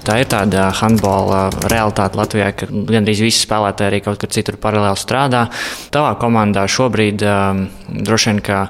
Tā 0.00 0.16
ir 0.22 0.28
tāda 0.32 0.70
handbola 0.80 1.50
realitāte 1.68 2.16
Latvijā, 2.16 2.50
ka 2.56 2.68
gandrīz 2.70 3.20
visi 3.20 3.42
spēlētāji 3.44 3.90
arī 3.90 4.00
kaut 4.04 4.20
kur 4.22 4.32
citur 4.32 4.56
paralēli 4.60 5.00
strādā. 5.00 5.44
Tavā 5.92 6.14
komandā 6.20 6.64
šobrīd 6.70 7.24
um, 7.26 7.66
droši 8.08 8.30
vien, 8.30 8.40
ka 8.44 8.62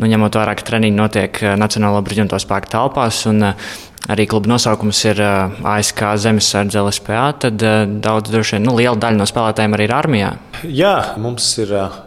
nu, 0.00 0.10
ņemot 0.10 0.40
vērā, 0.40 0.56
ka 0.58 0.66
treniņi 0.72 0.98
notiek 0.98 1.40
uh, 1.44 1.54
Nacionālo 1.60 2.02
bruņoto 2.02 2.42
spēku 2.42 2.74
telpās. 2.74 3.24
Un, 3.30 3.48
uh, 3.52 3.72
Arī 4.10 4.24
kluba 4.26 4.50
nosaukums 4.50 4.98
ir 5.06 5.20
uh, 5.22 5.52
ASK 5.76 6.02
Zemesardze 6.18 6.80
LSPA. 6.82 7.22
Tad 7.44 7.62
daudz, 8.02 8.32
droši 8.34 8.56
vien, 8.56 8.66
nu, 8.66 8.74
liela 8.74 8.98
daļa 8.98 9.20
no 9.20 9.28
spēlētājiem 9.30 9.78
arī 9.78 9.86
ir 9.86 9.94
armijā. 9.94 10.32
Jā, 10.66 10.96
mums 11.22 11.52
ir 11.62 11.70
uh, 11.78 12.00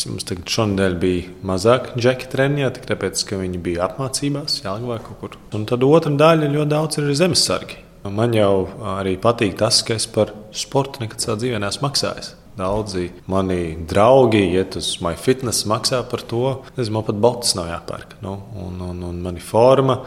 profesionāļi, 0.00 0.10
Mums 0.10 0.26
tagad 0.28 0.48
šonadēļ 0.50 0.96
bija 1.00 1.28
mazāk 1.46 1.92
džeki 1.98 2.28
treniņā, 2.32 2.70
tāpēc, 2.86 3.22
ka 3.28 3.38
viņi 3.40 3.60
bija 3.60 3.86
apmācībās, 3.88 4.62
jālgavā 4.64 4.98
kaut 5.04 5.20
kur. 5.20 5.38
Un 5.54 5.66
tad 5.66 5.84
otra 5.84 6.10
daļa 6.10 6.50
ļoti 6.50 6.70
daudz 6.70 6.98
ir 6.98 7.14
zemesargi. 7.14 7.78
Man 8.04 8.32
jau 8.32 8.68
arī 8.96 9.18
patīk 9.20 9.58
tas, 9.58 9.82
ka 9.84 9.94
es 9.94 10.06
par 10.08 10.32
sportu 10.56 11.02
nekad 11.02 11.20
savā 11.20 11.36
dzīvē 11.40 11.60
neesmu 11.60 11.88
maksājis. 11.88 12.34
Daudzi 12.56 13.10
mani 13.30 13.76
draugi 13.88 14.40
iet 14.56 14.76
uz 14.76 14.96
MyFitness, 15.00 15.66
maksā 15.68 16.02
par 16.08 16.24
to. 16.28 16.62
Nezinu, 16.76 16.96
man 16.96 17.06
pat 17.06 17.20
botas 17.20 17.54
nav 17.56 17.68
jāpērk. 17.70 18.16
Nu, 18.24 18.38
un, 18.56 18.80
un, 18.88 19.02
un 19.06 19.20
mani 19.24 19.40
forma, 19.40 20.00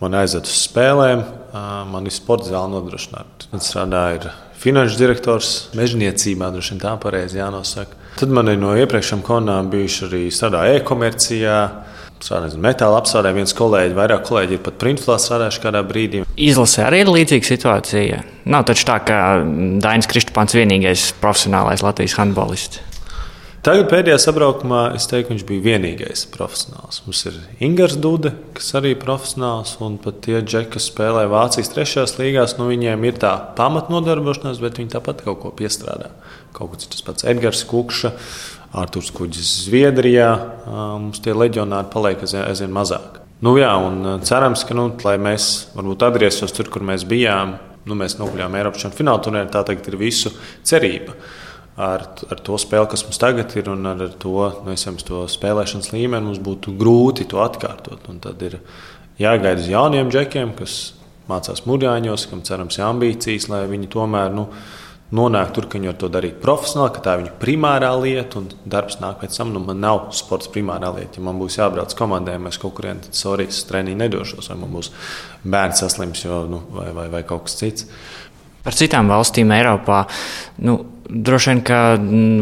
man 0.00 0.16
aiziet 0.20 0.48
uz 0.48 0.60
spēlēm, 0.68 1.24
man 1.90 2.06
ir 2.06 2.14
sporta 2.14 2.52
zāle 2.52 2.70
nodrošināta. 2.76 3.48
Tad 3.50 3.64
strādāja 3.64 4.36
finanšu 4.58 5.00
direktors 5.00 5.52
mežniecībā, 5.78 6.52
droši 6.52 6.74
vien 6.74 6.84
tā 6.84 6.94
pareizi 7.00 7.40
jānosaka. 7.40 7.97
Tad 8.18 8.32
man 8.34 8.48
no 8.58 8.72
iepriekšējām 8.74 9.20
konām 9.22 9.68
bijuši 9.70 10.00
arī 10.08 10.24
strādāja 10.34 10.80
e-komercijā. 10.80 11.58
Strādājot 12.18 12.58
metāla 12.58 12.98
apstrādē, 12.98 13.30
viens 13.36 13.54
kolēģis, 13.54 13.94
vairāk 13.94 14.24
kolēģi 14.26 14.56
ir 14.56 14.62
pat 14.64 14.80
printflā 14.80 15.20
strādājuši 15.22 15.62
kādā 15.62 15.84
brīdī. 15.86 16.24
Izlasē 16.34 16.88
arī 16.88 17.04
ir 17.04 17.12
līdzīga 17.14 17.46
situācija. 17.46 18.20
Nav 18.50 18.66
taču 18.66 18.88
tā, 18.90 18.98
ka 19.06 19.20
Dainis 19.78 20.10
Kristupāns 20.10 20.58
vienīgais 20.58 21.12
profesionālais 21.22 21.84
Latvijas 21.86 22.18
handbolists. 22.18 22.82
Tagad 23.62 23.88
pēdējā 23.90 24.16
sabraukumā 24.22 24.82
es 24.96 25.06
teiktu, 25.10 25.34
viņš 25.34 25.44
bija 25.46 25.64
vienīgais 25.64 26.24
profesionāls. 26.34 27.00
Mums 27.06 27.22
ir 27.26 27.38
Ingūns 27.66 27.96
Dude, 28.02 28.30
kas 28.54 28.70
arī 28.78 28.96
ir 28.96 29.00
profesionāls, 29.02 29.76
un 29.84 29.96
pat 30.02 30.22
tie 30.26 30.38
džeki, 30.42 30.72
kas 30.74 30.86
spēlē 30.90 31.24
Vācijas 31.30 31.70
trešajās 31.74 32.16
līgās, 32.18 32.54
nu 32.58 32.66
viņiem 32.70 33.06
ir 33.06 33.18
tā 33.22 33.32
pamatnodarbošanās, 33.58 34.62
bet 34.62 34.78
viņi 34.78 34.94
tāpat 34.94 35.22
kaut 35.26 35.42
ko 35.42 35.54
piestrādā. 35.58 36.10
Kaut 36.58 36.74
kas 36.74 36.90
tas 36.90 37.04
pats 37.06 37.26
Edgars 37.30 37.62
Kukša, 37.70 38.10
Arthurs 38.78 39.12
Kuģis 39.14 39.52
Zviedrijā. 39.68 40.28
Mums 40.66 41.22
tie 41.22 41.36
leģionāri 41.36 41.92
paliek 41.92 42.24
aizvien 42.26 42.74
mazāk. 42.74 43.20
Nu, 43.46 43.52
jā, 43.60 43.70
un 43.78 44.24
cerams, 44.26 44.64
ka 44.66 44.74
nu, 44.74 44.88
mēs 45.22 45.44
varbūt 45.76 46.02
atgrieztos 46.08 46.54
tur, 46.56 46.66
kur 46.74 46.82
mēs 46.82 47.06
bijām. 47.06 47.54
Nu, 47.86 47.94
mēs 47.96 48.18
nokļuvām 48.18 48.56
Eiropas 48.58 48.82
čempionu 48.82 48.98
fināla 48.98 49.22
turnīrā. 49.22 49.50
Tā 49.54 49.62
tagad 49.68 49.86
ir 49.86 49.96
visu 50.00 50.34
cerība 50.66 51.14
ar, 51.78 52.02
ar 52.26 52.42
to 52.42 52.58
spēli, 52.58 52.90
kas 52.90 53.06
mums 53.06 53.22
tagad 53.22 53.54
ir, 53.56 53.70
un 53.70 53.86
ar 53.86 54.02
to, 54.18 54.34
nu, 54.66 54.74
esam, 54.74 54.98
to 54.98 55.22
spēlēšanas 55.30 55.92
līmeni, 55.94 56.26
mums 56.26 56.42
būtu 56.42 56.74
grūti 56.80 57.28
to 57.30 57.38
atkārtot. 57.44 58.10
Un 58.10 58.18
tad 58.24 58.42
ir 58.42 58.58
jāgaida 59.22 59.62
uz 59.62 59.70
jauniem 59.70 60.10
džekiem, 60.10 60.56
kas 60.58 60.78
mācās 61.30 61.62
mūžāņos, 61.68 62.26
kam 62.32 62.42
cerams 62.46 62.80
ir 62.80 62.88
ambīcijas, 62.88 63.48
lai 63.52 63.62
viņi 63.70 63.90
tomēr 63.94 64.34
nu, 64.34 64.48
nonāktu 65.14 65.56
tur, 65.56 65.66
ka 65.68 65.78
viņi 65.78 65.90
var 65.90 65.96
to 66.00 66.10
darīt 66.12 66.40
profesionāli, 66.42 66.92
ka 66.94 67.02
tā 67.04 67.14
ir 67.14 67.22
viņu 67.22 67.34
primārā 67.40 67.90
lieta, 68.00 68.42
un 68.42 68.50
darbs 68.68 68.98
nāk 69.02 69.22
pēc 69.22 69.38
tam. 69.40 69.54
Nu, 69.54 69.62
man 69.64 69.80
nav 69.84 70.10
sports 70.16 70.50
primārā 70.52 70.90
lieta. 70.96 71.20
Ja 71.20 71.26
man 71.28 71.40
būs 71.40 71.58
jābrauc 71.60 71.94
komandai, 71.98 72.36
mēs 72.42 72.60
kaut 72.60 72.76
kurien 72.76 73.00
sorijas 73.08 73.62
treniņu 73.68 74.02
nedošos, 74.02 74.50
vai 74.52 74.58
man 74.60 74.74
būs 74.76 74.92
bērns 75.44 75.84
saslims 75.84 76.24
jo, 76.26 76.42
nu, 76.50 76.62
vai, 76.74 76.90
vai, 76.96 77.08
vai 77.12 77.24
kaut 77.28 77.48
kas 77.48 77.56
cits. 77.60 77.88
Par 78.64 78.76
citām 78.76 79.08
valstīm 79.08 79.52
Eiropā. 79.54 80.02
Nu, 80.66 80.80
Droši 81.08 81.48
vien, 81.48 81.60
ka 81.64 81.78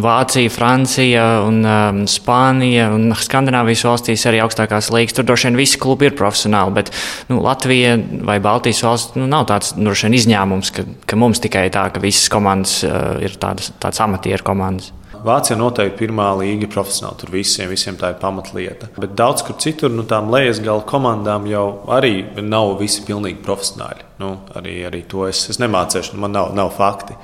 Vācija, 0.03 0.51
Francija, 0.51 1.25
un, 1.47 1.61
um, 1.63 2.01
Spānija 2.11 2.89
un 2.91 3.13
Skandinavijas 3.15 3.85
valstīs 3.87 4.27
arī 4.27 4.41
augstākās 4.43 4.91
līnijas. 4.91 5.15
Tur 5.15 5.29
droši 5.29 5.47
vien 5.47 5.59
visi 5.61 5.79
klubi 5.79 6.09
ir 6.09 6.17
profesionāli, 6.19 6.75
bet 6.75 6.91
nu, 7.31 7.39
Latvija 7.45 7.95
vai 8.27 8.41
Baltijas 8.43 8.83
valsts 8.83 9.15
nu, 9.21 9.29
nav 9.31 9.47
tāds 9.53 9.71
droši 9.79 10.09
vien 10.09 10.19
izņēmums, 10.19 10.73
ka, 10.75 10.87
ka 11.07 11.19
mums 11.21 11.43
tikai 11.45 11.69
tā, 11.71 11.87
ka 11.95 12.03
visas 12.03 12.27
komandas 12.33 12.81
uh, 12.83 13.15
ir 13.23 13.39
tādas, 13.39 13.71
tādas 13.79 14.03
amatieru 14.03 14.49
komandas. 14.51 14.91
Vācija 15.27 15.57
noteikti 15.59 16.01
pirmā 16.05 16.29
līga 16.39 16.69
profesionāli. 16.71 17.21
Tur 17.23 17.33
visiem, 17.35 17.71
visiem 17.71 17.97
tā 17.99 18.13
ir 18.13 18.19
pamatlieta. 18.23 18.91
Bet 18.99 19.15
daudz 19.19 19.43
kur 19.47 19.57
citur, 19.63 19.91
nu, 19.95 20.05
tām 20.07 20.29
lejas 20.35 20.61
gala 20.63 20.85
komandām 20.87 21.47
jau 21.51 21.67
arī 21.95 22.19
nav 22.43 22.77
visi 22.83 23.03
pilnīgi 23.07 23.41
profesionāļi. 23.47 24.11
Nu, 24.23 24.33
arī, 24.59 24.81
arī 24.91 25.03
to 25.11 25.27
es, 25.31 25.47
es 25.51 25.59
nemācīšu, 25.63 26.19
man 26.23 26.35
nav, 26.37 26.53
nav 26.59 26.75
fakti. 26.77 27.17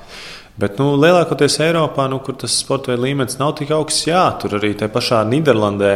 Bet 0.53 0.77
nu, 0.77 0.91
lielākoties 1.01 1.55
Eiropā, 1.65 2.03
nu, 2.11 2.19
kur 2.21 2.35
tas 2.37 2.53
sporta 2.61 2.93
līmenis 2.93 3.39
nav 3.39 3.55
tik 3.57 3.71
augsts, 3.73 4.03
jā, 4.05 4.21
tur 4.37 4.53
arī 4.59 4.75
tajā 4.77 4.91
pašā 4.93 5.23
Nīderlandē, 5.25 5.93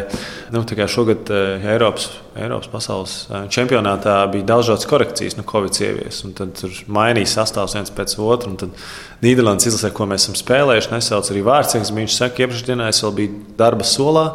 nu, 0.56 0.64
šogad 0.90 1.30
uh, 1.30 1.68
Eiropas, 1.76 2.08
Eiropas 2.34 2.72
pasaules 2.72 3.14
uh, 3.30 3.44
čempionātā 3.54 4.16
bija 4.34 4.48
dažādas 4.56 4.90
korekcijas, 4.90 5.38
nu, 5.38 5.46
Covid 5.46 5.78
ievies. 5.86 6.24
Tad 6.40 6.58
tur 6.58 6.74
mainīja 6.90 7.36
sastāvs 7.36 7.78
viens 7.78 7.94
pēc 7.94 8.18
otra. 8.18 8.56
Tad 8.64 8.74
Nīderlandes 9.22 9.70
izlasē, 9.70 9.94
ko 9.94 10.10
mēs 10.10 10.26
esam 10.26 10.42
spēlējuši, 10.42 10.94
nesauc 10.96 11.30
arī 11.36 11.46
vārdsargs. 11.46 11.94
Viņš 11.94 12.18
saka, 12.18 12.48
iepriekšējā 12.48 12.72
dienā 12.74 12.90
es 12.90 13.06
vēl 13.06 13.16
biju 13.22 13.40
darba 13.62 13.86
solā. 13.86 14.28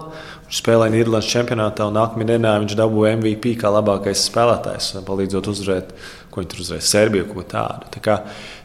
Viņš 0.46 0.62
spēlēja 0.62 0.98
Nīderlandes 1.00 1.34
čempionātā, 1.34 1.90
un 1.90 1.98
nākamajā 1.98 2.30
dienā 2.30 2.56
viņš 2.62 2.78
dabūja 2.78 3.18
MVP 3.18 3.56
kā 3.58 3.74
labākais 3.74 4.26
spēlētājs, 4.30 4.94
palīdzot 5.02 5.50
uzvarēt, 5.50 5.94
ko 6.30 6.42
viņi 6.42 6.54
tur 6.54 6.66
uzvarēja, 6.66 6.90
Serbiju, 6.94 7.30
ko 7.32 7.42
tādu. 7.48 7.88
Tā 7.94 8.02
kā, 8.04 8.18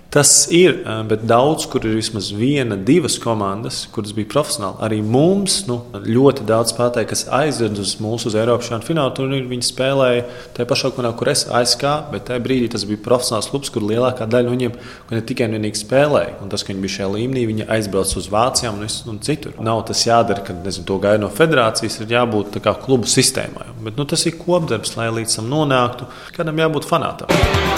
Tas 0.10 0.48
ir, 0.56 0.80
bet 1.10 1.26
daudz, 1.28 1.66
kur 1.68 1.84
ir 1.84 1.98
vismaz 1.98 2.30
viena, 2.32 2.78
divas 2.80 3.18
komandas, 3.20 3.82
kuras 3.92 4.14
bija 4.16 4.30
profesionāli. 4.32 4.80
Arī 4.88 5.00
mums 5.04 5.60
nu, 5.68 5.82
ļoti 5.94 6.46
daudz 6.48 6.72
spēlētāju, 6.72 7.10
kas 7.12 7.26
aizved 7.36 7.76
uz 7.84 7.98
mūsu 8.04 8.30
uz 8.30 8.38
Eiropas 8.40 8.70
šādu 8.72 8.88
finālu 8.88 9.12
turnīru, 9.18 9.50
viņi 9.52 9.68
spēlēja 9.68 10.24
tajā 10.56 10.70
pašā 10.70 10.94
komandā, 10.96 11.12
kur 11.20 11.32
es 11.34 11.44
aizskāju, 11.60 12.08
bet 12.14 12.26
tajā 12.30 12.44
brīdī 12.46 12.70
tas 12.72 12.86
bija 12.88 13.04
profesionāls 13.04 13.50
klubs, 13.52 13.72
kur 13.74 13.84
lielākā 13.84 14.30
daļa 14.32 14.48
no 14.48 14.56
viņiem 14.56 14.78
ne 15.12 15.24
tikai 15.28 15.50
un 15.50 15.58
vienīgi 15.58 15.84
spēlēja. 15.84 16.38
Un 16.44 16.54
tas, 16.54 16.64
ka 16.64 16.72
viņi 16.72 16.86
bija 16.86 16.96
šajā 16.96 17.10
līmenī, 17.18 17.44
viņi 17.52 17.68
aizbrauca 17.78 18.22
uz 18.22 18.32
Vācijām 18.32 18.80
un, 18.80 18.88
un 19.12 19.20
citur. 19.28 19.58
Nav 19.60 19.84
tas 19.92 20.06
jādara, 20.08 20.46
kad 20.48 20.64
nezinu, 20.64 20.88
to 20.88 21.02
gaida 21.04 21.26
no 21.26 21.34
federācijas, 21.34 22.00
ir 22.00 22.16
jābūt 22.16 22.62
klubu 22.86 23.12
sistēmai. 23.12 23.74
Bet 23.84 24.00
nu, 24.00 24.08
tas 24.08 24.24
ir 24.26 24.40
kopdarbs, 24.40 24.96
lai 24.98 25.12
līdz 25.20 25.42
tam 25.42 25.52
nonāktu. 25.52 26.08
Kādam 26.38 26.64
jābūt 26.64 26.88
fanātam. 26.88 27.77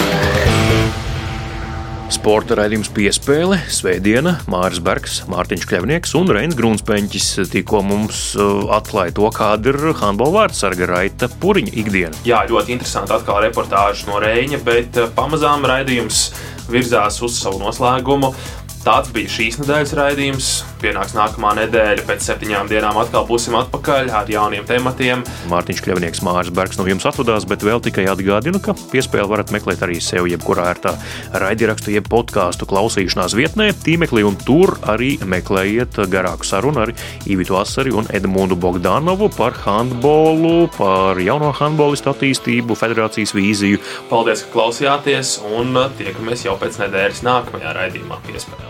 Sporta 2.10 2.56
raidījums 2.58 2.88
piespēle, 2.90 3.60
Svētdiena, 3.70 4.32
Mārcis 4.50 4.82
Bergs, 4.82 5.18
Mārtiņš 5.30 5.66
Kļavnieks 5.70 6.14
un 6.18 6.32
Reins 6.34 6.56
Grunsteņķis 6.58 7.28
tikko 7.52 7.84
mums 7.86 8.32
uh, 8.34 8.64
atklāja 8.74 9.14
to, 9.14 9.28
kāda 9.36 9.70
ir 9.70 9.78
handbola 10.00 10.40
vārdsarga 10.40 10.88
raita 10.90 11.28
puriņa 11.40 11.76
ikdiena. 11.84 12.18
Jā, 12.26 12.42
ļoti 12.50 12.74
interesanti 12.74 13.14
atkal 13.14 13.38
reportāža 13.46 14.10
no 14.10 14.18
Reņa, 14.22 14.58
bet 14.66 14.98
uh, 14.98 15.06
pamazām 15.14 15.62
raidījums 15.70 16.24
virzās 16.70 17.22
uz 17.22 17.38
savu 17.38 17.62
noslēgumu. 17.62 18.34
Tāds 18.80 19.10
bija 19.12 19.28
šīs 19.28 19.58
nedēļas 19.60 19.90
raidījums. 19.98 20.46
Pienāks 20.80 21.12
nākamā 21.12 21.50
nedēļa, 21.58 22.04
pēc 22.08 22.24
septiņām 22.24 22.70
dienām 22.70 22.96
atkal 22.96 23.26
būsim 23.28 23.52
atpakaļ 23.58 24.08
ar 24.16 24.30
jauniem 24.32 24.64
tematiem. 24.64 25.20
Mārtiņš 25.52 25.82
Kļavnieks, 25.84 26.22
Mārcis 26.24 26.54
Bergs 26.56 26.80
no 26.80 26.86
jums 26.88 27.04
atvadās, 27.10 27.44
bet 27.50 27.60
vēl 27.66 27.82
tikai 27.84 28.06
atgādinu, 28.08 28.56
ka 28.64 28.72
piespēli 28.88 29.28
varat 29.28 29.52
meklēt 29.52 29.84
arī 29.84 29.98
sev 30.00 30.30
jebkurā 30.30 30.70
ērtā 30.72 30.94
raidierakstu, 31.42 31.92
jeb 31.92 32.08
podkāstu 32.08 32.64
klausīšanās 32.70 33.36
vietnē, 33.36 33.68
tīmeklī, 33.84 34.24
un 34.24 34.40
tur 34.48 34.72
arī 34.88 35.12
meklējiet 35.28 36.00
garāku 36.08 36.48
sarunu 36.48 36.86
ar 36.86 36.94
Ivitu 37.28 37.60
Asari 37.60 37.92
un 37.92 38.08
Edmundu 38.16 38.56
Bogdanovu 38.56 39.28
par 39.36 39.60
handbolu, 39.66 40.70
par 40.78 41.20
jauno 41.20 41.52
handbolistu 41.60 42.14
attīstību, 42.14 42.80
federācijas 42.80 43.36
vīziju. 43.36 43.84
Paldies, 44.08 44.46
ka 44.48 44.56
klausījāties, 44.56 45.36
un 45.52 45.76
tiekamies 46.00 46.48
jau 46.48 46.56
pēc 46.64 46.80
nedēļas 46.86 47.24
nākamajā 47.28 47.76
raidījumā 47.82 48.24
piespēlē. 48.24 48.69